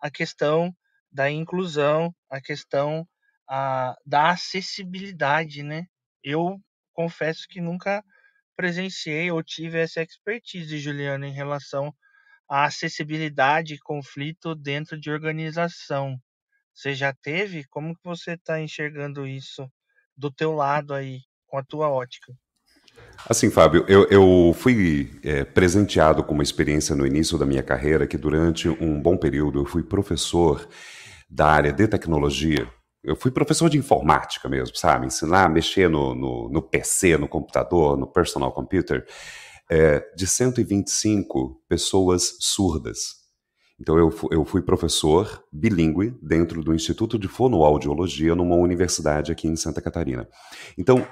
a 0.00 0.10
questão 0.10 0.74
da 1.12 1.30
inclusão, 1.30 2.14
a 2.30 2.40
questão 2.40 3.06
a, 3.48 3.94
da 4.06 4.30
acessibilidade, 4.30 5.62
né? 5.62 5.86
Eu 6.22 6.58
confesso 6.94 7.46
que 7.48 7.60
nunca 7.60 8.02
presenciei 8.56 9.30
ou 9.30 9.42
tive 9.42 9.80
essa 9.80 10.02
expertise, 10.02 10.78
Juliana, 10.78 11.26
em 11.28 11.32
relação 11.32 11.94
à 12.48 12.64
acessibilidade 12.66 13.74
e 13.74 13.80
conflito 13.80 14.54
dentro 14.54 14.98
de 15.00 15.10
organização. 15.10 16.18
Você 16.76 16.94
já 16.94 17.10
teve? 17.10 17.64
Como 17.70 17.94
que 17.94 18.04
você 18.04 18.32
está 18.32 18.60
enxergando 18.60 19.26
isso 19.26 19.66
do 20.14 20.30
teu 20.30 20.52
lado 20.52 20.92
aí, 20.92 21.20
com 21.46 21.56
a 21.56 21.64
tua 21.64 21.88
ótica? 21.88 22.34
Assim, 23.26 23.50
Fábio, 23.50 23.86
eu, 23.88 24.06
eu 24.10 24.52
fui 24.54 25.18
é, 25.24 25.42
presenteado 25.42 26.22
com 26.22 26.34
uma 26.34 26.42
experiência 26.42 26.94
no 26.94 27.06
início 27.06 27.38
da 27.38 27.46
minha 27.46 27.62
carreira 27.62 28.06
que 28.06 28.18
durante 28.18 28.68
um 28.68 29.00
bom 29.00 29.16
período 29.16 29.60
eu 29.60 29.64
fui 29.64 29.82
professor 29.82 30.68
da 31.30 31.46
área 31.46 31.72
de 31.72 31.88
tecnologia. 31.88 32.70
Eu 33.02 33.16
fui 33.16 33.30
professor 33.30 33.70
de 33.70 33.78
informática 33.78 34.46
mesmo, 34.46 34.76
sabe? 34.76 35.06
Ensinar 35.06 35.46
a 35.46 35.48
mexer 35.48 35.88
no, 35.88 36.14
no, 36.14 36.50
no 36.50 36.60
PC, 36.60 37.16
no 37.16 37.26
computador, 37.26 37.96
no 37.96 38.06
personal 38.06 38.52
computer, 38.52 39.06
é, 39.70 40.04
de 40.14 40.26
125 40.26 41.62
pessoas 41.68 42.36
surdas. 42.38 43.25
Então, 43.78 43.98
eu, 43.98 44.10
eu 44.30 44.44
fui 44.44 44.62
professor 44.62 45.44
bilíngue 45.52 46.16
dentro 46.22 46.62
do 46.62 46.74
Instituto 46.74 47.18
de 47.18 47.28
Fonoaudiologia 47.28 48.34
numa 48.34 48.56
universidade 48.56 49.30
aqui 49.30 49.46
em 49.46 49.56
Santa 49.56 49.82
Catarina. 49.82 50.26
Então, 50.78 51.06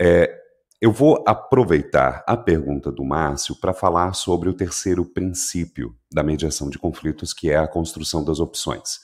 é, 0.00 0.40
eu 0.80 0.90
vou 0.90 1.22
aproveitar 1.26 2.24
a 2.26 2.36
pergunta 2.36 2.90
do 2.90 3.04
Márcio 3.04 3.54
para 3.54 3.74
falar 3.74 4.14
sobre 4.14 4.48
o 4.48 4.54
terceiro 4.54 5.04
princípio 5.04 5.94
da 6.10 6.22
mediação 6.22 6.70
de 6.70 6.78
conflitos, 6.78 7.34
que 7.34 7.50
é 7.50 7.56
a 7.56 7.68
construção 7.68 8.24
das 8.24 8.40
opções. 8.40 9.00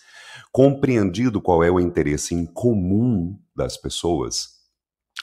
Compreendido 0.51 1.41
qual 1.41 1.63
é 1.63 1.71
o 1.71 1.79
interesse 1.79 2.35
em 2.35 2.47
comum 2.47 3.39
das 3.55 3.77
pessoas, 3.77 4.57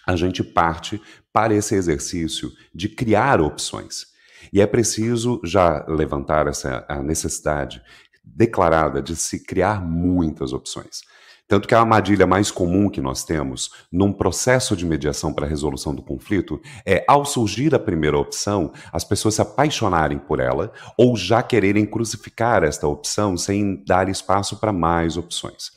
a 0.05 0.15
gente 0.15 0.43
parte 0.43 1.01
para 1.31 1.55
esse 1.55 1.73
exercício 1.75 2.51
de 2.73 2.87
criar 2.87 3.41
opções. 3.41 4.12
E 4.51 4.61
é 4.61 4.67
preciso 4.67 5.39
já 5.43 5.85
levantar 5.87 6.47
essa 6.47 6.85
a 6.87 7.01
necessidade 7.01 7.81
declarada 8.23 9.01
de 9.01 9.15
se 9.15 9.43
criar 9.43 9.81
muitas 9.81 10.53
opções. 10.53 11.01
Tanto 11.47 11.67
que 11.67 11.75
a 11.75 11.79
armadilha 11.79 12.25
mais 12.25 12.49
comum 12.49 12.89
que 12.89 13.01
nós 13.01 13.23
temos 13.23 13.69
num 13.91 14.13
processo 14.13 14.75
de 14.75 14.85
mediação 14.85 15.33
para 15.33 15.45
resolução 15.45 15.93
do 15.93 16.01
conflito 16.01 16.59
é, 16.85 17.03
ao 17.07 17.25
surgir 17.25 17.75
a 17.75 17.79
primeira 17.79 18.17
opção, 18.17 18.71
as 18.91 19.03
pessoas 19.03 19.35
se 19.35 19.41
apaixonarem 19.41 20.17
por 20.17 20.39
ela 20.39 20.71
ou 20.97 21.15
já 21.15 21.43
quererem 21.43 21.85
crucificar 21.85 22.63
esta 22.63 22.87
opção 22.87 23.37
sem 23.37 23.83
dar 23.85 24.09
espaço 24.09 24.59
para 24.59 24.71
mais 24.71 25.17
opções. 25.17 25.71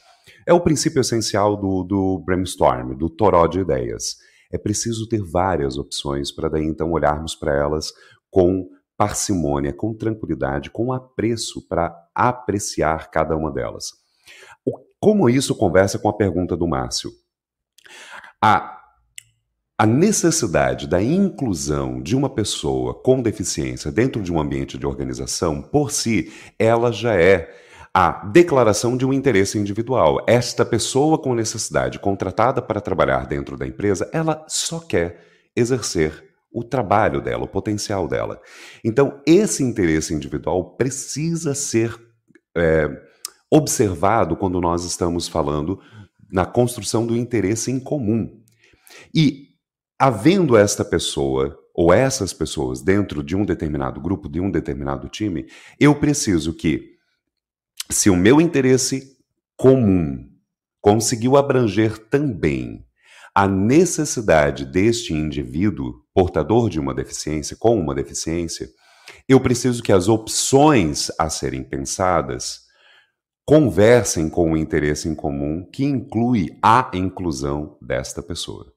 É 0.47 0.53
o 0.53 0.61
princípio 0.61 1.01
essencial 1.01 1.57
do, 1.57 1.83
do 1.83 2.23
brainstorm, 2.25 2.95
do 2.95 3.11
toró 3.11 3.49
de 3.49 3.59
ideias. 3.59 4.17
É 4.53 4.57
preciso 4.57 5.09
ter 5.09 5.21
várias 5.21 5.77
opções 5.77 6.31
para 6.31 6.49
daí 6.49 6.65
então 6.65 6.93
olharmos 6.93 7.35
para 7.35 7.53
elas 7.53 7.93
com 8.31 8.69
parcimônia, 8.97 9.73
com 9.73 9.93
tranquilidade, 9.95 10.71
com 10.71 10.93
apreço 10.93 11.67
para 11.69 11.95
apreciar 12.15 13.11
cada 13.11 13.37
uma 13.37 13.51
delas. 13.51 13.93
Como 14.99 15.29
isso 15.29 15.55
conversa 15.55 15.99
com 15.99 16.09
a 16.09 16.17
pergunta 16.17 16.57
do 16.57 16.67
Márcio? 16.67 17.13
A, 18.43 18.81
a 19.79 19.87
necessidade 19.87 20.89
da 20.89 21.03
inclusão 21.03 22.03
de 22.03 22.17
uma 22.17 22.31
pessoa 22.31 22.95
com 22.95 23.21
deficiência 23.21 23.93
dentro 23.93 24.23
de 24.23 24.33
um 24.33 24.41
ambiente 24.41 24.79
de 24.79 24.87
organização, 24.87 25.61
por 25.61 25.91
si, 25.91 26.33
ela 26.59 26.91
já 26.91 27.15
é 27.15 27.55
a 27.93 28.27
declaração 28.27 28.97
de 28.97 29.07
um 29.07 29.13
interesse 29.13 29.59
individual. 29.59 30.25
Esta 30.27 30.65
pessoa 30.65 31.19
com 31.19 31.35
necessidade 31.35 31.99
contratada 31.99 32.61
para 32.61 32.81
trabalhar 32.81 33.27
dentro 33.27 33.57
da 33.57 33.67
empresa, 33.67 34.11
ela 34.13 34.45
só 34.49 34.81
quer 34.81 35.21
exercer 35.55 36.26
o 36.57 36.65
trabalho 36.65 37.21
dela, 37.21 37.45
o 37.45 37.49
potencial 37.49 38.09
dela. 38.09 38.41
Então, 38.83 39.21
esse 39.27 39.63
interesse 39.63 40.15
individual 40.15 40.75
precisa 40.75 41.55
ser 41.55 41.95
é, 42.57 42.89
observado 43.51 44.35
quando 44.35 44.59
nós 44.59 44.83
estamos 44.83 45.29
falando 45.29 45.79
na 46.33 46.47
construção 46.47 47.07
do 47.07 47.15
interesse 47.15 47.71
em 47.71 47.79
comum. 47.79 48.43
E 49.15 49.49
havendo 49.99 50.57
esta 50.57 50.83
pessoa 50.83 51.59
ou 51.75 51.93
essas 51.93 52.33
pessoas 52.33 52.81
dentro 52.81 53.23
de 53.23 53.37
um 53.37 53.45
determinado 53.45 54.01
grupo, 54.01 54.27
de 54.27 54.41
um 54.41 54.51
determinado 54.51 55.11
time, 55.11 55.47
eu 55.79 55.95
preciso 55.95 56.55
que, 56.55 56.97
se 57.91 58.09
o 58.09 58.17
meu 58.17 58.41
interesse 58.41 59.15
comum 59.59 60.27
conseguiu 60.81 61.37
abranger 61.37 61.99
também 62.09 62.83
a 63.35 63.47
necessidade 63.47 64.65
deste 64.65 65.13
indivíduo 65.13 66.06
portador 66.17 66.71
de 66.71 66.81
uma 66.81 66.95
deficiência, 66.95 67.59
com 67.61 67.79
uma 67.79 67.95
deficiência, 67.95 68.71
eu 69.29 69.39
preciso 69.39 69.83
que 69.83 69.93
as 69.93 70.09
opções 70.09 71.11
a 71.19 71.29
serem 71.29 71.63
pensadas 71.63 72.63
conversem 73.45 74.31
com 74.31 74.53
o 74.53 74.57
interesse 74.57 75.11
em 75.11 75.15
comum 75.15 75.63
que 75.71 75.85
inclui 75.85 76.59
a 76.63 76.91
inclusão 76.95 77.77
desta 77.83 78.23
pessoa. 78.23 78.73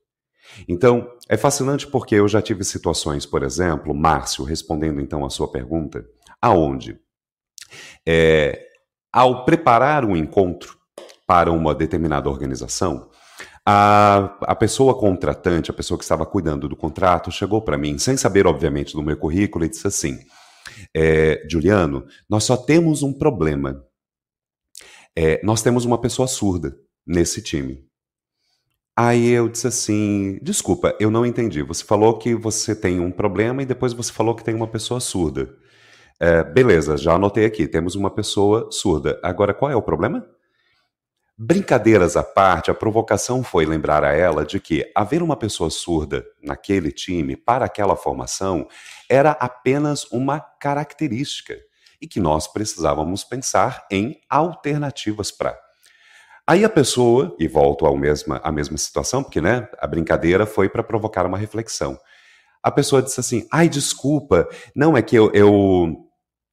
Então, 0.67 1.09
é 1.29 1.37
fascinante 1.37 1.87
porque 1.87 2.15
eu 2.15 2.27
já 2.27 2.41
tive 2.41 2.65
situações, 2.65 3.25
por 3.25 3.41
exemplo, 3.41 3.95
Márcio, 3.95 4.43
respondendo 4.43 4.99
então 4.99 5.23
a 5.23 5.29
sua 5.29 5.49
pergunta, 5.49 6.05
aonde, 6.41 6.99
é, 8.05 8.67
ao 9.13 9.45
preparar 9.45 10.03
um 10.03 10.13
encontro 10.13 10.77
para 11.25 11.53
uma 11.53 11.73
determinada 11.73 12.29
organização, 12.29 13.09
a, 13.69 14.37
a 14.41 14.55
pessoa 14.55 14.97
contratante, 14.97 15.69
a 15.69 15.73
pessoa 15.73 15.97
que 15.97 16.03
estava 16.03 16.25
cuidando 16.25 16.67
do 16.67 16.75
contrato, 16.75 17.31
chegou 17.31 17.61
para 17.61 17.77
mim, 17.77 17.97
sem 17.97 18.17
saber, 18.17 18.47
obviamente, 18.47 18.93
do 18.93 19.03
meu 19.03 19.17
currículo, 19.17 19.65
e 19.65 19.69
disse 19.69 19.87
assim: 19.87 20.17
é, 20.95 21.45
Juliano, 21.49 22.05
nós 22.29 22.45
só 22.45 22.57
temos 22.57 23.03
um 23.03 23.13
problema 23.13 23.83
é, 25.15 25.41
nós 25.43 25.61
temos 25.61 25.83
uma 25.83 25.99
pessoa 25.99 26.27
surda 26.27 26.77
nesse 27.05 27.41
time. 27.41 27.85
Aí 28.97 29.29
eu 29.29 29.49
disse 29.49 29.67
assim: 29.67 30.39
desculpa, 30.41 30.95
eu 30.99 31.11
não 31.11 31.25
entendi. 31.25 31.61
Você 31.63 31.83
falou 31.83 32.17
que 32.17 32.33
você 32.35 32.73
tem 32.75 32.99
um 32.99 33.11
problema 33.11 33.61
e 33.61 33.65
depois 33.65 33.93
você 33.93 34.11
falou 34.13 34.35
que 34.35 34.43
tem 34.43 34.55
uma 34.55 34.67
pessoa 34.67 34.99
surda. 34.99 35.53
É, 36.19 36.43
beleza, 36.43 36.97
já 36.97 37.13
anotei 37.15 37.45
aqui, 37.45 37.67
temos 37.67 37.95
uma 37.95 38.09
pessoa 38.09 38.69
surda. 38.71 39.19
Agora, 39.23 39.53
qual 39.53 39.71
é 39.71 39.75
o 39.75 39.81
problema? 39.81 40.25
Brincadeiras 41.41 42.17
à 42.17 42.23
parte, 42.23 42.69
a 42.69 42.73
provocação 42.73 43.41
foi 43.41 43.65
lembrar 43.65 44.03
a 44.03 44.11
ela 44.11 44.45
de 44.45 44.59
que 44.59 44.91
haver 44.93 45.23
uma 45.23 45.37
pessoa 45.37 45.69
surda 45.69 46.25
naquele 46.43 46.91
time, 46.91 47.37
para 47.37 47.63
aquela 47.63 47.95
formação, 47.95 48.67
era 49.09 49.31
apenas 49.31 50.03
uma 50.11 50.41
característica 50.41 51.57
e 52.01 52.05
que 52.09 52.19
nós 52.19 52.45
precisávamos 52.45 53.23
pensar 53.23 53.87
em 53.89 54.19
alternativas 54.29 55.31
para. 55.31 55.57
Aí 56.45 56.65
a 56.65 56.69
pessoa, 56.69 57.33
e 57.39 57.47
volto 57.47 57.85
ao 57.85 57.95
mesma, 57.95 58.41
à 58.43 58.51
mesma 58.51 58.77
situação, 58.77 59.23
porque 59.23 59.39
né, 59.39 59.65
a 59.79 59.87
brincadeira 59.87 60.45
foi 60.45 60.67
para 60.67 60.83
provocar 60.83 61.25
uma 61.25 61.37
reflexão. 61.37 61.97
A 62.61 62.69
pessoa 62.69 63.01
disse 63.01 63.17
assim: 63.21 63.47
ai, 63.49 63.69
desculpa, 63.69 64.45
não, 64.75 64.97
é 64.97 65.01
que 65.01 65.15
eu, 65.15 65.31
eu, 65.33 66.05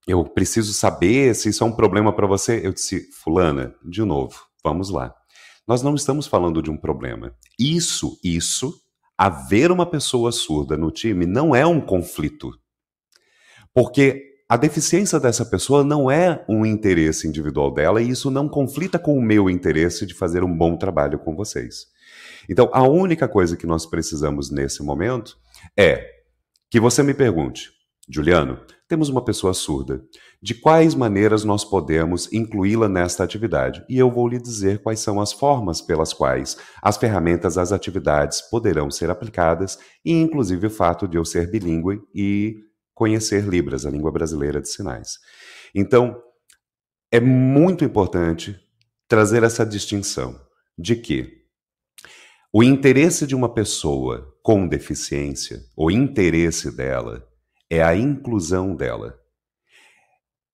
eu 0.07 0.23
preciso 0.23 0.73
saber 0.73 1.35
se 1.35 1.49
isso 1.49 1.65
é 1.65 1.67
um 1.67 1.75
problema 1.75 2.13
para 2.13 2.29
você. 2.29 2.61
Eu 2.65 2.73
disse, 2.73 3.11
Fulana, 3.11 3.75
de 3.85 4.05
novo, 4.05 4.47
vamos 4.67 4.91
lá. 4.91 5.15
Nós 5.65 5.81
não 5.81 5.95
estamos 5.95 6.27
falando 6.27 6.61
de 6.61 6.73
um 6.73 6.77
problema. 6.77 7.33
Isso, 7.57 8.19
isso, 8.23 8.75
haver 9.17 9.71
uma 9.71 9.87
pessoa 9.87 10.33
surda 10.33 10.77
no 10.77 10.91
time 10.91 11.25
não 11.25 11.55
é 11.55 11.65
um 11.65 11.81
conflito. 11.81 12.51
Porque 13.73 14.25
a 14.49 14.57
deficiência 14.57 15.21
dessa 15.21 15.45
pessoa 15.45 15.85
não 15.85 16.11
é 16.11 16.45
um 16.49 16.67
interesse 16.67 17.29
individual 17.29 17.73
dela 17.73 18.03
e 18.03 18.09
isso 18.09 18.29
não 18.29 18.49
conflita 18.49 18.99
com 18.99 19.17
o 19.17 19.23
meu 19.23 19.49
interesse 19.49 20.05
de 20.05 20.15
fazer 20.15 20.43
um 20.43 20.53
bom 20.53 20.77
trabalho 20.77 21.17
com 21.21 21.37
vocês. 21.37 21.87
Então, 22.49 22.69
a 22.73 22.83
única 22.83 23.29
coisa 23.29 23.57
que 23.57 23.69
nós 23.69 23.87
precisamos 23.87 24.51
nesse 24.51 24.83
momento 24.83 25.39
é 25.79 26.05
que 26.69 26.81
você 26.81 27.05
me 27.05 27.15
pergunte, 27.15 27.71
Juliano, 28.09 28.61
temos 28.89 29.09
uma 29.09 29.25
pessoa 29.25 29.53
surda. 29.53 30.05
De 30.41 30.55
quais 30.55 30.95
maneiras 30.95 31.45
nós 31.45 31.65
podemos 31.65 32.33
incluí-la 32.33 32.89
nesta 32.89 33.25
atividade? 33.25 33.85
E 33.89 33.99
eu 33.99 34.11
vou 34.11 34.29
lhe 34.29 34.39
dizer 34.39 34.83
quais 34.83 35.01
são 35.01 35.21
as 35.21 35.33
formas 35.33 35.81
pelas 35.81 36.13
quais 36.13 36.57
as 36.81 36.97
ferramentas, 36.97 37.59
as 37.59 37.73
atividades 37.73 38.41
poderão 38.43 38.91
ser 38.91 39.11
aplicadas, 39.11 39.79
e 40.05 40.13
inclusive 40.13 40.67
o 40.69 40.71
fato 40.71 41.09
de 41.09 41.17
eu 41.17 41.25
ser 41.25 41.51
bilíngue 41.51 42.01
e 42.15 42.57
conhecer 42.95 43.45
Libras, 43.45 43.85
a 43.85 43.91
língua 43.91 44.11
brasileira 44.11 44.61
de 44.61 44.69
sinais. 44.69 45.19
Então, 45.75 46.17
é 47.11 47.21
muito 47.21 47.85
importante 47.85 48.57
trazer 49.09 49.43
essa 49.43 49.65
distinção 49.65 50.41
de 50.79 50.97
que 50.97 51.45
o 52.53 52.63
interesse 52.63 53.27
de 53.27 53.35
uma 53.35 53.53
pessoa 53.53 54.35
com 54.43 54.67
deficiência, 54.67 55.61
o 55.77 55.91
interesse 55.91 56.75
dela, 56.75 57.27
é 57.71 57.83
a 57.83 57.97
inclusão 57.97 58.75
dela. 58.75 59.19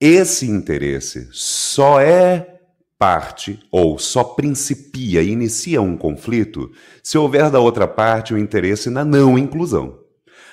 Esse 0.00 0.46
interesse 0.46 1.28
só 1.32 2.00
é 2.00 2.60
parte 2.98 3.58
ou 3.70 3.98
só 3.98 4.22
principia, 4.22 5.22
inicia 5.22 5.82
um 5.82 5.96
conflito 5.96 6.70
se 7.02 7.18
houver 7.18 7.50
da 7.50 7.58
outra 7.58 7.86
parte 7.86 8.32
o 8.32 8.38
interesse 8.38 8.88
na 8.90 9.04
não 9.04 9.36
inclusão. 9.36 9.98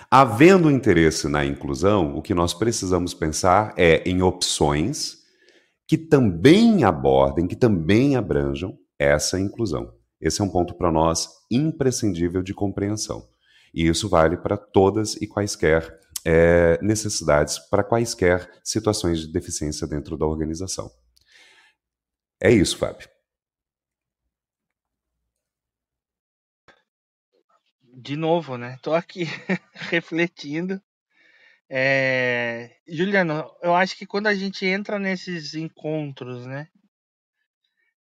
Havendo 0.10 0.72
interesse 0.72 1.28
na 1.28 1.46
inclusão, 1.46 2.16
o 2.16 2.22
que 2.22 2.34
nós 2.34 2.54
precisamos 2.54 3.14
pensar 3.14 3.74
é 3.78 4.02
em 4.10 4.24
opções 4.24 5.20
que 5.88 5.98
também 5.98 6.84
abordem, 6.84 7.46
que 7.48 7.56
também 7.56 8.16
abranjam 8.16 8.76
essa 8.98 9.40
inclusão. 9.40 9.94
Esse 10.20 10.42
é 10.42 10.44
um 10.44 10.50
ponto 10.50 10.74
para 10.76 10.92
nós 10.92 11.28
imprescindível 11.50 12.42
de 12.42 12.54
compreensão. 12.54 13.28
E 13.74 13.88
isso 13.88 14.10
vale 14.10 14.38
para 14.38 14.58
todas 14.58 15.16
e 15.16 15.28
quaisquer 15.28 16.00
é, 16.26 16.80
necessidades, 16.82 17.60
para 17.70 17.84
quaisquer 17.84 18.50
situações 18.64 19.20
de 19.20 19.32
deficiência 19.32 19.88
dentro 19.88 20.18
da 20.18 20.26
organização. 20.26 20.90
É 22.42 22.52
isso, 22.52 22.78
Fábio. 22.78 23.08
de 28.00 28.16
novo, 28.16 28.58
né? 28.58 28.78
Tô 28.82 28.94
aqui 28.94 29.26
refletindo. 29.74 30.82
É... 31.70 32.78
Juliano, 32.88 33.46
eu 33.62 33.76
acho 33.76 33.96
que 33.96 34.06
quando 34.06 34.28
a 34.28 34.34
gente 34.36 34.66
entra 34.66 34.98
nesses 34.98 35.54
encontros, 35.54 36.46
né? 36.48 36.68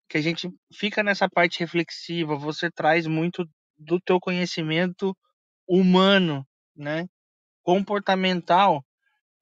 Que 0.08 0.18
a 0.18 0.20
gente 0.20 0.48
fica 0.72 1.02
nessa 1.02 1.28
parte 1.28 1.60
reflexiva, 1.60 2.36
você 2.36 2.70
traz 2.70 3.06
muito 3.06 3.44
do 3.76 4.00
teu 4.00 4.20
conhecimento 4.20 5.16
humano, 5.66 6.46
né? 6.76 7.08
Comportamental, 7.66 8.86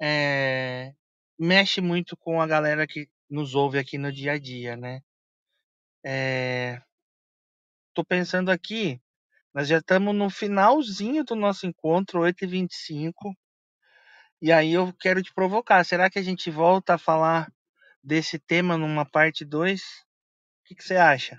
é... 0.01 0.95
mexe 1.39 1.83
muito 1.83 2.17
com 2.17 2.41
a 2.41 2.47
galera 2.47 2.87
que 2.87 3.07
nos 3.29 3.55
ouve 3.55 3.79
aqui 3.79 3.99
no 3.99 4.11
dia 4.11 4.33
a 4.33 4.39
dia, 4.39 4.79
né? 4.79 5.03
É... 6.03 6.81
Tô 7.93 8.03
pensando 8.03 8.51
aqui, 8.51 8.99
nós 9.53 9.69
já 9.69 9.77
estamos 9.77 10.15
no 10.15 10.31
finalzinho 10.31 11.23
do 11.23 11.37
nosso 11.37 11.67
encontro, 11.67 12.21
8h25. 12.21 13.13
E 14.41 14.51
aí 14.51 14.73
eu 14.73 14.91
quero 14.95 15.23
te 15.23 15.31
provocar. 15.35 15.85
Será 15.85 16.09
que 16.09 16.19
a 16.19 16.23
gente 16.23 16.51
volta 16.51 16.95
a 16.95 16.99
falar 16.99 17.53
desse 18.03 18.39
tema 18.39 18.79
numa 18.79 19.05
parte 19.05 19.45
2? 19.45 19.83
O 19.83 19.85
que, 20.65 20.75
que 20.75 20.83
você 20.83 20.97
acha? 20.97 21.39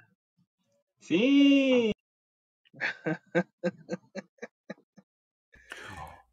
Sim! 0.99 1.89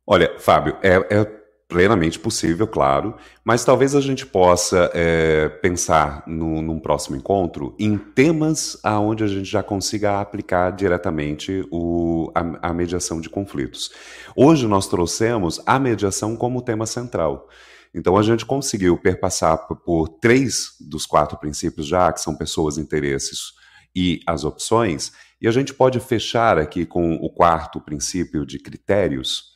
Olha, 0.07 0.35
Fábio, 0.39 0.77
é, 0.83 0.95
é 1.11 1.43
plenamente 1.73 2.19
possível, 2.19 2.67
claro, 2.67 3.17
mas 3.43 3.65
talvez 3.65 3.95
a 3.95 4.01
gente 4.01 4.27
possa 4.27 4.91
é, 4.93 5.49
pensar 5.49 6.23
no, 6.27 6.61
num 6.61 6.79
próximo 6.79 7.17
encontro 7.17 7.75
em 7.79 7.97
temas 7.97 8.79
aonde 8.85 9.25
a 9.25 9.27
gente 9.27 9.51
já 9.51 9.63
consiga 9.63 10.21
aplicar 10.21 10.71
diretamente 10.71 11.67
o, 11.73 12.31
a, 12.35 12.69
a 12.69 12.75
mediação 12.75 13.21
de 13.21 13.31
conflitos. 13.31 13.91
Hoje 14.37 14.67
nós 14.67 14.87
trouxemos 14.87 15.63
a 15.65 15.79
mediação 15.79 16.37
como 16.37 16.61
tema 16.63 16.85
central. 16.85 17.49
Então 17.95 18.19
a 18.19 18.23
gente 18.23 18.45
conseguiu 18.45 18.99
perpassar 18.99 19.67
por, 19.67 19.77
por 19.77 20.09
três 20.09 20.73
dos 20.79 21.07
quatro 21.07 21.39
princípios 21.39 21.87
já, 21.87 22.13
que 22.13 22.21
são 22.21 22.37
pessoas, 22.37 22.77
interesses 22.77 23.53
e 23.97 24.21
as 24.27 24.45
opções, 24.45 25.13
e 25.41 25.49
a 25.49 25.51
gente 25.51 25.73
pode 25.73 25.99
fechar 26.01 26.59
aqui 26.59 26.85
com 26.85 27.15
o 27.15 27.31
quarto 27.31 27.81
princípio 27.81 28.47
de 28.47 28.59
critérios, 28.59 29.52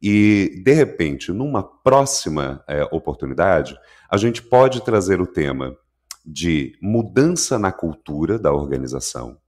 e, 0.00 0.62
de 0.64 0.72
repente, 0.72 1.32
numa 1.32 1.62
próxima 1.62 2.62
é, 2.68 2.84
oportunidade, 2.92 3.76
a 4.08 4.16
gente 4.16 4.42
pode 4.42 4.80
trazer 4.82 5.20
o 5.20 5.26
tema 5.26 5.76
de 6.24 6.78
mudança 6.80 7.58
na 7.58 7.72
cultura 7.72 8.38
da 8.38 8.52
organização. 8.52 9.38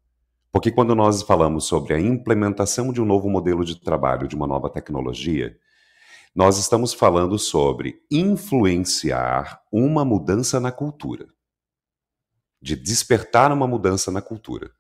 Porque 0.52 0.70
quando 0.70 0.94
nós 0.94 1.22
falamos 1.22 1.64
sobre 1.64 1.94
a 1.94 2.00
implementação 2.00 2.92
de 2.92 3.00
um 3.00 3.04
novo 3.04 3.28
modelo 3.30 3.64
de 3.64 3.80
trabalho, 3.80 4.26
de 4.26 4.34
uma 4.34 4.46
nova 4.46 4.68
tecnologia, 4.68 5.56
nós 6.34 6.58
estamos 6.58 6.92
falando 6.92 7.38
sobre 7.38 8.02
influenciar 8.10 9.60
uma 9.70 10.04
mudança 10.04 10.58
na 10.58 10.72
cultura, 10.72 11.26
de 12.60 12.74
despertar 12.74 13.52
uma 13.52 13.66
mudança 13.66 14.10
na 14.10 14.20
cultura. 14.20 14.70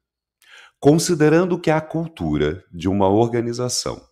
Considerando 0.80 1.58
que 1.58 1.70
a 1.70 1.80
cultura 1.80 2.64
de 2.72 2.88
uma 2.88 3.08
organização 3.08 4.09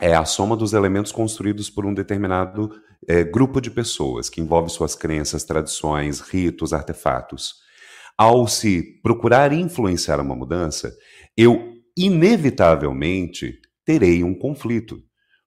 é 0.00 0.14
a 0.14 0.24
soma 0.24 0.56
dos 0.56 0.72
elementos 0.72 1.12
construídos 1.12 1.68
por 1.68 1.84
um 1.84 1.92
determinado 1.94 2.70
é, 3.06 3.24
grupo 3.24 3.60
de 3.60 3.70
pessoas, 3.70 4.28
que 4.28 4.40
envolve 4.40 4.70
suas 4.70 4.94
crenças, 4.94 5.44
tradições, 5.44 6.20
ritos, 6.20 6.72
artefatos. 6.72 7.54
Ao 8.16 8.46
se 8.48 9.00
procurar 9.02 9.52
influenciar 9.52 10.20
uma 10.20 10.34
mudança, 10.34 10.92
eu 11.36 11.74
inevitavelmente 11.96 13.58
terei 13.84 14.22
um 14.22 14.34
conflito 14.34 15.02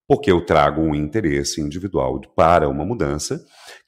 porque 0.08 0.30
eu 0.30 0.46
trago 0.46 0.82
um 0.82 0.94
interesse 0.94 1.62
individual 1.62 2.20
para 2.36 2.68
uma 2.68 2.84
mudança 2.84 3.42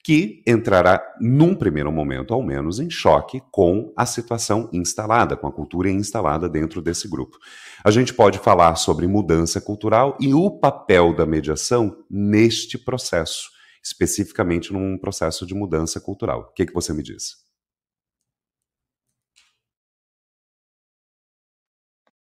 que 0.04 0.42
entrará, 0.46 1.02
num 1.18 1.54
primeiro 1.54 1.90
momento, 1.90 2.34
ao 2.34 2.42
menos, 2.42 2.78
em 2.78 2.90
choque 2.90 3.40
com 3.50 3.90
a 3.96 4.04
situação 4.04 4.68
instalada, 4.70 5.34
com 5.34 5.46
a 5.46 5.52
cultura 5.52 5.90
instalada 5.90 6.46
dentro 6.46 6.82
desse 6.82 7.08
grupo. 7.08 7.38
A 7.82 7.90
gente 7.90 8.12
pode 8.12 8.38
falar 8.38 8.76
sobre 8.76 9.06
mudança 9.06 9.62
cultural 9.62 10.14
e 10.20 10.34
o 10.34 10.50
papel 10.50 11.16
da 11.16 11.24
mediação 11.24 12.04
neste 12.10 12.76
processo, 12.76 13.48
especificamente 13.82 14.74
num 14.74 14.98
processo 14.98 15.46
de 15.46 15.54
mudança 15.54 15.98
cultural. 15.98 16.50
O 16.50 16.52
que, 16.52 16.66
que 16.66 16.74
você 16.74 16.92
me 16.92 17.02
diz? 17.02 17.42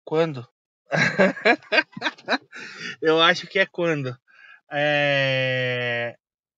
Quando? 0.05 0.47
eu 3.01 3.19
acho 3.19 3.47
que 3.47 3.57
é 3.57 3.65
quando. 3.65 4.15
É... 4.71 6.10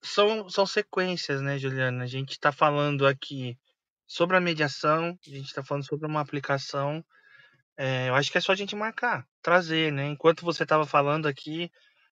São, 0.03 0.49
são 0.49 0.65
sequências, 0.65 1.41
né, 1.41 1.57
Juliana? 1.57 2.03
A 2.03 2.07
gente 2.07 2.31
está 2.31 2.51
falando 2.51 3.07
aqui 3.07 3.57
sobre 4.05 4.35
a 4.35 4.41
mediação, 4.41 5.17
a 5.25 5.29
gente 5.29 5.47
está 5.47 5.63
falando 5.63 5.85
sobre 5.85 6.05
uma 6.05 6.19
aplicação. 6.19 7.03
É, 7.77 8.09
eu 8.09 8.15
acho 8.15 8.31
que 8.31 8.37
é 8.37 8.41
só 8.41 8.51
a 8.51 8.55
gente 8.55 8.75
marcar, 8.75 9.25
trazer, 9.41 9.91
né? 9.91 10.05
Enquanto 10.07 10.45
você 10.45 10.63
estava 10.63 10.85
falando 10.85 11.27
aqui, 11.27 11.71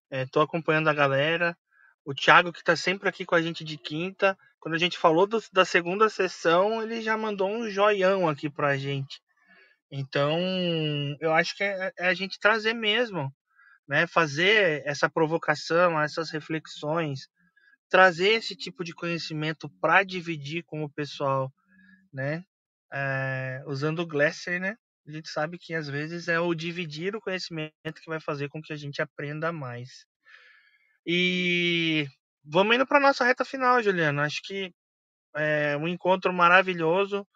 estou 0.10 0.42
é, 0.42 0.46
acompanhando 0.46 0.88
a 0.88 0.94
galera. 0.94 1.56
O 2.04 2.14
Thiago, 2.14 2.52
que 2.52 2.60
está 2.60 2.76
sempre 2.76 3.08
aqui 3.10 3.26
com 3.26 3.36
a 3.36 3.42
gente 3.42 3.64
de 3.64 3.78
quinta, 3.78 4.38
quando 4.60 4.76
a 4.76 4.80
gente 4.80 4.98
falou 4.98 5.28
do, 5.28 5.44
da 5.52 5.66
segunda 5.66 6.10
sessão, 6.10 6.82
ele 6.82 7.02
já 7.02 7.16
mandou 7.18 7.50
um 7.50 7.70
joião 7.70 8.28
aqui 8.28 8.50
para 8.50 8.70
a 8.70 8.78
gente. 8.78 9.22
Então, 9.92 10.40
eu 11.20 11.34
acho 11.34 11.56
que 11.56 11.64
é, 11.64 11.92
é 12.00 12.08
a 12.08 12.14
gente 12.14 12.40
trazer 12.40 12.74
mesmo, 12.74 13.32
né? 13.88 14.08
Fazer 14.08 14.82
essa 14.86 15.10
provocação, 15.10 16.00
essas 16.02 16.32
reflexões, 16.32 17.28
trazer 17.92 18.30
esse 18.30 18.56
tipo 18.56 18.86
de 18.86 18.96
conhecimento 18.96 19.70
para 19.82 20.02
dividir 20.04 20.64
com 20.64 20.82
o 20.84 20.90
pessoal, 20.90 21.54
né? 22.12 22.44
É, 22.92 23.62
usando 23.68 24.00
o 24.00 24.08
Glasser, 24.08 24.62
né? 24.62 24.78
A 25.06 25.12
gente 25.12 25.30
sabe 25.30 25.58
que 25.60 25.76
às 25.76 25.90
vezes 25.90 26.30
é 26.30 26.40
o 26.40 26.56
dividir 26.56 27.16
o 27.16 27.22
conhecimento 27.22 27.74
que 28.02 28.10
vai 28.10 28.22
fazer 28.22 28.48
com 28.48 28.62
que 28.62 28.72
a 28.72 28.78
gente 28.78 29.02
aprenda 29.02 29.52
mais. 29.52 30.06
E 31.06 32.08
vamos 32.46 32.76
indo 32.76 32.88
para 32.88 33.00
nossa 33.00 33.26
reta 33.26 33.44
final, 33.44 33.84
Juliano. 33.84 34.22
Acho 34.22 34.42
que 34.42 34.74
é 35.36 35.76
um 35.76 35.88
encontro 35.88 36.32
maravilhoso 36.32 37.28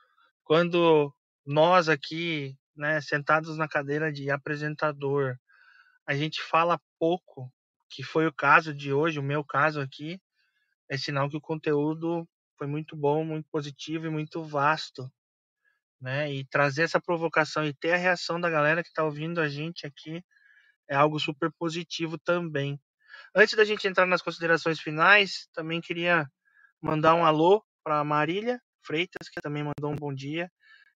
quando 0.44 1.14
nós 1.46 1.90
aqui, 1.90 2.56
né, 2.76 3.02
sentados 3.02 3.58
na 3.58 3.68
cadeira 3.68 4.12
de 4.12 4.30
apresentador, 4.32 5.36
a 6.08 6.16
gente 6.16 6.42
fala 6.42 6.80
pouco, 6.98 7.52
que 7.90 8.04
foi 8.04 8.26
o 8.26 8.34
caso 8.34 8.74
de 8.74 8.94
hoje, 8.94 9.20
o 9.20 9.24
meu 9.24 9.44
caso 9.44 9.82
aqui, 9.82 10.20
é 10.90 10.98
sinal 10.98 11.30
que 11.30 11.38
o 11.38 11.42
conteúdo 11.42 12.28
foi 12.58 12.68
muito 12.68 12.96
bom, 12.96 13.24
muito 13.24 13.48
positivo 13.50 14.06
e 14.08 14.10
muito 14.10 14.44
vasto, 14.44 15.12
né? 16.00 16.32
E 16.32 16.46
trazer 16.46 16.84
essa 16.84 17.02
provocação 17.02 17.66
e 17.66 17.74
ter 17.74 17.94
a 17.94 17.98
reação 17.98 18.40
da 18.40 18.50
galera 18.50 18.84
que 18.84 18.90
está 18.90 19.04
ouvindo 19.04 19.42
a 19.42 19.48
gente 19.48 19.86
aqui 19.86 20.24
é 20.90 20.96
algo 20.96 21.20
super 21.20 21.52
positivo 21.58 22.18
também. 22.18 22.80
Antes 23.34 23.56
da 23.56 23.66
gente 23.66 23.88
entrar 23.88 24.06
nas 24.06 24.22
considerações 24.22 24.80
finais, 24.80 25.48
também 25.54 25.82
queria 25.82 26.28
mandar 26.82 27.16
um 27.16 27.26
alô 27.26 27.64
para 27.84 28.04
Marília 28.04 28.62
Freitas, 28.84 29.30
que 29.30 29.42
também 29.42 29.64
mandou 29.64 29.92
um 29.92 29.96
bom 29.96 30.14
dia. 30.14 30.50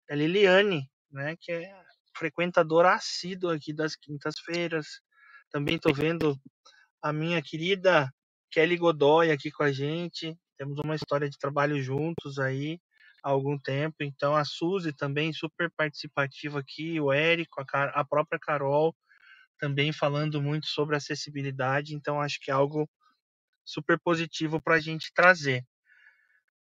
É 0.09 0.15
Liliane, 0.15 0.89
né, 1.11 1.35
que 1.39 1.51
é 1.51 1.73
frequentadora 2.15 2.93
assídua 2.93 3.55
aqui 3.55 3.73
das 3.73 3.95
quintas-feiras. 3.95 5.01
Também 5.51 5.75
estou 5.75 5.93
vendo 5.93 6.39
a 7.01 7.11
minha 7.11 7.41
querida 7.41 8.11
Kelly 8.51 8.77
Godoy 8.77 9.31
aqui 9.31 9.51
com 9.51 9.63
a 9.63 9.71
gente. 9.71 10.37
Temos 10.57 10.77
uma 10.83 10.95
história 10.95 11.29
de 11.29 11.37
trabalho 11.37 11.81
juntos 11.81 12.39
aí 12.39 12.79
há 13.23 13.29
algum 13.29 13.57
tempo. 13.57 13.97
Então 14.01 14.35
a 14.35 14.43
Suzy 14.43 14.93
também 14.93 15.31
super 15.33 15.71
participativa 15.75 16.59
aqui, 16.59 16.99
o 16.99 17.11
Érico, 17.11 17.61
a, 17.61 17.83
a 17.99 18.05
própria 18.05 18.39
Carol 18.39 18.95
também 19.57 19.91
falando 19.91 20.41
muito 20.41 20.67
sobre 20.67 20.95
acessibilidade. 20.95 21.93
Então 21.93 22.21
acho 22.21 22.39
que 22.39 22.49
é 22.49 22.53
algo 22.53 22.89
super 23.65 23.99
positivo 23.99 24.61
para 24.61 24.75
a 24.75 24.79
gente 24.79 25.13
trazer. 25.13 25.63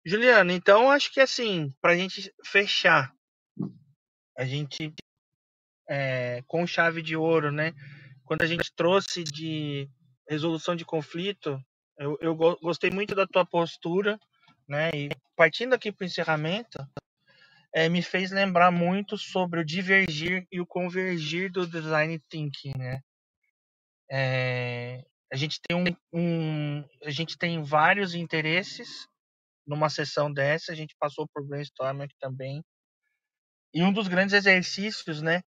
Juliano, 0.05 0.51
então 0.51 0.89
acho 0.89 1.11
que 1.13 1.19
assim, 1.19 1.73
para 1.79 1.93
a 1.93 1.97
gente 1.97 2.33
fechar, 2.45 3.13
a 4.37 4.45
gente 4.45 4.93
é, 5.87 6.41
com 6.47 6.65
chave 6.65 7.01
de 7.01 7.15
ouro, 7.15 7.51
né? 7.51 7.73
Quando 8.25 8.41
a 8.43 8.47
gente 8.47 8.73
trouxe 8.73 9.23
de 9.23 9.89
resolução 10.27 10.75
de 10.75 10.85
conflito, 10.85 11.61
eu, 12.01 12.17
eu 12.19 12.35
gostei 12.35 12.89
muito 12.89 13.13
da 13.13 13.27
tua 13.27 13.45
postura, 13.45 14.19
né? 14.67 14.89
E 14.93 15.09
partindo 15.35 15.73
aqui 15.73 15.91
para 15.91 16.03
o 16.03 16.07
encerramento, 16.07 16.79
é, 17.73 17.87
me 17.87 18.01
fez 18.01 18.31
lembrar 18.31 18.71
muito 18.71 19.17
sobre 19.17 19.59
o 19.59 19.65
divergir 19.65 20.47
e 20.51 20.59
o 20.59 20.65
convergir 20.65 21.51
do 21.51 21.67
design 21.67 22.19
thinking, 22.27 22.73
né? 22.75 23.01
É, 24.09 25.05
a 25.31 25.35
gente 25.35 25.61
tem 25.61 25.77
um, 25.77 25.85
um, 26.11 26.83
a 27.05 27.11
gente 27.11 27.37
tem 27.37 27.61
vários 27.61 28.15
interesses 28.15 29.07
numa 29.65 29.89
sessão 29.89 30.33
dessa, 30.33 30.71
a 30.71 30.75
gente 30.75 30.95
passou 30.99 31.27
por 31.31 31.45
brainstorming 31.45 32.07
também. 32.19 32.63
E 33.73 33.83
um 33.83 33.93
dos 33.93 34.07
grandes 34.07 34.33
exercícios, 34.33 35.21
né, 35.21 35.41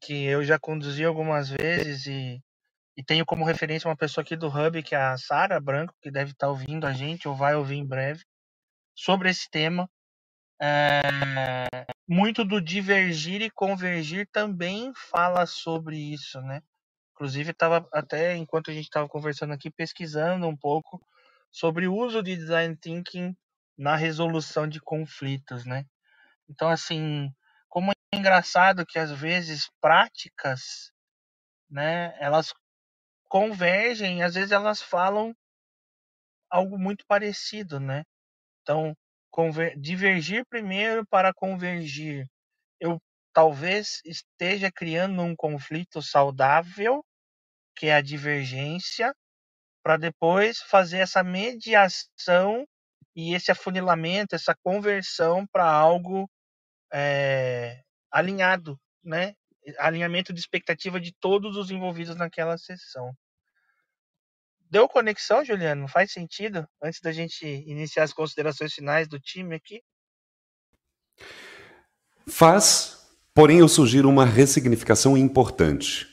que 0.00 0.24
eu 0.24 0.42
já 0.42 0.58
conduzi 0.58 1.04
algumas 1.04 1.48
vezes 1.50 2.06
e, 2.06 2.42
e 2.96 3.02
tenho 3.02 3.24
como 3.24 3.44
referência 3.44 3.88
uma 3.88 3.96
pessoa 3.96 4.22
aqui 4.22 4.36
do 4.36 4.48
Hub, 4.48 4.82
que 4.82 4.94
é 4.94 4.98
a 4.98 5.16
Sara 5.16 5.60
Branco, 5.60 5.94
que 6.00 6.10
deve 6.10 6.32
estar 6.32 6.48
ouvindo 6.48 6.86
a 6.86 6.92
gente 6.92 7.26
ou 7.28 7.34
vai 7.34 7.54
ouvir 7.54 7.76
em 7.76 7.86
breve, 7.86 8.24
sobre 8.94 9.30
esse 9.30 9.48
tema. 9.50 9.88
É, 10.60 11.86
muito 12.06 12.44
do 12.44 12.60
divergir 12.60 13.42
e 13.42 13.50
convergir 13.50 14.28
também 14.30 14.92
fala 15.10 15.46
sobre 15.46 15.96
isso, 15.96 16.40
né? 16.40 16.62
Inclusive, 17.14 17.50
estava 17.50 17.88
até 17.92 18.36
enquanto 18.36 18.70
a 18.70 18.74
gente 18.74 18.84
estava 18.84 19.08
conversando 19.08 19.52
aqui, 19.52 19.70
pesquisando 19.70 20.46
um 20.46 20.56
pouco 20.56 21.00
sobre 21.50 21.86
o 21.88 21.94
uso 21.94 22.22
de 22.22 22.36
design 22.36 22.76
thinking 22.76 23.36
na 23.76 23.96
resolução 23.96 24.68
de 24.68 24.80
conflitos, 24.80 25.64
né? 25.64 25.84
Então, 26.48 26.68
assim, 26.68 27.30
como 27.68 27.90
é 27.90 28.16
engraçado 28.16 28.86
que 28.86 28.98
às 28.98 29.10
vezes 29.10 29.70
práticas, 29.80 30.92
né, 31.70 32.14
elas 32.20 32.52
convergem, 33.32 34.22
às 34.22 34.34
vezes 34.34 34.52
elas 34.52 34.82
falam 34.82 35.34
algo 36.50 36.78
muito 36.78 37.04
parecido, 37.06 37.80
né? 37.80 38.04
Então, 38.62 38.94
divergir 39.78 40.44
primeiro 40.48 41.06
para 41.06 41.32
convergir. 41.34 42.26
Eu 42.80 42.98
talvez 43.34 44.00
esteja 44.04 44.70
criando 44.72 45.22
um 45.22 45.36
conflito 45.36 46.02
saudável, 46.02 47.04
que 47.76 47.86
é 47.88 47.94
a 47.96 48.02
divergência, 48.02 49.14
para 49.84 49.96
depois 49.98 50.60
fazer 50.60 50.98
essa 51.00 51.22
mediação 51.24 52.66
e 53.16 53.34
esse 53.34 53.52
afunilamento, 53.52 54.34
essa 54.36 54.54
conversão 54.64 55.46
para 55.48 55.70
algo 55.70 56.30
é, 56.92 57.82
alinhado, 58.12 58.78
né? 59.04 59.34
Alinhamento 59.78 60.32
de 60.32 60.40
expectativa 60.40 61.00
de 61.00 61.12
todos 61.20 61.56
os 61.56 61.70
envolvidos 61.70 62.16
naquela 62.16 62.58
sessão. 62.58 63.14
Deu 64.72 64.88
conexão, 64.88 65.44
Juliano? 65.44 65.86
Faz 65.86 66.12
sentido? 66.12 66.66
Antes 66.82 66.98
da 67.02 67.12
gente 67.12 67.44
iniciar 67.44 68.04
as 68.04 68.12
considerações 68.14 68.72
finais 68.72 69.06
do 69.06 69.20
time 69.20 69.54
aqui? 69.54 69.82
Faz, 72.26 73.06
porém 73.34 73.58
eu 73.58 73.68
sugiro 73.68 74.08
uma 74.08 74.24
ressignificação 74.24 75.14
importante. 75.14 76.06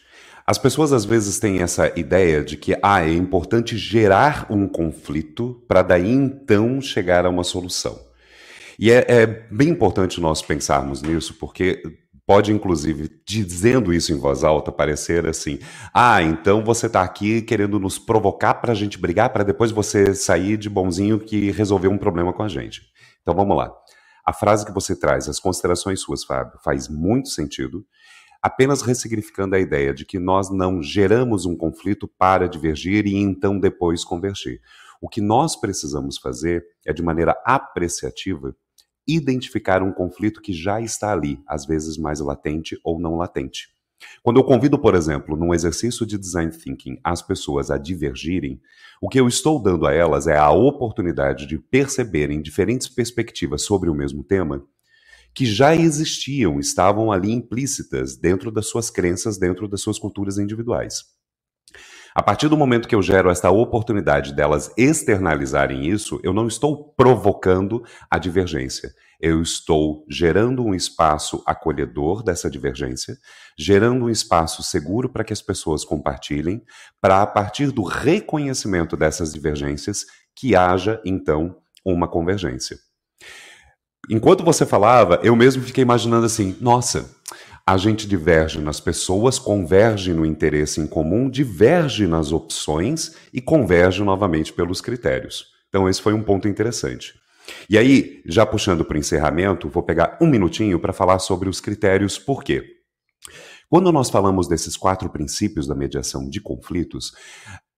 As 0.46 0.58
pessoas 0.58 0.92
às 0.92 1.06
vezes 1.06 1.40
têm 1.40 1.62
essa 1.62 1.98
ideia 1.98 2.44
de 2.44 2.58
que 2.58 2.78
ah, 2.84 3.02
é 3.02 3.14
importante 3.14 3.78
gerar 3.78 4.46
um 4.52 4.68
conflito 4.68 5.64
para 5.66 5.82
daí 5.82 6.12
então 6.12 6.82
chegar 6.82 7.26
a 7.26 7.30
uma 7.30 7.46
solução. 7.46 7.98
E 8.78 8.92
é, 8.92 9.06
é, 9.08 9.26
bem 9.26 9.70
importante 9.70 10.20
nós 10.20 10.42
pensarmos 10.42 11.02
nisso, 11.02 11.34
porque 11.36 11.82
pode, 12.30 12.54
inclusive, 12.54 13.10
dizendo 13.26 13.92
isso 13.92 14.14
em 14.14 14.20
voz 14.20 14.44
alta, 14.44 14.72
parecer 14.72 15.26
assim: 15.26 15.58
ah, 15.92 16.22
então 16.22 16.64
você 16.64 16.86
está 16.86 17.02
aqui 17.02 17.42
querendo 17.42 17.80
nos 17.80 17.98
provocar 17.98 18.54
para 18.54 18.72
a 18.72 18.76
gente 18.76 19.00
brigar, 19.00 19.34
para 19.34 19.44
depois 19.44 19.72
você 19.72 20.14
sair 20.14 20.56
de 20.56 20.70
bonzinho 20.70 21.20
que 21.20 21.50
resolveu 21.50 21.90
um 21.90 21.98
problema 21.98 22.32
com 22.32 22.44
a 22.44 22.48
gente. 22.48 22.84
Então 23.24 23.34
vamos 23.34 23.58
lá. 23.58 23.74
A 24.24 24.32
frase 24.32 24.64
que 24.64 24.72
você 24.72 24.96
traz, 24.96 25.28
as 25.28 25.40
considerações 25.40 26.02
suas, 26.02 26.24
Fábio, 26.24 26.60
faz 26.64 26.88
muito 26.88 27.30
sentido 27.30 27.84
apenas 28.44 28.84
ressignificando 28.84 29.56
a 29.56 29.60
ideia 29.60 29.92
de 29.92 30.06
que 30.06 30.20
nós 30.20 30.52
não 30.52 30.84
geramos 30.84 31.48
um 31.48 31.58
conflito 31.58 32.08
para 32.08 32.48
divergir 32.48 33.08
e 33.08 33.16
então 33.16 33.60
depois 33.60 34.06
convergir. 34.06 34.62
O 35.02 35.10
que 35.10 35.20
nós 35.20 35.60
precisamos 35.60 36.20
fazer 36.20 36.64
é, 36.86 36.94
de 36.94 37.02
maneira 37.02 37.36
apreciativa, 37.44 38.56
identificar 39.16 39.82
um 39.82 39.92
conflito 39.92 40.42
que 40.42 40.54
já 40.54 40.80
está 40.80 41.12
ali, 41.12 41.40
às 41.48 41.66
vezes 41.66 41.98
mais 41.98 42.20
latente 42.20 42.80
ou 42.84 43.00
não 43.00 43.16
latente. 43.16 43.70
Quando 44.24 44.40
eu 44.40 44.44
convido, 44.44 44.80
por 44.80 44.96
exemplo, 44.96 45.36
num 45.36 45.54
exercício 45.54 46.06
de 46.06 46.18
design 46.18 46.52
thinking, 46.52 47.00
as 47.04 47.22
pessoas 47.22 47.70
a 47.70 47.78
divergirem, 47.78 48.62
o 49.02 49.10
que 49.10 49.20
eu 49.20 49.28
estou 49.28 49.62
dando 49.62 49.86
a 49.86 49.94
elas 49.94 50.28
é 50.28 50.38
a 50.38 50.52
oportunidade 50.52 51.46
de 51.46 51.58
perceberem 51.58 52.42
diferentes 52.42 52.88
perspectivas 52.88 53.64
sobre 53.64 53.90
o 53.90 53.96
mesmo 53.96 54.24
tema 54.24 54.66
que 55.34 55.46
já 55.46 55.76
existiam, 55.76 56.60
estavam 56.60 57.12
ali 57.12 57.32
implícitas 57.32 58.18
dentro 58.18 58.52
das 58.52 58.68
suas 58.68 58.90
crenças, 58.90 59.38
dentro 59.38 59.68
das 59.68 59.82
suas 59.82 60.00
culturas 60.00 60.38
individuais. 60.38 61.04
A 62.16 62.24
partir 62.24 62.48
do 62.48 62.58
momento 62.58 62.88
que 62.88 62.96
eu 62.96 63.02
gero 63.02 63.30
esta 63.30 63.52
oportunidade 63.52 64.34
delas 64.34 64.72
externalizarem 64.76 65.88
isso, 65.88 66.20
eu 66.24 66.34
não 66.34 66.48
estou 66.48 66.94
provocando 66.96 67.84
a 68.10 68.18
divergência. 68.18 68.92
Eu 69.22 69.42
estou 69.42 70.06
gerando 70.10 70.64
um 70.64 70.74
espaço 70.74 71.44
acolhedor 71.46 72.24
dessa 72.24 72.50
divergência, 72.50 73.18
gerando 73.58 74.06
um 74.06 74.10
espaço 74.10 74.64
seguro 74.64 75.10
para 75.10 75.24
que 75.24 75.34
as 75.34 75.42
pessoas 75.42 75.84
compartilhem, 75.84 76.64
para 77.02 77.22
a 77.22 77.28
partir 77.28 77.72
do 77.72 77.84
reconhecimento 77.84 78.96
dessas 78.96 79.34
divergências 79.34 80.06
que 80.36 80.56
haja 80.56 81.02
então 81.06 81.58
uma 81.86 82.08
convergência. 82.08 82.78
Enquanto 84.10 84.44
você 84.44 84.66
falava, 84.66 85.20
eu 85.22 85.36
mesmo 85.36 85.62
fiquei 85.62 85.84
imaginando 85.84 86.26
assim: 86.26 86.58
nossa, 86.60 87.16
a 87.72 87.78
gente 87.78 88.08
diverge 88.08 88.60
nas 88.60 88.80
pessoas, 88.80 89.38
converge 89.38 90.12
no 90.12 90.26
interesse 90.26 90.82
em 90.82 90.88
comum, 90.88 91.30
diverge 91.30 92.08
nas 92.08 92.32
opções 92.32 93.16
e 93.32 93.40
converge 93.40 94.04
novamente 94.04 94.52
pelos 94.52 94.82
critérios. 94.82 95.46
Então, 95.68 95.88
esse 95.88 96.02
foi 96.02 96.14
um 96.14 96.24
ponto 96.24 96.48
interessante. 96.48 97.14
E 97.70 97.78
aí, 97.78 98.24
já 98.26 98.44
puxando 98.44 98.84
para 98.84 98.96
o 98.96 99.00
encerramento, 99.00 99.70
vou 99.70 99.84
pegar 99.84 100.18
um 100.20 100.26
minutinho 100.26 100.80
para 100.80 100.92
falar 100.92 101.20
sobre 101.20 101.48
os 101.48 101.62
critérios, 101.62 102.18
por 102.18 102.44
quê? 102.44 102.64
Quando 103.70 103.92
nós 103.92 104.10
falamos 104.10 104.48
desses 104.48 104.76
quatro 104.76 105.08
princípios 105.08 105.68
da 105.68 105.76
mediação 105.76 106.28
de 106.28 106.42
conflitos, 106.42 107.12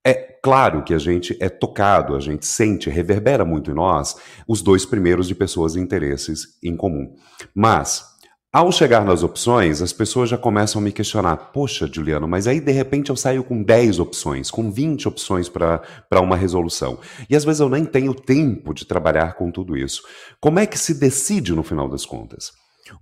é 0.05 0.13
claro 0.13 0.85
que 0.85 0.93
a 0.93 0.97
gente 0.97 1.35
é 1.41 1.49
tocado, 1.49 2.15
a 2.15 2.19
gente 2.21 2.45
sente, 2.45 2.89
reverbera 2.89 3.43
muito 3.43 3.69
em 3.69 3.73
nós 3.73 4.15
os 4.47 4.61
dois 4.61 4.85
primeiros 4.85 5.27
de 5.27 5.35
pessoas 5.35 5.75
e 5.75 5.81
interesses 5.81 6.57
em 6.63 6.77
comum. 6.77 7.13
Mas 7.53 8.10
ao 8.53 8.71
chegar 8.71 9.05
nas 9.05 9.23
opções, 9.23 9.81
as 9.81 9.93
pessoas 9.93 10.29
já 10.29 10.37
começam 10.37 10.81
a 10.81 10.83
me 10.83 10.91
questionar: 10.91 11.37
poxa, 11.37 11.89
Juliano, 11.91 12.27
mas 12.27 12.47
aí 12.47 12.59
de 12.59 12.71
repente 12.71 13.09
eu 13.09 13.15
saio 13.15 13.43
com 13.43 13.63
10 13.63 13.99
opções, 13.99 14.51
com 14.51 14.69
20 14.69 15.07
opções 15.07 15.47
para 15.47 16.21
uma 16.21 16.35
resolução. 16.35 16.99
E 17.29 17.35
às 17.35 17.45
vezes 17.45 17.61
eu 17.61 17.69
nem 17.69 17.85
tenho 17.85 18.13
tempo 18.13 18.73
de 18.73 18.85
trabalhar 18.85 19.35
com 19.35 19.49
tudo 19.49 19.77
isso. 19.77 20.03
Como 20.39 20.59
é 20.59 20.65
que 20.65 20.77
se 20.77 20.99
decide 20.99 21.53
no 21.53 21.63
final 21.63 21.87
das 21.87 22.05
contas? 22.05 22.51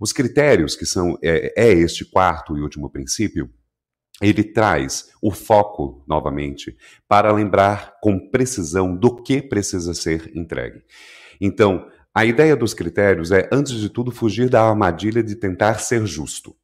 Os 0.00 0.12
critérios, 0.12 0.76
que 0.76 0.86
são 0.86 1.18
é, 1.22 1.52
é 1.56 1.72
este 1.72 2.04
quarto 2.04 2.56
e 2.56 2.60
último 2.60 2.88
princípio, 2.90 3.50
ele 4.20 4.44
traz 4.44 5.08
o 5.22 5.32
foco, 5.32 6.04
novamente, 6.06 6.76
para 7.08 7.32
lembrar 7.32 7.94
com 8.00 8.30
precisão 8.30 8.94
do 8.94 9.22
que 9.22 9.40
precisa 9.40 9.94
ser 9.94 10.30
entregue. 10.36 10.82
Então, 11.40 11.86
a 12.14 12.24
ideia 12.24 12.56
dos 12.56 12.74
critérios 12.74 13.30
é, 13.30 13.48
antes 13.52 13.74
de 13.74 13.88
tudo, 13.88 14.10
fugir 14.10 14.48
da 14.48 14.62
armadilha 14.62 15.22
de 15.22 15.36
tentar 15.36 15.74
ser 15.78 16.04
justo. 16.06 16.54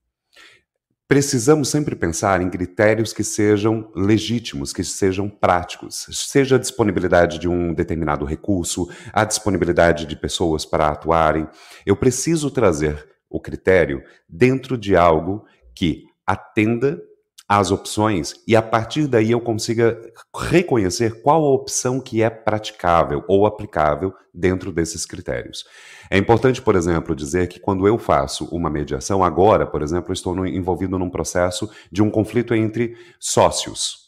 Precisamos 1.08 1.68
sempre 1.68 1.94
pensar 1.94 2.42
em 2.42 2.50
critérios 2.50 3.12
que 3.12 3.22
sejam 3.22 3.92
legítimos, 3.94 4.72
que 4.72 4.82
sejam 4.82 5.28
práticos, 5.28 6.08
seja 6.10 6.56
a 6.56 6.58
disponibilidade 6.58 7.38
de 7.38 7.48
um 7.48 7.72
determinado 7.72 8.24
recurso, 8.24 8.90
a 9.12 9.24
disponibilidade 9.24 10.04
de 10.04 10.16
pessoas 10.16 10.66
para 10.66 10.88
atuarem. 10.88 11.46
Eu 11.86 11.96
preciso 11.96 12.50
trazer 12.50 13.08
o 13.30 13.40
critério 13.40 14.02
dentro 14.28 14.76
de 14.76 14.96
algo 14.96 15.46
que 15.72 16.02
atenda 16.26 17.00
as 17.48 17.70
opções 17.70 18.34
e 18.46 18.56
a 18.56 18.62
partir 18.62 19.06
daí 19.06 19.30
eu 19.30 19.40
consiga 19.40 20.00
reconhecer 20.34 21.22
qual 21.22 21.44
a 21.44 21.52
opção 21.52 22.00
que 22.00 22.20
é 22.20 22.28
praticável 22.28 23.24
ou 23.28 23.46
aplicável 23.46 24.12
dentro 24.34 24.72
desses 24.72 25.06
critérios. 25.06 25.64
É 26.10 26.18
importante, 26.18 26.60
por 26.60 26.74
exemplo, 26.74 27.14
dizer 27.14 27.48
que 27.48 27.60
quando 27.60 27.86
eu 27.86 27.98
faço 27.98 28.46
uma 28.46 28.68
mediação, 28.68 29.22
agora, 29.22 29.66
por 29.66 29.80
exemplo, 29.80 30.12
estou 30.12 30.34
no, 30.34 30.46
envolvido 30.46 30.98
num 30.98 31.08
processo 31.08 31.70
de 31.90 32.02
um 32.02 32.10
conflito 32.10 32.52
entre 32.54 32.96
sócios 33.20 34.06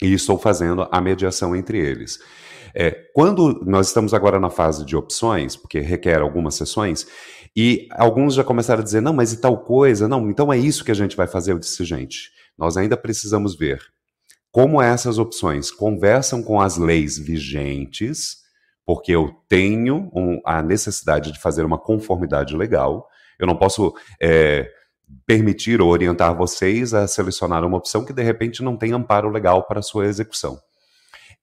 e 0.00 0.12
estou 0.12 0.38
fazendo 0.38 0.86
a 0.90 1.00
mediação 1.00 1.56
entre 1.56 1.78
eles. 1.78 2.18
É, 2.74 2.90
quando 3.12 3.64
nós 3.66 3.88
estamos 3.88 4.14
agora 4.14 4.38
na 4.38 4.50
fase 4.50 4.84
de 4.84 4.94
opções, 4.94 5.56
porque 5.56 5.80
requer 5.80 6.20
algumas 6.20 6.54
sessões, 6.54 7.06
e 7.56 7.88
alguns 7.92 8.34
já 8.34 8.44
começaram 8.44 8.82
a 8.82 8.84
dizer, 8.84 9.00
não, 9.00 9.12
mas 9.12 9.32
e 9.32 9.40
tal 9.40 9.58
coisa? 9.64 10.06
Não, 10.06 10.30
então 10.30 10.52
é 10.52 10.56
isso 10.56 10.84
que 10.84 10.92
a 10.92 10.94
gente 10.94 11.16
vai 11.16 11.26
fazer. 11.26 11.52
Eu 11.52 11.58
disse, 11.58 11.84
gente, 11.84 12.30
nós 12.58 12.76
ainda 12.76 12.96
precisamos 12.96 13.56
ver 13.56 13.80
como 14.50 14.80
essas 14.80 15.18
opções 15.18 15.70
conversam 15.70 16.42
com 16.42 16.60
as 16.60 16.76
leis 16.76 17.18
vigentes, 17.18 18.38
porque 18.84 19.12
eu 19.12 19.30
tenho 19.48 20.10
um, 20.14 20.40
a 20.44 20.62
necessidade 20.62 21.30
de 21.32 21.40
fazer 21.40 21.64
uma 21.64 21.78
conformidade 21.78 22.56
legal. 22.56 23.06
Eu 23.38 23.46
não 23.46 23.56
posso 23.56 23.94
é, 24.20 24.68
permitir 25.26 25.80
ou 25.80 25.90
orientar 25.90 26.34
vocês 26.34 26.94
a 26.94 27.06
selecionar 27.06 27.64
uma 27.64 27.76
opção 27.76 28.04
que 28.04 28.12
de 28.12 28.22
repente 28.22 28.62
não 28.62 28.76
tem 28.76 28.92
amparo 28.92 29.30
legal 29.30 29.66
para 29.66 29.82
sua 29.82 30.06
execução. 30.06 30.58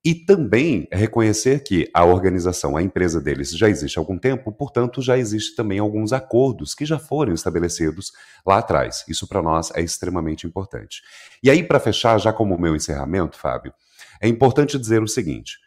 E 0.06 0.14
também 0.14 0.88
reconhecer 0.92 1.64
que 1.64 1.90
a 1.92 2.06
organização, 2.06 2.78
a 2.78 2.84
empresa 2.84 3.20
deles 3.20 3.50
já 3.50 3.68
existe 3.68 3.98
há 3.98 4.02
algum 4.02 4.20
tempo, 4.20 4.52
portanto, 4.52 5.02
já 5.02 5.18
existe 5.18 5.56
também 5.56 5.80
alguns 5.80 6.14
acordos 6.14 6.76
que 6.76 6.86
já 6.86 7.00
foram 7.00 7.34
estabelecidos 7.34 8.12
lá 8.46 8.60
atrás. 8.60 9.04
Isso 9.10 9.28
para 9.28 9.42
nós 9.42 9.72
é 9.74 9.82
extremamente 9.82 10.46
importante. 10.46 11.02
E 11.42 11.50
aí, 11.50 11.64
para 11.64 11.80
fechar, 11.80 12.20
já 12.20 12.32
como 12.32 12.56
meu 12.56 12.76
encerramento, 12.76 13.36
Fábio, 13.36 13.74
é 14.22 14.28
importante 14.28 14.78
dizer 14.78 15.02
o 15.02 15.08
seguinte. 15.08 15.58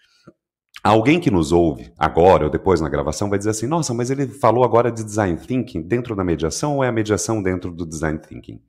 Alguém 0.85 1.19
que 1.19 1.33
nos 1.33 1.51
ouve 1.51 1.93
agora 1.99 2.45
ou 2.45 2.51
depois 2.51 2.81
na 2.81 2.89
gravação 2.89 3.29
vai 3.29 3.39
dizer 3.39 3.51
assim: 3.51 3.67
nossa, 3.67 3.93
mas 3.93 4.09
ele 4.09 4.29
falou 4.29 4.63
agora 4.63 4.93
de 4.93 5.03
design 5.03 5.37
thinking 5.37 5.83
dentro 5.83 6.15
da 6.15 6.23
mediação 6.23 6.77
ou 6.77 6.85
é 6.85 6.89
a 6.89 6.93
mediação 6.93 7.43
dentro 7.43 7.73
do 7.73 7.85
design 7.85 8.21
thinking? 8.21 8.61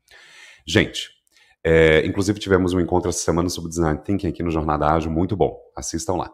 Gente, 0.68 1.10
é, 1.64 2.06
inclusive, 2.06 2.40
tivemos 2.40 2.74
um 2.74 2.80
encontro 2.80 3.10
essa 3.10 3.20
semana 3.20 3.50
sobre 3.50 3.70
Design 3.70 4.00
Thinking 4.04 4.28
aqui 4.28 4.42
no 4.42 4.52
Jornada 4.52 4.88
Ágil, 4.88 5.12
muito 5.12 5.36
bom. 5.36 5.58
Assistam 5.76 6.16
lá. 6.16 6.30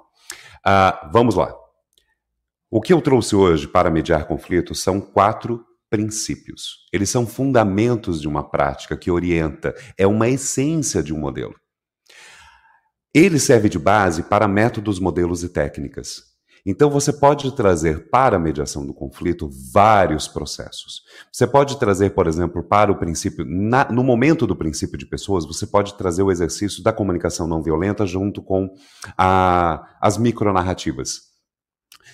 Uh, 0.66 1.12
vamos 1.12 1.36
lá. 1.36 1.54
O 2.70 2.82
que 2.82 2.94
eu 2.94 3.02
trouxe 3.02 3.36
hoje 3.36 3.68
para 3.68 3.90
mediar 3.90 4.28
conflitos 4.28 4.82
são 4.82 5.00
quatro 5.00 5.66
princípios. 5.90 6.86
Eles 6.92 7.10
são 7.10 7.26
fundamentos 7.26 8.20
de 8.20 8.28
uma 8.28 8.44
prática 8.50 8.98
que 8.98 9.10
orienta, 9.10 9.74
é 9.98 10.06
uma 10.06 10.28
essência 10.28 11.02
de 11.02 11.14
um 11.14 11.18
modelo. 11.18 11.56
Ele 13.14 13.40
serve 13.40 13.70
de 13.70 13.80
base 13.80 14.24
para 14.24 14.48
métodos, 14.48 15.00
modelos 15.00 15.42
e 15.44 15.50
técnicas. 15.50 16.35
Então 16.66 16.90
você 16.90 17.14
pode 17.14 17.56
trazer 17.56 18.10
para 18.10 18.38
a 18.38 18.40
mediação 18.40 18.86
do 18.86 18.94
conflito 18.94 19.50
vários 19.72 20.28
processos. 20.28 21.04
Você 21.32 21.46
pode 21.46 21.78
trazer, 21.78 22.16
por 22.16 22.26
exemplo, 22.26 22.64
para 22.64 22.92
o 22.92 22.98
princípio, 22.98 23.46
na, 23.48 23.88
no 23.92 24.04
momento 24.04 24.48
do 24.48 24.56
princípio 24.56 24.98
de 24.98 25.06
pessoas, 25.06 25.46
você 25.46 25.68
pode 25.68 25.96
trazer 25.96 26.24
o 26.24 26.32
exercício 26.32 26.82
da 26.82 26.92
comunicação 26.92 27.48
não 27.48 27.62
violenta 27.62 28.06
junto 28.08 28.42
com 28.42 28.74
a, 29.16 29.96
as 30.02 30.18
micronarrativas. 30.18 31.36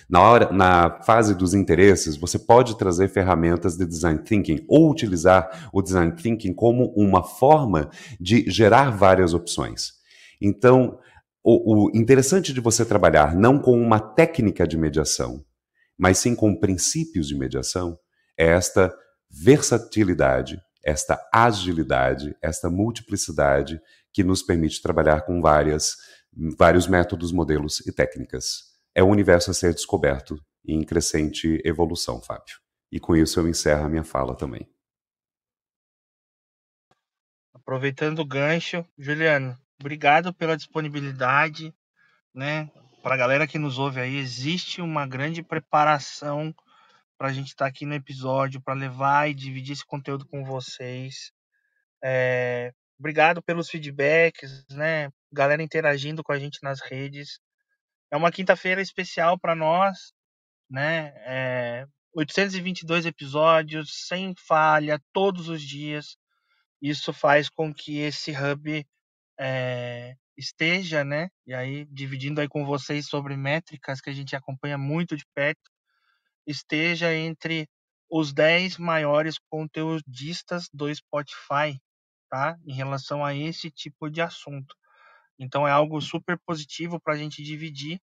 Na, 0.08 0.20
hora, 0.20 0.52
na 0.52 1.00
fase 1.02 1.34
dos 1.34 1.54
interesses, 1.54 2.16
você 2.16 2.38
pode 2.38 2.76
trazer 2.76 3.08
ferramentas 3.08 3.76
de 3.76 3.86
design 3.86 4.18
thinking 4.18 4.62
ou 4.68 4.90
utilizar 4.90 5.70
o 5.72 5.80
design 5.80 6.12
thinking 6.12 6.52
como 6.52 6.92
uma 6.94 7.22
forma 7.22 7.88
de 8.20 8.44
gerar 8.50 8.90
várias 8.90 9.32
opções. 9.32 9.92
Então, 10.40 10.98
o, 11.42 11.86
o 11.86 11.90
interessante 11.96 12.52
de 12.52 12.60
você 12.60 12.84
trabalhar 12.84 13.34
não 13.34 13.58
com 13.58 13.80
uma 13.80 13.98
técnica 13.98 14.66
de 14.66 14.76
mediação, 14.76 15.44
mas 15.98 16.18
sim 16.18 16.34
com 16.34 16.58
princípios 16.58 17.28
de 17.28 17.36
mediação, 17.36 17.98
é 18.38 18.46
esta 18.46 18.94
versatilidade, 19.30 20.60
esta 20.84 21.20
agilidade, 21.32 22.36
esta 22.42 22.70
multiplicidade 22.70 23.80
que 24.12 24.22
nos 24.22 24.42
permite 24.42 24.82
trabalhar 24.82 25.22
com 25.22 25.40
várias, 25.40 25.96
vários 26.58 26.86
métodos, 26.86 27.32
modelos 27.32 27.80
e 27.86 27.92
técnicas. 27.92 28.72
É 28.94 29.02
um 29.02 29.10
universo 29.10 29.50
a 29.50 29.54
ser 29.54 29.74
descoberto 29.74 30.38
em 30.66 30.84
crescente 30.84 31.60
evolução, 31.64 32.20
Fábio. 32.20 32.56
E 32.90 33.00
com 33.00 33.16
isso 33.16 33.40
eu 33.40 33.48
encerro 33.48 33.86
a 33.86 33.88
minha 33.88 34.04
fala 34.04 34.36
também. 34.36 34.68
Aproveitando 37.54 38.18
o 38.18 38.26
gancho, 38.26 38.84
Juliano, 38.98 39.56
obrigado 39.82 40.32
pela 40.32 40.56
disponibilidade, 40.56 41.74
né? 42.32 42.70
Para 43.02 43.14
a 43.14 43.18
galera 43.18 43.48
que 43.48 43.58
nos 43.58 43.78
ouve 43.78 44.00
aí, 44.00 44.16
existe 44.16 44.80
uma 44.80 45.06
grande 45.06 45.42
preparação 45.42 46.54
para 47.18 47.28
a 47.28 47.32
gente 47.32 47.48
estar 47.48 47.64
tá 47.64 47.68
aqui 47.68 47.84
no 47.84 47.94
episódio, 47.94 48.60
para 48.60 48.74
levar 48.74 49.28
e 49.28 49.34
dividir 49.34 49.72
esse 49.72 49.84
conteúdo 49.84 50.24
com 50.26 50.44
vocês. 50.44 51.32
É, 52.02 52.72
obrigado 52.96 53.42
pelos 53.42 53.68
feedbacks, 53.68 54.64
né? 54.70 55.10
Galera 55.32 55.62
interagindo 55.62 56.22
com 56.22 56.32
a 56.32 56.38
gente 56.38 56.62
nas 56.62 56.80
redes. 56.80 57.40
É 58.08 58.16
uma 58.16 58.30
quinta-feira 58.30 58.80
especial 58.80 59.36
para 59.36 59.56
nós, 59.56 60.12
né? 60.70 61.12
É, 61.26 61.86
822 62.14 63.04
episódios, 63.04 64.06
sem 64.06 64.32
falha, 64.36 65.02
todos 65.12 65.48
os 65.48 65.60
dias. 65.60 66.16
Isso 66.80 67.12
faz 67.12 67.48
com 67.48 67.74
que 67.74 67.98
esse 67.98 68.30
hub 68.30 68.86
é, 69.44 70.14
esteja, 70.36 71.02
né? 71.02 71.28
E 71.44 71.52
aí, 71.52 71.84
dividindo 71.86 72.40
aí 72.40 72.48
com 72.48 72.64
vocês 72.64 73.08
sobre 73.08 73.36
métricas 73.36 74.00
que 74.00 74.08
a 74.08 74.12
gente 74.12 74.36
acompanha 74.36 74.78
muito 74.78 75.16
de 75.16 75.24
perto, 75.34 75.68
esteja 76.46 77.12
entre 77.12 77.68
os 78.08 78.32
10 78.32 78.78
maiores 78.78 79.38
conteudistas 79.50 80.68
do 80.72 80.94
Spotify, 80.94 81.76
tá? 82.30 82.56
Em 82.64 82.72
relação 82.72 83.24
a 83.24 83.34
esse 83.34 83.68
tipo 83.68 84.08
de 84.08 84.22
assunto. 84.22 84.76
Então 85.36 85.66
é 85.66 85.72
algo 85.72 86.00
super 86.00 86.38
positivo 86.46 87.00
para 87.00 87.14
a 87.14 87.18
gente 87.18 87.42
dividir. 87.42 88.00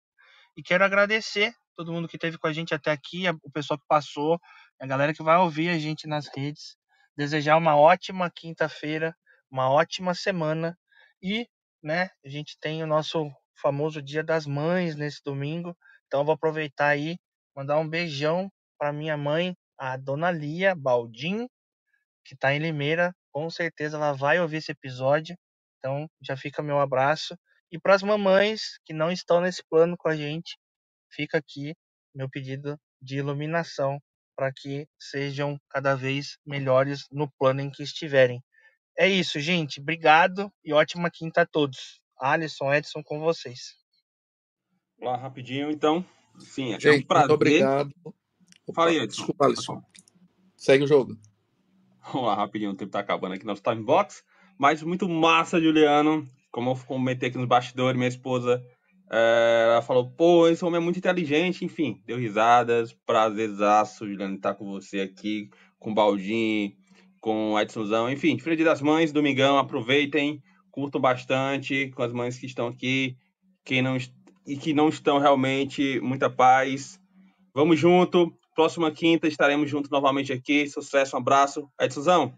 E 0.56 0.62
quero 0.62 0.84
agradecer 0.84 1.54
todo 1.76 1.92
mundo 1.92 2.08
que 2.08 2.16
esteve 2.16 2.36
com 2.36 2.48
a 2.48 2.52
gente 2.52 2.74
até 2.74 2.90
aqui, 2.90 3.24
o 3.44 3.50
pessoal 3.52 3.78
que 3.78 3.86
passou, 3.86 4.40
a 4.80 4.86
galera 4.86 5.14
que 5.14 5.22
vai 5.22 5.36
ouvir 5.36 5.68
a 5.68 5.78
gente 5.78 6.08
nas 6.08 6.26
redes. 6.34 6.76
Desejar 7.16 7.56
uma 7.56 7.76
ótima 7.76 8.28
quinta-feira, 8.28 9.16
uma 9.48 9.70
ótima 9.70 10.14
semana 10.14 10.76
e, 11.22 11.48
né, 11.82 12.10
a 12.24 12.28
gente 12.28 12.58
tem 12.60 12.82
o 12.82 12.86
nosso 12.86 13.30
famoso 13.60 14.02
Dia 14.02 14.22
das 14.22 14.46
Mães 14.46 14.96
nesse 14.96 15.20
domingo. 15.24 15.76
Então 16.06 16.24
vou 16.24 16.34
aproveitar 16.34 16.88
aí, 16.88 17.16
mandar 17.54 17.78
um 17.78 17.88
beijão 17.88 18.50
para 18.78 18.92
minha 18.92 19.16
mãe, 19.16 19.56
a 19.76 19.96
dona 19.96 20.30
Lia 20.30 20.74
Baldim, 20.74 21.48
que 22.24 22.34
está 22.34 22.54
em 22.54 22.58
Limeira. 22.58 23.14
Com 23.32 23.50
certeza 23.50 23.96
ela 23.96 24.12
vai 24.12 24.40
ouvir 24.40 24.58
esse 24.58 24.72
episódio. 24.72 25.36
Então 25.78 26.08
já 26.22 26.36
fica 26.36 26.62
meu 26.62 26.80
abraço. 26.80 27.36
E 27.70 27.78
para 27.78 27.94
as 27.94 28.02
mamães 28.02 28.78
que 28.84 28.92
não 28.94 29.10
estão 29.10 29.40
nesse 29.40 29.62
plano 29.68 29.96
com 29.96 30.08
a 30.08 30.16
gente, 30.16 30.56
fica 31.12 31.38
aqui 31.38 31.74
meu 32.14 32.28
pedido 32.28 32.78
de 33.00 33.18
iluminação 33.18 34.00
para 34.36 34.52
que 34.52 34.86
sejam 34.98 35.58
cada 35.68 35.94
vez 35.94 36.38
melhores 36.46 37.06
no 37.10 37.30
plano 37.38 37.60
em 37.60 37.70
que 37.70 37.82
estiverem. 37.82 38.42
É 38.98 39.08
isso, 39.08 39.38
gente. 39.38 39.80
Obrigado 39.80 40.52
e 40.64 40.72
ótima 40.72 41.08
quinta 41.08 41.42
a 41.42 41.46
todos. 41.46 42.00
Alisson, 42.20 42.74
Edson, 42.74 43.00
com 43.00 43.20
vocês. 43.20 43.76
Lá, 45.00 45.16
rapidinho, 45.16 45.70
então. 45.70 46.04
Sim, 46.40 46.74
é 46.74 46.80
Gente, 46.80 47.04
um 47.04 47.06
prazer. 47.06 47.28
muito 47.28 47.34
obrigado. 47.34 47.92
Fala 48.74 48.90
aí, 48.90 48.96
Edson. 48.98 49.18
Desculpa, 49.18 49.44
Alisson. 49.46 49.82
Segue 50.56 50.82
o 50.82 50.88
jogo. 50.88 51.16
Vamos 52.12 52.26
lá, 52.26 52.34
rapidinho, 52.34 52.72
o 52.72 52.74
tempo 52.74 52.90
tá 52.90 52.98
acabando 52.98 53.34
aqui 53.34 53.46
nosso 53.46 53.62
time 53.62 53.82
box. 53.84 54.24
Mas 54.58 54.82
muito 54.82 55.08
massa, 55.08 55.60
Juliano. 55.60 56.28
Como 56.50 56.70
eu 56.70 56.76
comentei 56.84 57.28
aqui 57.28 57.38
nos 57.38 57.46
bastidores, 57.46 57.96
minha 57.96 58.08
esposa 58.08 58.60
é, 59.12 59.68
ela 59.70 59.82
falou, 59.82 60.10
pô, 60.10 60.48
esse 60.48 60.64
homem 60.64 60.80
é 60.80 60.84
muito 60.84 60.98
inteligente, 60.98 61.64
enfim, 61.64 62.02
deu 62.04 62.18
risadas, 62.18 62.92
prazerzaço, 63.06 64.08
Juliano, 64.08 64.34
estar 64.34 64.54
com 64.54 64.66
você 64.70 65.00
aqui, 65.00 65.48
com 65.78 65.92
o 65.92 65.94
Baldinho, 65.94 66.72
com 67.20 67.58
Edsonzão, 67.58 68.10
enfim, 68.10 68.36
Dia 68.36 68.64
das 68.64 68.80
Mães, 68.80 69.12
domingão, 69.12 69.58
aproveitem, 69.58 70.42
curtam 70.70 71.00
bastante 71.00 71.90
com 71.90 72.02
as 72.02 72.12
mães 72.12 72.38
que 72.38 72.46
estão 72.46 72.68
aqui, 72.68 73.16
quem 73.64 73.82
não 73.82 73.96
e 74.46 74.56
que 74.56 74.72
não 74.72 74.88
estão 74.88 75.18
realmente, 75.18 76.00
muita 76.00 76.30
paz. 76.30 76.98
Vamos 77.54 77.78
junto, 77.78 78.32
próxima 78.54 78.90
quinta 78.90 79.28
estaremos 79.28 79.68
juntos 79.68 79.90
novamente 79.90 80.32
aqui, 80.32 80.66
sucesso, 80.66 81.16
um 81.16 81.20
abraço, 81.20 81.68
Edsonzão. 81.80 82.32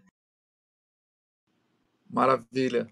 Maravilha. 2.09 2.87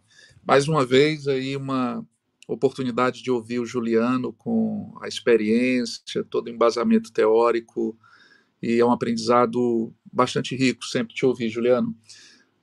Mais 0.46 0.68
uma 0.68 0.86
vez 0.86 1.28
aí 1.28 1.58
uma 1.58 2.06
oportunidade 2.48 3.22
de 3.22 3.30
ouvir 3.30 3.60
o 3.60 3.66
Juliano 3.66 4.34
com 4.34 4.98
a 5.02 5.08
experiência, 5.08 6.24
todo 6.24 6.48
o 6.48 6.50
embasamento 6.50 7.12
teórico, 7.12 7.98
e 8.62 8.80
é 8.80 8.86
um 8.86 8.92
aprendizado 8.92 9.94
bastante 10.12 10.56
rico 10.56 10.86
sempre 10.86 11.14
te 11.14 11.26
ouvir, 11.26 11.50
Juliano. 11.50 11.96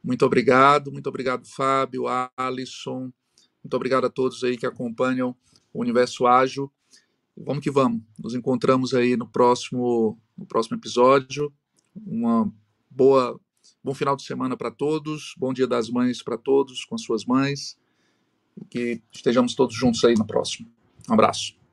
Muito 0.02 0.24
obrigado, 0.24 0.92
muito 0.92 1.08
obrigado, 1.08 1.46
Fábio, 1.46 2.04
Alisson, 2.36 3.12
muito 3.62 3.74
obrigado 3.74 4.06
a 4.06 4.10
todos 4.10 4.44
aí 4.44 4.56
que 4.56 4.66
acompanham 4.66 5.34
o 5.72 5.80
Universo 5.80 6.26
Ágil. 6.26 6.70
Vamos 7.36 7.62
que 7.62 7.70
vamos. 7.70 8.00
Nos 8.18 8.34
encontramos 8.34 8.94
aí 8.94 9.16
no 9.16 9.28
próximo, 9.28 10.18
no 10.38 10.46
próximo 10.46 10.76
episódio. 10.76 11.52
Uma 11.94 12.50
boa, 12.88 13.38
bom 13.82 13.92
final 13.92 14.16
de 14.16 14.22
semana 14.22 14.56
para 14.56 14.70
todos. 14.70 15.34
Bom 15.36 15.52
Dia 15.52 15.66
das 15.66 15.90
Mães 15.90 16.22
para 16.22 16.38
todos 16.38 16.84
com 16.84 16.96
suas 16.96 17.24
mães 17.24 17.76
que 18.70 19.02
estejamos 19.12 19.54
todos 19.54 19.74
juntos 19.74 20.04
aí 20.04 20.14
no 20.14 20.26
próximo. 20.26 20.70
Um 21.08 21.14
abraço. 21.14 21.65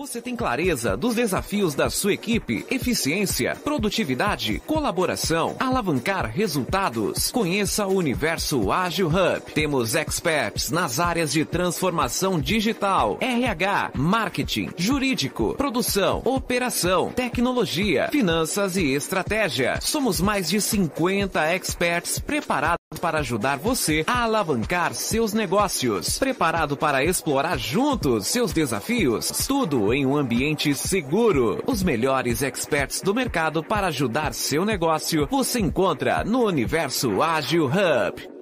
Você 0.00 0.18
tem 0.18 0.34
clareza 0.34 0.96
dos 0.96 1.14
desafios 1.14 1.74
da 1.74 1.90
sua 1.90 2.14
equipe, 2.14 2.64
eficiência, 2.70 3.54
produtividade, 3.54 4.58
colaboração, 4.60 5.54
alavancar 5.60 6.24
resultados. 6.24 7.30
Conheça 7.30 7.86
o 7.86 7.96
Universo 7.96 8.72
Ágil 8.72 9.08
Hub. 9.08 9.52
Temos 9.52 9.94
experts 9.94 10.70
nas 10.70 10.98
áreas 10.98 11.30
de 11.30 11.44
transformação 11.44 12.40
digital, 12.40 13.18
RH, 13.20 13.90
marketing, 13.94 14.70
jurídico, 14.74 15.54
produção, 15.54 16.22
operação, 16.24 17.12
tecnologia, 17.12 18.08
finanças 18.10 18.78
e 18.78 18.94
estratégia. 18.94 19.82
Somos 19.82 20.18
mais 20.18 20.48
de 20.48 20.62
50 20.62 21.44
experts 21.52 22.18
preparados 22.18 22.79
para 22.98 23.20
ajudar 23.20 23.56
você 23.56 24.02
a 24.06 24.24
alavancar 24.24 24.94
seus 24.94 25.32
negócios. 25.32 26.18
Preparado 26.18 26.76
para 26.76 27.04
explorar 27.04 27.56
juntos 27.56 28.26
seus 28.26 28.52
desafios? 28.52 29.28
Tudo 29.46 29.94
em 29.94 30.04
um 30.04 30.16
ambiente 30.16 30.74
seguro. 30.74 31.62
Os 31.66 31.84
melhores 31.84 32.42
experts 32.42 33.00
do 33.00 33.14
mercado 33.14 33.62
para 33.62 33.86
ajudar 33.88 34.34
seu 34.34 34.64
negócio 34.64 35.28
você 35.30 35.60
encontra 35.60 36.24
no 36.24 36.44
Universo 36.46 37.22
Ágil 37.22 37.66
Hub. 37.66 38.39